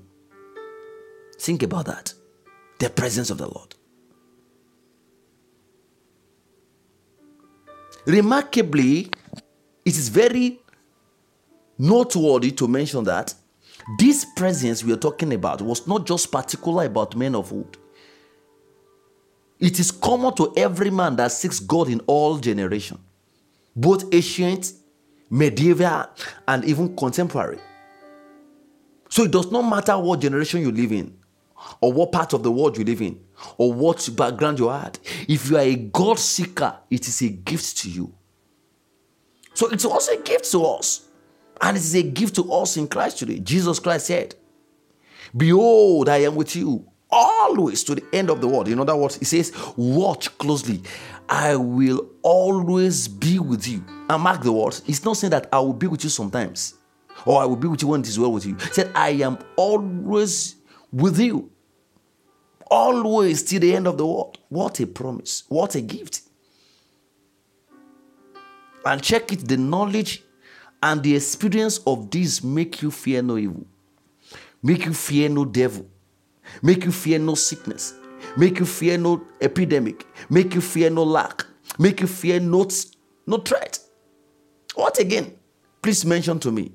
Think 1.38 1.62
about 1.62 1.86
that. 1.86 2.12
The 2.78 2.90
presence 2.90 3.30
of 3.30 3.38
the 3.38 3.46
Lord. 3.46 3.74
Remarkably, 8.07 9.11
it 9.84 9.96
is 9.96 10.09
very 10.09 10.61
noteworthy 11.78 12.51
to 12.53 12.68
mention 12.68 13.05
that 13.05 13.34
this 13.98 14.24
presence 14.36 14.84
we 14.84 14.92
are 14.92 14.96
talking 14.98 15.32
about 15.32 15.62
was 15.62 15.86
not 15.86 16.07
just 16.07 16.30
particular 16.30 16.84
about 16.84 17.16
men 17.16 17.34
of 17.34 17.53
old. 17.53 17.78
It 19.59 19.78
is 19.78 19.90
common 19.90 20.34
to 20.36 20.53
every 20.57 20.90
man 20.90 21.16
that 21.16 21.32
seeks 21.32 21.61
God 21.61 21.88
in 21.88 22.01
all 22.07 22.38
generations, 22.38 23.01
both 23.76 24.05
ancient, 24.12 24.72
medieval, 25.28 26.07
and 26.48 26.64
even 26.64 26.96
contemporary. 26.96 27.59
So 29.11 29.24
it 29.24 29.32
does 29.32 29.51
not 29.51 29.62
matter 29.62 29.98
what 29.98 30.20
generation 30.20 30.62
you 30.62 30.70
live 30.72 30.92
in, 30.92 31.19
or 31.80 31.92
what 31.92 32.12
part 32.12 32.32
of 32.32 32.42
the 32.42 32.50
world 32.50 32.76
you 32.76 32.84
live 32.84 33.02
in, 33.02 33.20
or 33.56 33.72
what 33.72 34.08
background 34.16 34.58
you 34.58 34.68
had. 34.68 34.98
If 35.28 35.50
you 35.50 35.56
are 35.56 35.62
a 35.62 35.76
God 35.76 36.18
seeker, 36.18 36.76
it 36.90 37.06
is 37.08 37.22
a 37.22 37.28
gift 37.28 37.78
to 37.78 37.90
you. 37.90 38.14
So 39.54 39.68
it's 39.68 39.84
also 39.84 40.12
a 40.12 40.22
gift 40.22 40.50
to 40.52 40.64
us. 40.64 41.06
And 41.61 41.76
it 41.76 41.80
is 41.80 41.94
a 41.94 42.02
gift 42.02 42.36
to 42.36 42.52
us 42.52 42.76
in 42.76 42.88
Christ 42.88 43.18
today. 43.18 43.38
Jesus 43.38 43.78
Christ 43.78 44.06
said, 44.06 44.34
Behold, 45.36 46.08
I 46.08 46.18
am 46.18 46.34
with 46.34 46.56
you 46.56 46.86
always 47.11 47.84
to 47.84 47.94
the 47.94 48.04
end 48.12 48.30
of 48.30 48.40
the 48.40 48.48
world. 48.48 48.68
In 48.68 48.80
other 48.80 48.96
words, 48.96 49.16
he 49.16 49.24
says, 49.24 49.52
Watch 49.76 50.36
closely. 50.38 50.82
I 51.28 51.56
will 51.56 52.11
always 52.22 53.06
be 53.06 53.38
with 53.38 53.68
you. 53.68 53.84
And 54.08 54.22
mark 54.22 54.42
the 54.42 54.52
words. 54.52 54.82
He's 54.86 55.04
not 55.04 55.16
saying 55.16 55.32
that 55.32 55.48
I 55.52 55.61
will 55.61 55.74
be 55.74 55.86
with 55.86 56.02
you 56.02 56.11
sometimes 56.11 56.74
or 57.24 57.42
I 57.42 57.44
will 57.44 57.56
be 57.56 57.68
with 57.68 57.82
you 57.82 57.88
when 57.88 58.00
it 58.00 58.08
is 58.08 58.18
well 58.18 58.32
with 58.32 58.46
you. 58.46 58.54
He 58.54 58.72
said, 58.72 58.90
I 58.94 59.11
am 59.11 59.38
always 59.56 60.56
with 60.93 61.18
you. 61.18 61.51
Always 62.70 63.43
till 63.43 63.61
the 63.61 63.74
end 63.74 63.86
of 63.86 63.99
the 63.99 64.07
world. 64.07 64.38
What 64.49 64.80
a 64.80 64.86
promise. 64.86 65.45
What 65.49 65.74
a 65.74 65.80
gift. 65.80 66.22
And 68.84 69.03
check 69.03 69.32
it 69.32 69.47
the 69.47 69.57
knowledge 69.57 70.22
and 70.82 71.03
the 71.03 71.14
experience 71.14 71.78
of 71.86 72.11
this 72.11 72.43
make 72.43 72.80
you 72.82 72.91
fear 72.91 73.22
no 73.22 73.36
evil, 73.36 73.66
make 74.62 74.86
you 74.86 74.95
fear 74.95 75.28
no 75.28 75.45
devil, 75.45 75.86
make 76.62 76.84
you 76.84 76.93
fear 76.93 77.18
no 77.18 77.34
sickness, 77.34 77.95
make 78.36 78.59
you 78.59 78.66
fear 78.66 78.97
no 78.97 79.22
epidemic, 79.41 80.07
make 80.30 80.55
you 80.55 80.61
fear 80.61 80.88
no 80.88 81.03
lack, 81.03 81.45
make 81.78 82.01
you 82.01 82.07
fear 82.07 82.41
no, 82.41 82.66
no 83.26 83.36
threat. 83.38 83.78
What 84.74 84.99
again? 84.99 85.36
Please 85.82 86.05
mention 86.05 86.38
to 86.41 86.51
me. 86.51 86.72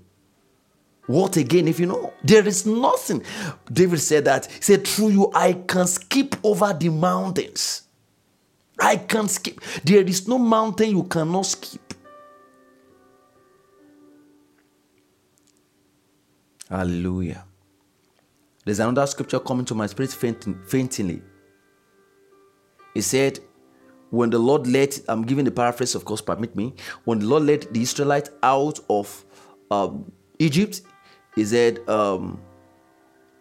What 1.08 1.38
again 1.38 1.68
if 1.68 1.80
you 1.80 1.86
know? 1.86 2.14
There 2.24 2.48
is 2.48 2.66
nothing. 2.66 3.24
David 3.72 4.00
said 4.00 4.26
that. 4.26 4.48
He 4.48 4.62
said, 4.62 4.88
Through 4.88 5.10
you, 5.10 5.32
I 5.34 5.54
can 5.54 5.88
skip 5.88 6.36
over 6.44 6.74
the 6.74 6.90
mountains. 6.90 7.84
I 8.80 8.98
can 8.98 9.28
skip. 9.28 9.62
There 9.84 10.02
is 10.02 10.28
no 10.28 10.38
mountain 10.38 10.90
you 10.90 11.04
cannot 11.04 11.46
skip. 11.46 11.94
Hallelujah. 16.70 17.46
There's 18.66 18.80
another 18.80 19.06
scripture 19.06 19.40
coming 19.40 19.66
to 19.66 19.76
my 19.76 19.86
spirit 19.86 20.12
fainting, 20.12 20.60
faintingly. 20.68 21.22
He 22.96 23.02
said, 23.02 23.40
when 24.10 24.30
the 24.30 24.40
Lord 24.40 24.66
led, 24.66 24.96
I'm 25.08 25.24
giving 25.24 25.46
the 25.46 25.52
paraphrase, 25.52 25.94
of 25.94 26.06
course, 26.06 26.22
permit 26.22 26.56
me. 26.56 26.74
When 27.04 27.20
the 27.20 27.26
Lord 27.26 27.44
led 27.44 27.68
the 27.72 27.82
Israelites 27.82 28.30
out 28.42 28.80
of 28.90 29.26
um, 29.70 30.12
Egypt, 30.40 30.82
he 31.36 31.46
said, 31.46 31.88
um, 31.90 32.40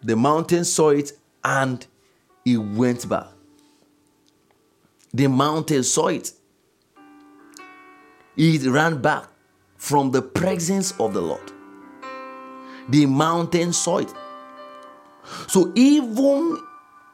the 0.03 0.16
mountain 0.16 0.64
saw 0.64 0.90
it 0.90 1.12
and 1.42 1.86
he 2.45 2.57
went 2.57 3.09
back. 3.09 3.26
The 5.12 5.28
mountain 5.28 5.82
saw 5.84 6.09
it. 6.09 6.32
He 8.36 8.59
ran 8.68 9.01
back 9.01 9.28
from 9.76 10.11
the 10.11 10.20
presence 10.20 10.92
of 10.99 11.14
the 11.14 11.22
Lord. 11.22 11.53
The 12.88 13.07
mountain 13.07 13.72
saw 13.72 13.99
it. 13.99 14.12
So 15.47 15.72
even 15.74 16.59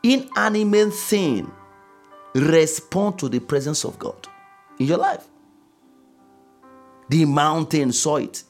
inanimate 0.03 0.95
thing 0.95 1.53
respond 2.35 3.19
to 3.19 3.29
the 3.29 3.41
presence 3.41 3.85
of 3.85 3.99
God 3.99 4.29
in 4.79 4.87
your 4.87 4.99
life. 4.99 5.27
The 7.09 7.25
mountain 7.25 7.93
saw 7.93 8.17
it. 8.17 8.45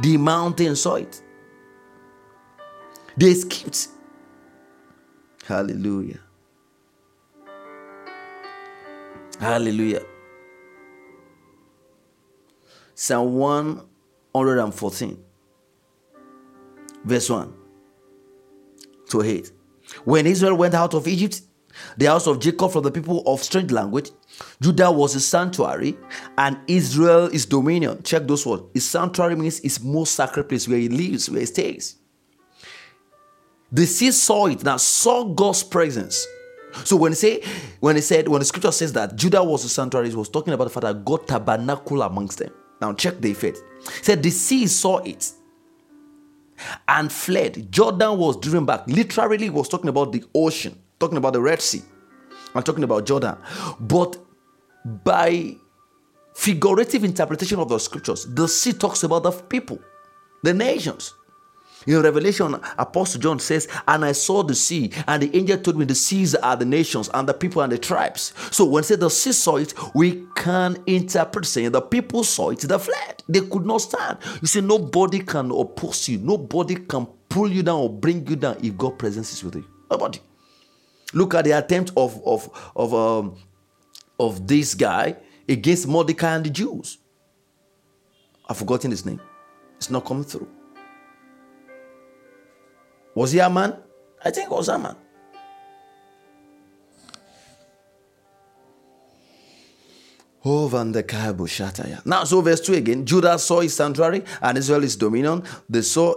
The 0.00 0.16
mountain 0.16 0.76
saw 0.76 0.96
it. 0.96 1.22
They 3.16 3.34
skipped. 3.34 3.88
Hallelujah. 5.46 6.20
Hallelujah. 9.38 10.02
Psalm 12.94 13.34
114 13.34 15.24
verse 17.04 17.30
1 17.30 17.52
to 19.10 19.22
8. 19.22 19.52
When 20.04 20.26
Israel 20.26 20.56
went 20.56 20.74
out 20.74 20.94
of 20.94 21.06
Egypt, 21.06 21.42
the 21.96 22.06
house 22.06 22.26
of 22.26 22.40
Jacob 22.40 22.72
from 22.72 22.82
the 22.82 22.90
people 22.90 23.22
of 23.26 23.42
strange 23.42 23.70
language, 23.70 24.10
Judah 24.60 24.90
was 24.90 25.14
his 25.14 25.26
sanctuary 25.26 25.96
and 26.38 26.58
Israel 26.66 27.26
is 27.26 27.46
dominion. 27.46 28.02
Check 28.02 28.26
those 28.26 28.46
words. 28.46 28.64
His 28.74 28.88
sanctuary 28.88 29.36
means 29.36 29.58
his 29.58 29.82
most 29.82 30.14
sacred 30.14 30.48
place 30.48 30.68
where 30.68 30.78
he 30.78 30.88
lives, 30.88 31.30
where 31.30 31.40
he 31.40 31.46
stays. 31.46 31.96
The 33.72 33.86
sea 33.86 34.12
saw 34.12 34.46
it, 34.46 34.62
now 34.62 34.76
saw 34.76 35.24
God's 35.24 35.62
presence. 35.64 36.26
So 36.84 36.96
when 36.96 37.12
he 37.12 37.16
say, 37.16 37.42
when 37.80 37.96
he 37.96 38.02
said, 38.02 38.28
when 38.28 38.40
the 38.40 38.44
scripture 38.44 38.72
says 38.72 38.92
that 38.94 39.16
Judah 39.16 39.42
was 39.42 39.64
a 39.64 39.68
sanctuary, 39.68 40.10
he 40.10 40.16
was 40.16 40.28
talking 40.28 40.52
about 40.52 40.64
the 40.64 40.70
fact 40.70 40.82
that 40.82 41.04
God 41.04 41.26
tabernacle 41.26 42.02
amongst 42.02 42.38
them. 42.38 42.52
Now 42.80 42.92
check 42.92 43.20
the 43.20 43.30
effect. 43.30 43.58
He 43.98 44.04
said 44.04 44.22
the 44.22 44.30
sea 44.30 44.66
saw 44.66 44.98
it 44.98 45.32
and 46.88 47.10
fled. 47.10 47.70
Jordan 47.70 48.18
was 48.18 48.36
driven 48.36 48.64
back. 48.64 48.86
Literally, 48.86 49.50
was 49.50 49.68
talking 49.68 49.88
about 49.88 50.12
the 50.12 50.24
ocean, 50.34 50.78
talking 50.98 51.18
about 51.18 51.32
the 51.32 51.40
Red 51.40 51.60
Sea. 51.60 51.82
I'm 52.54 52.62
talking 52.62 52.84
about 52.84 53.06
Jordan. 53.06 53.36
But 53.80 54.16
by 54.84 55.56
figurative 56.34 57.04
interpretation 57.04 57.58
of 57.58 57.68
the 57.68 57.78
scriptures, 57.78 58.26
the 58.26 58.46
sea 58.46 58.72
talks 58.72 59.02
about 59.02 59.22
the 59.22 59.32
people, 59.32 59.78
the 60.42 60.54
nations. 60.54 61.14
In 61.86 62.00
Revelation, 62.00 62.54
Apostle 62.78 63.20
John 63.20 63.38
says, 63.38 63.68
And 63.86 64.04
I 64.04 64.12
saw 64.12 64.42
the 64.42 64.54
sea, 64.54 64.90
and 65.06 65.22
the 65.22 65.36
angel 65.36 65.58
told 65.58 65.76
me 65.76 65.84
the 65.84 65.94
seas 65.94 66.34
are 66.34 66.56
the 66.56 66.64
nations, 66.64 67.10
and 67.12 67.28
the 67.28 67.34
people 67.34 67.62
and 67.62 67.72
the 67.72 67.78
tribes. 67.78 68.32
So 68.50 68.64
when 68.64 68.84
say 68.84 68.96
the 68.96 69.10
sea 69.10 69.32
saw 69.32 69.56
it, 69.56 69.74
we 69.94 70.26
can 70.34 70.82
interpret 70.86 71.46
saying 71.46 71.72
the 71.72 71.82
people 71.82 72.24
saw 72.24 72.50
it, 72.50 72.60
they 72.60 72.78
fled. 72.78 73.22
They 73.28 73.40
could 73.40 73.66
not 73.66 73.82
stand. 73.82 74.18
You 74.40 74.46
see, 74.46 74.60
nobody 74.60 75.20
can 75.20 75.50
oppose 75.50 76.08
you, 76.08 76.18
nobody 76.18 76.76
can 76.76 77.06
pull 77.28 77.50
you 77.50 77.62
down 77.62 77.80
or 77.80 77.90
bring 77.90 78.26
you 78.26 78.36
down 78.36 78.56
if 78.62 78.76
God 78.76 78.98
presence 78.98 79.32
is 79.32 79.44
with 79.44 79.56
you. 79.56 79.64
Nobody. 79.90 80.20
Look 81.12 81.34
at 81.34 81.44
the 81.44 81.52
attempt 81.52 81.92
of 81.96 82.20
of 82.24 82.50
of 82.74 82.94
um, 82.94 83.36
of 84.18 84.46
this 84.46 84.74
guy 84.74 85.16
against 85.48 85.86
Mordecai 85.86 86.34
and 86.36 86.44
the 86.44 86.50
Jews. 86.50 86.98
I've 88.48 88.56
forgotten 88.56 88.90
his 88.90 89.04
name. 89.04 89.20
It's 89.76 89.90
not 89.90 90.04
coming 90.04 90.24
through. 90.24 90.48
Was 93.14 93.32
he 93.32 93.38
Haman? 93.38 93.76
I 94.24 94.30
think 94.30 94.50
was 94.50 94.68
Haman. 94.68 94.96
Oh, 100.46 100.68
Now, 102.04 102.24
so 102.24 102.42
verse 102.42 102.60
2 102.60 102.74
again. 102.74 103.06
Judah 103.06 103.38
saw 103.38 103.60
his 103.60 103.74
sanctuary 103.74 104.22
and 104.42 104.58
Israel 104.58 104.82
his 104.82 104.94
dominion. 104.94 105.42
They 105.70 105.80
saw 105.80 106.16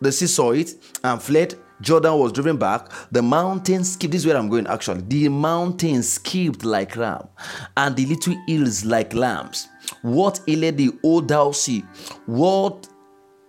the 0.00 0.12
sea 0.12 0.28
saw 0.28 0.52
it 0.52 0.74
and 1.02 1.20
fled. 1.20 1.56
Jordan 1.80 2.18
was 2.18 2.32
driven 2.32 2.56
back. 2.56 2.90
The 3.10 3.22
mountains 3.22 3.92
skipped. 3.92 4.12
This 4.12 4.22
is 4.22 4.26
where 4.26 4.36
I'm 4.36 4.48
going 4.48 4.66
actually. 4.66 5.02
The 5.02 5.28
mountains 5.28 6.08
skipped 6.08 6.64
like 6.64 6.96
ram, 6.96 7.28
and 7.76 7.96
the 7.96 8.06
little 8.06 8.36
hills 8.46 8.84
like 8.84 9.14
lambs. 9.14 9.68
What 10.02 10.40
ailed 10.48 10.76
the 10.76 10.92
old 11.02 11.28
thou 11.28 11.52
sea? 11.52 11.84
What 12.26 12.88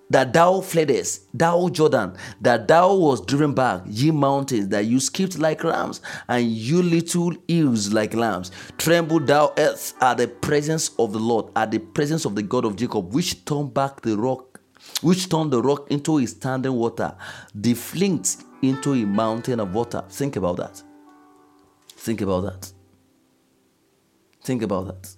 that 0.10 0.34
thou 0.34 0.62
fleddest, 0.62 1.28
thou 1.34 1.68
Jordan, 1.70 2.16
that 2.42 2.68
thou 2.68 2.96
was 2.96 3.26
driven 3.26 3.54
back, 3.54 3.82
ye 3.88 4.12
mountains, 4.12 4.68
that 4.70 4.86
you 4.86 5.00
skipped 5.00 5.40
like 5.40 5.64
rams, 5.64 6.02
and 6.28 6.46
you 6.46 6.84
little 6.84 7.34
hills 7.48 7.92
like 7.92 8.14
lambs. 8.14 8.52
Tremble 8.78 9.20
thou 9.20 9.54
earth 9.58 9.94
at 10.02 10.18
the 10.18 10.28
presence 10.28 10.92
of 11.00 11.12
the 11.12 11.20
Lord, 11.20 11.52
at 11.56 11.72
the 11.72 11.80
presence 11.80 12.26
of 12.26 12.36
the 12.36 12.44
God 12.44 12.66
of 12.66 12.76
Jacob, 12.76 13.14
which 13.14 13.46
turned 13.46 13.74
back 13.74 14.02
the 14.02 14.18
rock, 14.18 14.55
which 15.02 15.30
turned 15.30 15.52
the 15.52 15.62
rock 15.62 15.92
into 15.92 16.20
a 16.20 16.26
standing 16.26 16.74
water, 16.74 17.16
the 17.54 17.74
flint 17.74 18.38
into 18.62 18.94
a 18.94 19.06
mountain 19.06 19.60
of 19.60 19.74
water. 19.74 20.04
Think 20.10 20.36
about 20.36 20.58
that. 20.58 20.82
Think 21.90 22.22
about 22.22 22.42
that. 22.42 22.72
Think 24.44 24.62
about 24.62 24.88
that. 24.88 25.16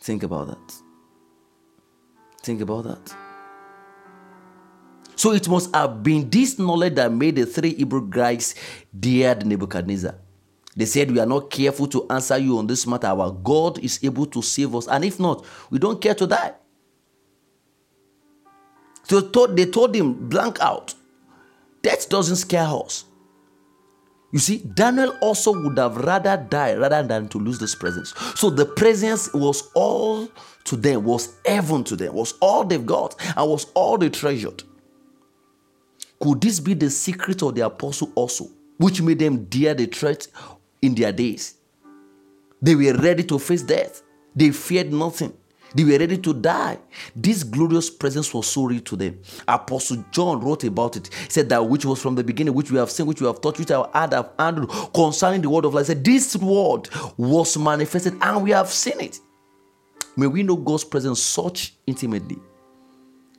Think 0.00 0.22
about 0.22 0.46
that. 0.48 0.74
Think 2.42 2.60
about 2.60 2.84
that. 2.84 3.14
So 5.16 5.32
it 5.32 5.46
must 5.48 5.74
have 5.74 6.02
been 6.02 6.30
this 6.30 6.58
knowledge 6.58 6.94
that 6.94 7.12
made 7.12 7.36
the 7.36 7.44
three 7.44 7.74
Hebrew 7.74 8.08
guys 8.08 8.54
dared 8.98 9.44
Nebuchadnezzar. 9.44 10.14
They 10.74 10.86
said, 10.86 11.10
We 11.10 11.18
are 11.18 11.26
not 11.26 11.50
careful 11.50 11.86
to 11.88 12.06
answer 12.08 12.38
you 12.38 12.56
on 12.56 12.66
this 12.66 12.86
matter. 12.86 13.08
Our 13.08 13.30
God 13.30 13.78
is 13.80 14.02
able 14.02 14.24
to 14.26 14.40
save 14.40 14.74
us. 14.74 14.88
And 14.88 15.04
if 15.04 15.20
not, 15.20 15.44
we 15.68 15.78
don't 15.78 16.00
care 16.00 16.14
to 16.14 16.26
die. 16.26 16.54
So 19.10 19.46
they 19.48 19.66
told 19.66 19.94
him 19.94 20.28
blank 20.28 20.60
out. 20.60 20.94
Death 21.82 22.08
doesn't 22.08 22.36
scare 22.36 22.68
us. 22.68 23.04
You 24.32 24.38
see, 24.38 24.58
Daniel 24.58 25.16
also 25.20 25.52
would 25.52 25.76
have 25.78 25.96
rather 25.96 26.36
die 26.36 26.76
rather 26.76 27.02
than 27.02 27.26
to 27.30 27.38
lose 27.38 27.58
this 27.58 27.74
presence. 27.74 28.14
So 28.36 28.48
the 28.48 28.64
presence 28.64 29.32
was 29.34 29.68
all 29.74 30.28
to 30.62 30.76
them, 30.76 31.02
was 31.02 31.34
heaven 31.44 31.82
to 31.84 31.96
them, 31.96 32.14
was 32.14 32.34
all 32.40 32.62
they've 32.64 32.86
got, 32.86 33.16
and 33.36 33.50
was 33.50 33.66
all 33.74 33.98
they 33.98 34.10
treasured. 34.10 34.62
Could 36.20 36.40
this 36.40 36.60
be 36.60 36.74
the 36.74 36.90
secret 36.90 37.42
of 37.42 37.56
the 37.56 37.62
apostle 37.62 38.12
also, 38.14 38.46
which 38.76 39.02
made 39.02 39.18
them 39.18 39.46
dare 39.46 39.74
the 39.74 39.86
threat 39.86 40.28
in 40.82 40.94
their 40.94 41.10
days? 41.10 41.54
They 42.62 42.76
were 42.76 42.94
ready 42.94 43.24
to 43.24 43.40
face 43.40 43.62
death. 43.62 44.02
They 44.36 44.52
feared 44.52 44.92
nothing. 44.92 45.32
They 45.74 45.84
were 45.84 45.98
ready 45.98 46.18
to 46.18 46.34
die. 46.34 46.78
This 47.14 47.42
glorious 47.44 47.90
presence 47.90 48.32
was 48.34 48.46
so 48.46 48.64
real 48.64 48.80
to 48.80 48.96
them. 48.96 49.20
Apostle 49.46 50.04
John 50.10 50.40
wrote 50.40 50.64
about 50.64 50.96
it. 50.96 51.12
He 51.14 51.30
said 51.30 51.48
that 51.50 51.68
which 51.68 51.84
was 51.84 52.02
from 52.02 52.14
the 52.14 52.24
beginning, 52.24 52.54
which 52.54 52.70
we 52.70 52.78
have 52.78 52.90
seen, 52.90 53.06
which 53.06 53.20
we 53.20 53.26
have 53.26 53.40
taught, 53.40 53.58
which 53.58 53.70
our 53.70 53.88
heard 53.94 54.12
have 54.12 54.30
handled 54.38 54.92
concerning 54.92 55.42
the 55.42 55.50
word 55.50 55.64
of 55.64 55.74
life. 55.74 55.86
He 55.86 55.94
said 55.94 56.04
this 56.04 56.36
word 56.36 56.88
was 57.16 57.56
manifested 57.56 58.14
and 58.20 58.42
we 58.42 58.50
have 58.50 58.68
seen 58.68 59.00
it. 59.00 59.20
May 60.16 60.26
we 60.26 60.42
know 60.42 60.56
God's 60.56 60.84
presence 60.84 61.22
such 61.22 61.74
intimately. 61.86 62.38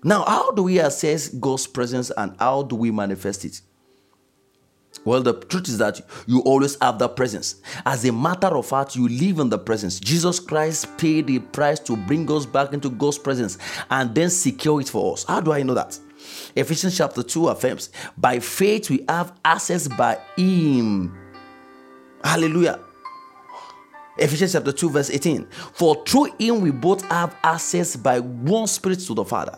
Now, 0.04 0.24
how 0.24 0.52
do 0.52 0.64
we 0.64 0.80
assess 0.80 1.30
God's 1.30 1.68
presence 1.68 2.12
and 2.18 2.36
how 2.40 2.64
do 2.64 2.76
we 2.76 2.90
manifest 2.92 3.46
it? 3.46 3.62
Well, 5.04 5.24
the 5.24 5.34
truth 5.34 5.68
is 5.68 5.78
that 5.80 6.02
you 6.28 6.42
always 6.42 6.78
have 6.82 7.00
that 7.00 7.16
presence. 7.16 7.62
As 7.86 8.06
a 8.06 8.12
matter 8.12 8.48
of 8.48 8.68
fact, 8.68 8.96
you 8.96 9.08
live 9.08 9.40
in 9.40 9.50
the 9.50 9.58
presence. 9.58 10.00
Jesus 10.00 10.40
Christ 10.40 10.98
paid 10.98 11.28
the 11.28 11.40
price 11.40 11.80
to 11.80 11.98
bring 11.98 12.32
us 12.32 12.46
back 12.46 12.74
into 12.74 12.90
God's 12.90 13.18
presence 13.18 13.58
and 13.90 14.14
then 14.14 14.30
secure 14.30 14.80
it 14.80 14.90
for 14.90 15.14
us. 15.14 15.24
How 15.24 15.42
do 15.42 15.54
I 15.54 15.64
know 15.64 15.74
that? 15.74 15.98
Ephesians 16.56 16.98
chapter 16.98 17.24
2 17.24 17.50
affirms, 17.50 17.90
By 18.18 18.40
faith 18.40 18.90
we 18.90 19.04
have 19.10 19.34
access 19.44 19.88
by 19.88 20.20
Him. 20.38 21.18
Hallelujah. 22.24 22.80
Ephesians 24.18 24.52
chapter 24.52 24.72
2, 24.72 24.90
verse 24.90 25.10
18. 25.10 25.48
For 25.74 26.04
through 26.06 26.26
Him 26.38 26.62
we 26.62 26.70
both 26.70 27.04
have 27.10 27.36
access 27.44 27.96
by 27.96 28.20
one 28.20 28.68
Spirit 28.68 29.00
to 29.00 29.16
the 29.16 29.26
Father. 29.26 29.58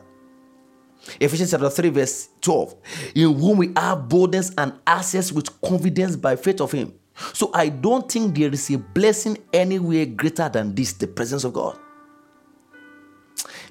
Ephesians 1.20 1.52
chapter 1.52 1.70
3, 1.70 1.90
verse 1.90 2.30
12. 2.42 2.76
In 3.16 3.34
whom 3.34 3.58
we 3.58 3.72
have 3.76 4.08
boldness 4.08 4.52
and 4.58 4.74
access 4.88 5.32
with 5.32 5.62
confidence 5.62 6.16
by 6.16 6.36
faith 6.36 6.62
of 6.62 6.72
Him. 6.72 6.94
So 7.34 7.52
I 7.54 7.70
don't 7.70 8.12
think 8.12 8.36
there 8.38 8.52
is 8.52 8.70
a 8.72 8.78
blessing 8.78 9.38
anywhere 9.52 10.06
greater 10.06 10.50
than 10.50 10.74
this 10.74 10.94
the 10.94 11.08
presence 11.08 11.44
of 11.44 11.54
God. 11.54 11.78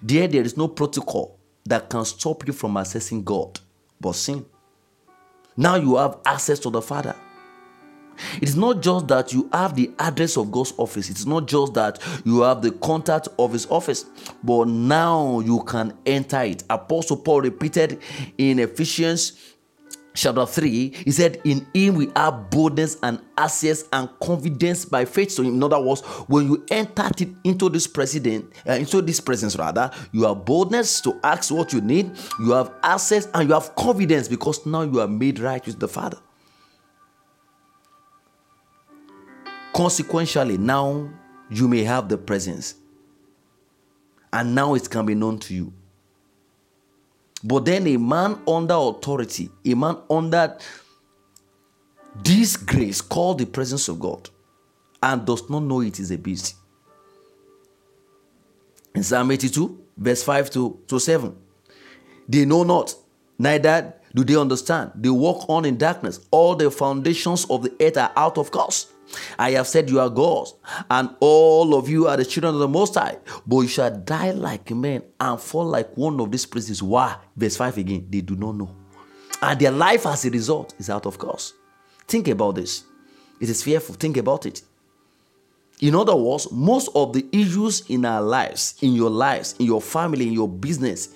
There, 0.03 0.29
there 0.29 0.43
is 0.43 0.57
no 0.57 0.69
protocol 0.69 1.39
that 1.65 1.89
can 1.89 2.05
stop 2.05 2.47
you 2.47 2.53
from 2.53 2.75
accessing 2.75 3.25
God 3.25 3.61
but 4.01 4.15
sin. 4.15 4.45
Now 5.57 5.77
you 5.77 5.97
have 5.97 6.19
access 6.27 6.59
to 6.61 6.71
the 6.71 6.83
Father. 6.83 7.15
It 8.37 8.49
is 8.49 8.57
not 8.57 8.83
just 8.83 9.09
that 9.09 9.33
you 9.33 9.49
have 9.53 9.75
the 9.75 9.91
address 9.99 10.37
of 10.37 10.51
God's 10.51 10.73
office, 10.77 11.11
it's 11.11 11.27
not 11.27 11.47
just 11.47 11.75
that 11.75 11.99
you 12.25 12.43
have 12.43 12.63
the 12.63 12.73
contact 12.73 13.29
of 13.39 13.53
His 13.53 13.67
office, 13.67 14.05
but 14.43 14.69
now 14.69 15.41
you 15.41 15.63
can 15.65 15.97
enter 16.07 16.43
it. 16.43 16.65
Apostle 16.71 17.19
Paul 17.19 17.43
repeated 17.43 18.01
in 18.39 18.59
Ephesians 18.59 19.53
chapter 20.15 20.45
3 20.47 20.89
he 21.05 21.11
said 21.11 21.41
in 21.45 21.67
him 21.75 21.95
we 21.95 22.11
have 22.17 22.51
boldness 22.51 22.97
and 23.03 23.21
access 23.39 23.85
and 23.93 24.09
confidence 24.21 24.85
by 24.85 25.05
faith. 25.05 25.31
So 25.31 25.43
in 25.43 25.63
other 25.63 25.81
words 25.81 26.03
when 26.29 26.47
you 26.47 26.65
enter 26.71 27.09
into 27.45 27.69
this 27.69 27.87
president 27.87 28.53
uh, 28.69 28.73
into 28.73 29.03
this 29.03 29.21
presence 29.21 29.57
rather 29.57 29.91
you 30.13 30.25
have 30.25 30.45
boldness 30.45 31.01
to 31.03 31.19
ask 31.25 31.53
what 31.53 31.73
you 31.73 31.81
need 31.81 32.11
you 32.39 32.53
have 32.53 32.73
access 32.83 33.29
and 33.35 33.49
you 33.49 33.55
have 33.55 33.75
confidence 33.75 34.29
because 34.29 34.65
now 34.67 34.83
you 34.83 35.01
are 35.01 35.09
made 35.09 35.39
right 35.39 35.65
with 35.65 35.79
the 35.79 35.89
father 35.89 36.19
Consequentially, 39.73 40.59
now 40.59 41.11
you 41.51 41.69
may 41.69 41.83
have 41.85 42.09
the 42.09 42.19
presence. 42.19 42.75
And 44.33 44.55
now 44.55 44.75
it 44.75 44.89
can 44.89 45.07
be 45.07 45.15
known 45.15 45.39
to 45.41 45.55
you. 45.55 45.73
But 47.45 47.65
then 47.65 47.87
a 47.87 47.97
man 47.97 48.41
under 48.47 48.75
authority, 48.75 49.51
a 49.65 49.75
man 49.75 49.99
under 50.09 50.57
this 52.23 52.57
grace 52.57 53.01
called 53.01 53.39
the 53.39 53.47
presence 53.47 53.89
of 53.89 53.99
God, 53.99 54.29
and 55.03 55.27
does 55.27 55.49
not 55.51 55.63
know 55.63 55.81
it 55.81 55.99
is 55.99 56.11
a 56.11 56.19
beast. 56.19 56.55
In 58.95 59.03
Psalm 59.03 59.31
82, 59.31 59.85
verse 59.97 60.23
5 60.23 60.51
to, 60.51 60.79
to 60.87 61.01
7, 61.01 61.35
they 62.29 62.45
know 62.45 62.63
not, 62.63 62.95
neither 63.39 63.95
do 64.15 64.23
they 64.23 64.37
understand. 64.37 64.93
They 64.95 65.09
walk 65.09 65.47
on 65.49 65.65
in 65.65 65.79
darkness. 65.79 66.21
All 66.31 66.55
the 66.55 66.71
foundations 66.71 67.47
of 67.47 67.63
the 67.63 67.75
earth 67.81 67.97
are 67.97 68.13
out 68.15 68.39
of 68.39 68.51
course. 68.51 68.92
I 69.39 69.53
have 69.53 69.67
said 69.67 69.91
you 69.91 70.01
are 70.01 70.11
gods, 70.11 70.55
and 70.91 71.11
all 71.21 71.75
of 71.75 71.89
you 71.89 72.07
are 72.09 72.17
the 72.17 72.25
children 72.25 72.55
of 72.55 72.61
the 72.61 72.69
Most 72.69 72.95
High, 72.95 73.19
but 73.47 73.61
you 73.61 73.69
shall 73.69 73.95
die 73.95 74.31
like 74.31 74.71
men 74.71 75.03
and 75.21 75.41
fall 75.41 75.65
like 75.65 75.97
one 75.97 76.21
of 76.21 76.31
these 76.31 76.47
princes. 76.47 76.83
Why? 76.83 77.17
Verse 77.37 77.57
5 77.57 77.79
again, 77.79 78.07
they 78.11 78.21
do 78.21 78.37
not 78.37 78.57
know. 78.57 78.75
And 79.41 79.59
their 79.59 79.73
life 79.73 80.07
as 80.07 80.25
a 80.25 80.31
result 80.31 80.75
is 80.79 80.89
out 80.89 81.07
of 81.07 81.19
course. 81.19 81.55
Think 82.07 82.29
about 82.29 82.55
this. 82.55 82.85
It 83.41 83.49
is 83.49 83.63
fearful. 83.63 83.97
Think 83.97 84.17
about 84.17 84.47
it. 84.47 84.63
In 85.81 85.97
other 85.97 86.15
words, 86.15 86.51
most 86.53 86.91
of 86.95 87.13
the 87.13 87.27
issues 87.33 87.89
in 87.91 88.05
our 88.05 88.23
lives, 88.23 88.77
in 88.83 88.93
your 88.95 89.11
lives, 89.11 89.57
in 89.59 89.67
your 89.67 89.83
family, 89.83 90.29
in 90.29 90.33
your 90.33 90.49
business, 90.49 91.09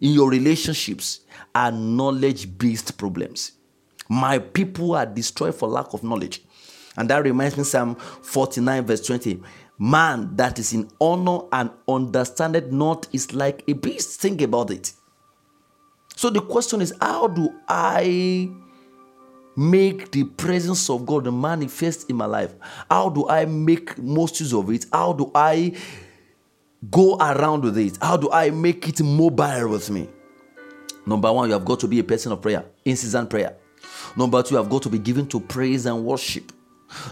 in 0.00 0.12
your 0.12 0.30
relationships, 0.30 1.20
are 1.52 1.72
knowledge 1.72 2.56
based 2.56 2.96
problems. 2.96 3.52
My 4.08 4.38
people 4.38 4.94
are 4.94 5.06
destroyed 5.06 5.56
for 5.56 5.68
lack 5.68 5.92
of 5.94 6.04
knowledge. 6.04 6.42
And 6.96 7.10
that 7.10 7.24
reminds 7.24 7.56
me 7.56 7.64
Psalm 7.64 7.96
49, 7.96 8.86
verse 8.86 9.06
20. 9.06 9.42
Man 9.76 10.36
that 10.36 10.58
is 10.60 10.72
in 10.72 10.88
honor 11.00 11.40
and 11.52 11.70
understandeth 11.88 12.70
not 12.70 13.08
is 13.12 13.34
like 13.34 13.64
a 13.68 13.72
beast. 13.72 14.20
Think 14.20 14.40
about 14.40 14.70
it. 14.70 14.92
So 16.14 16.30
the 16.30 16.40
question 16.40 16.80
is, 16.80 16.94
how 17.00 17.26
do 17.26 17.52
I 17.66 18.48
make 19.56 20.12
the 20.12 20.24
presence 20.24 20.88
of 20.88 21.06
God 21.06 21.32
manifest 21.32 22.08
in 22.08 22.16
my 22.16 22.26
life? 22.26 22.54
How 22.88 23.08
do 23.08 23.28
I 23.28 23.44
make 23.46 23.98
most 23.98 24.38
use 24.40 24.54
of 24.54 24.70
it? 24.70 24.86
How 24.92 25.12
do 25.12 25.32
I 25.34 25.76
go 26.90 27.16
around 27.16 27.64
with 27.64 27.78
it? 27.78 27.98
How 28.00 28.16
do 28.16 28.30
I 28.30 28.50
make 28.50 28.88
it 28.88 29.02
mobile 29.02 29.68
with 29.68 29.90
me? 29.90 30.08
Number 31.06 31.32
one, 31.32 31.48
you 31.48 31.52
have 31.54 31.64
got 31.64 31.80
to 31.80 31.88
be 31.88 31.98
a 31.98 32.04
person 32.04 32.32
of 32.32 32.40
prayer, 32.40 32.64
incessant 32.84 33.28
prayer. 33.28 33.56
Number 34.16 34.42
two, 34.42 34.54
you 34.54 34.56
have 34.56 34.70
got 34.70 34.82
to 34.82 34.88
be 34.88 34.98
given 34.98 35.26
to 35.28 35.40
praise 35.40 35.86
and 35.86 36.04
worship. 36.04 36.52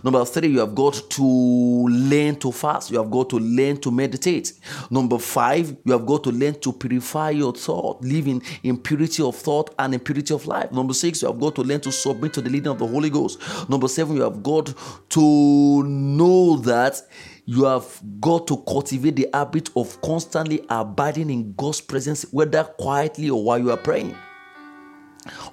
Number 0.02 0.24
three, 0.24 0.48
you 0.48 0.60
have 0.60 0.74
got 0.74 0.94
to 1.10 1.22
learn 1.22 2.36
to 2.36 2.52
fast. 2.52 2.90
You 2.90 2.98
have 2.98 3.10
got 3.10 3.30
to 3.30 3.38
learn 3.38 3.80
to 3.82 3.90
meditate. 3.90 4.52
Number 4.90 5.18
five, 5.18 5.76
you 5.84 5.92
have 5.92 6.06
got 6.06 6.24
to 6.24 6.30
learn 6.30 6.58
to 6.60 6.72
purify 6.72 7.30
your 7.30 7.52
thought, 7.52 8.02
living 8.02 8.42
in 8.62 8.78
purity 8.78 9.22
of 9.22 9.36
thought 9.36 9.74
and 9.78 9.94
in 9.94 10.00
purity 10.00 10.34
of 10.34 10.46
life. 10.46 10.72
Number 10.72 10.94
six, 10.94 11.22
you 11.22 11.28
have 11.28 11.40
got 11.40 11.54
to 11.56 11.62
learn 11.62 11.80
to 11.82 11.92
submit 11.92 12.32
to 12.34 12.40
the 12.40 12.50
leading 12.50 12.72
of 12.72 12.78
the 12.78 12.86
Holy 12.86 13.10
Ghost. 13.10 13.40
Number 13.68 13.88
seven, 13.88 14.16
you 14.16 14.22
have 14.22 14.42
got 14.42 14.72
to 15.10 15.82
know 15.82 16.56
that 16.58 17.00
you 17.44 17.64
have 17.64 18.00
got 18.20 18.46
to 18.46 18.56
cultivate 18.58 19.16
the 19.16 19.28
habit 19.32 19.70
of 19.74 20.00
constantly 20.00 20.64
abiding 20.68 21.30
in 21.30 21.54
God's 21.54 21.80
presence, 21.80 22.24
whether 22.30 22.64
quietly 22.64 23.30
or 23.30 23.42
while 23.42 23.58
you 23.58 23.70
are 23.70 23.76
praying. 23.76 24.14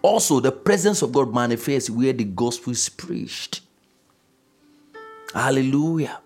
Also, 0.01 0.39
the 0.39 0.51
presence 0.51 1.01
of 1.01 1.11
God 1.11 1.33
manifests 1.33 1.89
where 1.89 2.13
the 2.13 2.23
gospel 2.23 2.73
is 2.73 2.89
preached. 2.89 3.61
Hallelujah. 5.33 6.19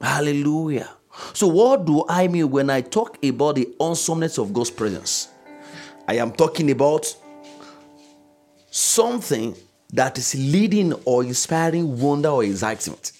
Hallelujah. 0.00 0.90
So, 1.34 1.46
what 1.46 1.84
do 1.84 2.04
I 2.08 2.28
mean 2.28 2.50
when 2.50 2.70
I 2.70 2.80
talk 2.80 3.22
about 3.24 3.56
the 3.56 3.68
awesomeness 3.78 4.38
of 4.38 4.52
God's 4.52 4.70
presence? 4.70 5.28
I 6.08 6.14
am 6.14 6.32
talking 6.32 6.70
about 6.70 7.14
something 8.70 9.54
that 9.92 10.18
is 10.18 10.34
leading 10.34 10.92
or 11.04 11.22
inspiring 11.22 12.00
wonder 12.00 12.30
or 12.30 12.44
excitement. 12.44 13.12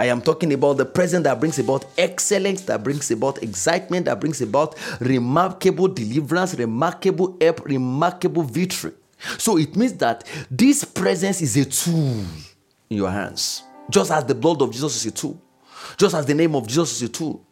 I 0.00 0.06
am 0.06 0.20
talking 0.20 0.52
about 0.52 0.76
the 0.76 0.84
presence 0.84 1.24
that 1.24 1.40
brings 1.40 1.58
about 1.58 1.84
excellence, 1.96 2.62
that 2.62 2.84
brings 2.84 3.10
about 3.10 3.42
excitement, 3.42 4.06
that 4.06 4.20
brings 4.20 4.40
about 4.40 4.76
remarkable 5.00 5.88
deliverance, 5.88 6.54
remarkable 6.54 7.36
help, 7.40 7.64
remarkable 7.64 8.42
victory. 8.42 8.92
So 9.38 9.58
it 9.58 9.74
means 9.74 9.94
that 9.94 10.24
this 10.50 10.84
presence 10.84 11.42
is 11.42 11.56
a 11.56 11.64
tool 11.64 12.24
in 12.90 12.96
your 12.96 13.10
hands. 13.10 13.62
Just 13.90 14.10
as 14.10 14.24
the 14.24 14.34
blood 14.34 14.60
of 14.62 14.70
Jesus 14.70 14.96
is 14.96 15.06
a 15.06 15.10
tool, 15.10 15.40
just 15.96 16.14
as 16.14 16.26
the 16.26 16.34
name 16.34 16.54
of 16.54 16.66
Jesus 16.66 16.96
is 16.96 17.08
a 17.08 17.12
tool. 17.12 17.44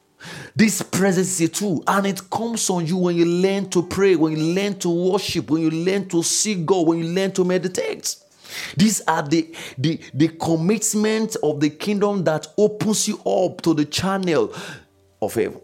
This 0.54 0.82
presence 0.82 1.40
is 1.40 1.48
a 1.48 1.52
tool, 1.52 1.84
and 1.86 2.06
it 2.06 2.30
comes 2.30 2.68
on 2.70 2.86
you 2.86 2.96
when 2.96 3.16
you 3.16 3.26
learn 3.26 3.68
to 3.70 3.82
pray, 3.82 4.16
when 4.16 4.36
you 4.36 4.54
learn 4.54 4.78
to 4.78 4.88
worship, 4.88 5.50
when 5.50 5.62
you 5.62 5.70
learn 5.70 6.08
to 6.08 6.22
seek 6.22 6.64
God, 6.64 6.86
when 6.86 6.98
you 6.98 7.04
learn 7.04 7.32
to 7.32 7.44
meditate. 7.44 8.16
These 8.76 9.02
are 9.02 9.22
the, 9.22 9.54
the, 9.76 10.00
the 10.14 10.28
commitment 10.28 11.36
of 11.42 11.60
the 11.60 11.70
kingdom 11.70 12.24
that 12.24 12.46
opens 12.56 13.08
you 13.08 13.18
up 13.24 13.60
to 13.62 13.74
the 13.74 13.84
channel 13.84 14.54
of 15.20 15.34
heaven. 15.34 15.60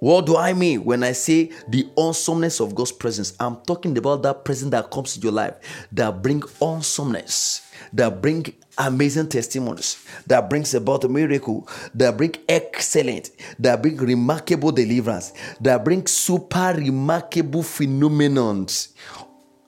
What 0.00 0.26
do 0.26 0.36
I 0.36 0.52
mean 0.52 0.84
when 0.84 1.04
I 1.04 1.12
say 1.12 1.52
the 1.68 1.88
awesomeness 1.96 2.58
of 2.58 2.74
God's 2.74 2.90
presence? 2.90 3.34
I'm 3.38 3.56
talking 3.58 3.96
about 3.96 4.24
that 4.24 4.44
presence 4.44 4.72
that 4.72 4.90
comes 4.90 5.14
to 5.14 5.20
your 5.20 5.30
life 5.30 5.54
that 5.92 6.22
bring 6.22 6.42
awesomeness, 6.60 7.61
that 7.92 8.20
bring 8.20 8.52
amazing 8.78 9.28
testimonies, 9.28 10.04
that 10.26 10.48
brings 10.48 10.74
about 10.74 11.04
a 11.04 11.08
miracle, 11.08 11.68
that 11.94 12.16
bring 12.16 12.34
excellent, 12.48 13.30
that 13.58 13.82
bring 13.82 13.96
remarkable 13.96 14.72
deliverance, 14.72 15.32
that 15.60 15.84
bring 15.84 16.06
super 16.06 16.74
remarkable 16.76 17.62
phenomenons 17.62 18.92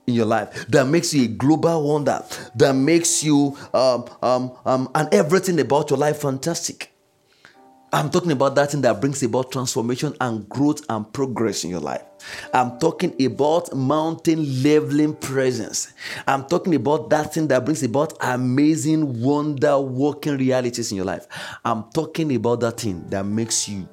in 0.07 0.13
your 0.13 0.25
life 0.25 0.67
that 0.67 0.85
makes 0.85 1.13
you 1.13 1.23
a 1.23 1.27
global 1.27 1.87
wonder 1.89 2.23
that 2.55 2.73
makes 2.73 3.23
you 3.23 3.57
um, 3.73 4.05
um, 4.21 4.51
um, 4.65 4.89
and 4.93 5.11
everything 5.13 5.59
about 5.59 5.89
your 5.89 5.97
life 5.97 6.17
fantastic 6.21 6.94
I'm 7.95 8.09
talking 8.09 8.33
about 8.33 8.55
that 8.55 8.71
thing 8.71 8.81
that 8.81 8.99
brings 8.99 9.23
about 9.23 9.53
transformation 9.53 10.13
and 10.19 10.49
growth 10.49 10.81
and 10.89 11.13
progress 11.13 11.63
in 11.63 11.69
your 11.69 11.79
life. 11.79 12.01
I'm 12.53 12.77
talking 12.77 13.15
about 13.25 13.73
mountain 13.73 14.61
leveling 14.61 15.15
presence. 15.15 15.93
I'm 16.27 16.43
talking 16.43 16.75
about 16.75 17.09
that 17.11 17.33
thing 17.33 17.47
that 17.47 17.63
brings 17.63 17.83
about 17.83 18.17
amazing, 18.19 19.21
wonder 19.21 19.79
working 19.79 20.35
realities 20.35 20.91
in 20.91 20.97
your 20.97 21.05
life. 21.05 21.25
I'm 21.63 21.85
talking 21.93 22.35
about 22.35 22.59
that 22.59 22.81
thing 22.81 23.09
that 23.11 23.25
makes 23.25 23.69
you 23.69 23.87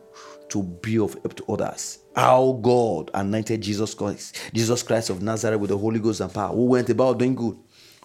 to 0.48 0.64
be 0.64 0.98
of 0.98 1.12
help 1.12 1.36
to 1.36 1.44
others. 1.52 2.00
How 2.16 2.58
God 2.60 3.12
anointed 3.14 3.60
Jesus 3.60 3.94
Christ, 3.94 4.50
Jesus 4.52 4.82
Christ 4.82 5.10
of 5.10 5.22
Nazareth 5.22 5.60
with 5.60 5.70
the 5.70 5.78
Holy 5.78 6.00
Ghost 6.00 6.20
and 6.20 6.34
power, 6.34 6.52
who 6.52 6.64
went 6.64 6.90
about 6.90 7.20
doing 7.20 7.36
good, 7.36 7.56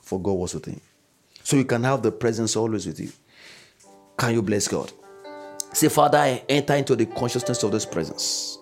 for 0.04 0.22
God 0.22 0.34
was 0.34 0.54
with 0.54 0.66
him. 0.66 0.80
So 1.42 1.58
you 1.58 1.66
can 1.66 1.84
have 1.86 2.04
the 2.04 2.12
presence 2.12 2.56
always 2.56 2.86
with 2.86 3.00
you. 3.00 3.12
Can 4.16 4.36
you 4.36 4.44
bless 4.44 4.68
God? 4.68 4.92
Say, 5.74 5.90
Father, 5.90 6.18
I 6.18 6.44
enter 6.50 6.74
into 6.76 6.96
the 6.96 7.06
consciousness 7.06 7.62
of 7.64 7.72
this 7.72 7.86
presence. 7.86 8.58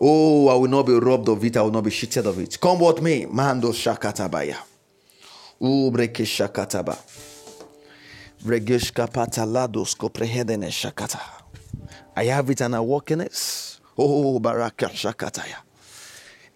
Oh, 0.00 0.48
I 0.48 0.54
will 0.54 0.68
not 0.68 0.86
be 0.86 0.94
robbed 0.94 1.28
of 1.28 1.44
it. 1.44 1.56
I 1.56 1.62
will 1.62 1.70
not 1.70 1.84
be 1.84 1.90
cheated 1.90 2.26
of 2.26 2.38
it. 2.38 2.58
Come 2.60 2.80
with 2.80 3.02
me. 3.02 3.26
Mando 3.26 3.70
shakatabaya. 3.70 4.56
Ubreke 5.60 6.24
shakataba. 6.24 6.96
Vregeshka 8.42 9.06
patalados 9.12 9.94
koprehedene 9.94 10.70
shakata. 10.70 11.20
I 12.16 12.24
have 12.24 12.48
it 12.48 12.62
and 12.62 12.74
I 12.74 12.80
walk 12.80 13.10
in 13.10 13.20
it. 13.20 13.78
Oh, 13.98 14.38
baraka 14.38 14.86
shakataya. 14.86 15.56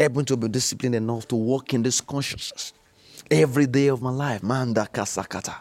Able 0.01 0.24
to 0.24 0.37
be 0.37 0.49
disciplined 0.49 0.95
enough 0.95 1.28
to 1.28 1.37
walk 1.37 1.74
in 1.74 1.82
this 1.82 2.01
consciousness 2.01 2.72
every 3.30 3.66
day 3.66 3.89
of 3.89 4.01
my 4.01 4.11
life. 4.11 4.43
Manda 4.43 4.89
kasakata. 4.91 5.55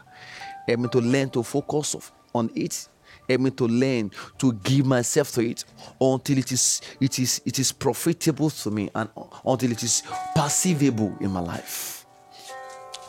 Able 0.68 0.88
to 0.88 1.00
learn 1.00 1.30
to 1.32 1.44
focus 1.44 1.98
on 2.34 2.50
it 2.56 2.88
help 3.28 3.42
me 3.42 3.52
to 3.52 3.68
learn 3.68 4.12
to 4.38 4.54
give 4.54 4.86
myself 4.86 5.32
to 5.32 5.42
it 5.42 5.66
until 6.00 6.38
it 6.38 6.52
is 6.52 6.82
it 7.00 7.20
is 7.20 7.42
it 7.46 7.60
is 7.60 7.72
profitable 7.72 8.50
to 8.50 8.72
me 8.72 8.90
and 8.96 9.10
until 9.46 9.72
it 9.72 9.84
is 9.84 10.04
perceivable 10.36 11.16
in 11.20 11.32
my 11.32 11.40
life. 11.40 12.06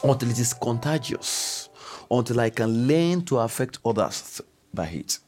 Until 0.03 0.31
it 0.31 0.39
is 0.39 0.53
contagious. 0.55 1.69
Until 2.11 2.41
i 2.41 2.51
can 2.51 2.87
learn 2.87 3.25
to 3.25 3.39
affect 3.39 3.79
others 3.85 4.41
by 4.73 4.87
it. 4.87 5.19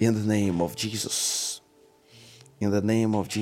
In 0.00 0.14
the 0.14 0.34
name 0.34 0.60
of 0.62 0.76
jesus. 0.76 1.60
In 2.60 2.70
the 2.70 2.80
name 2.82 3.14
of 3.14 3.28
jesus 3.28 3.38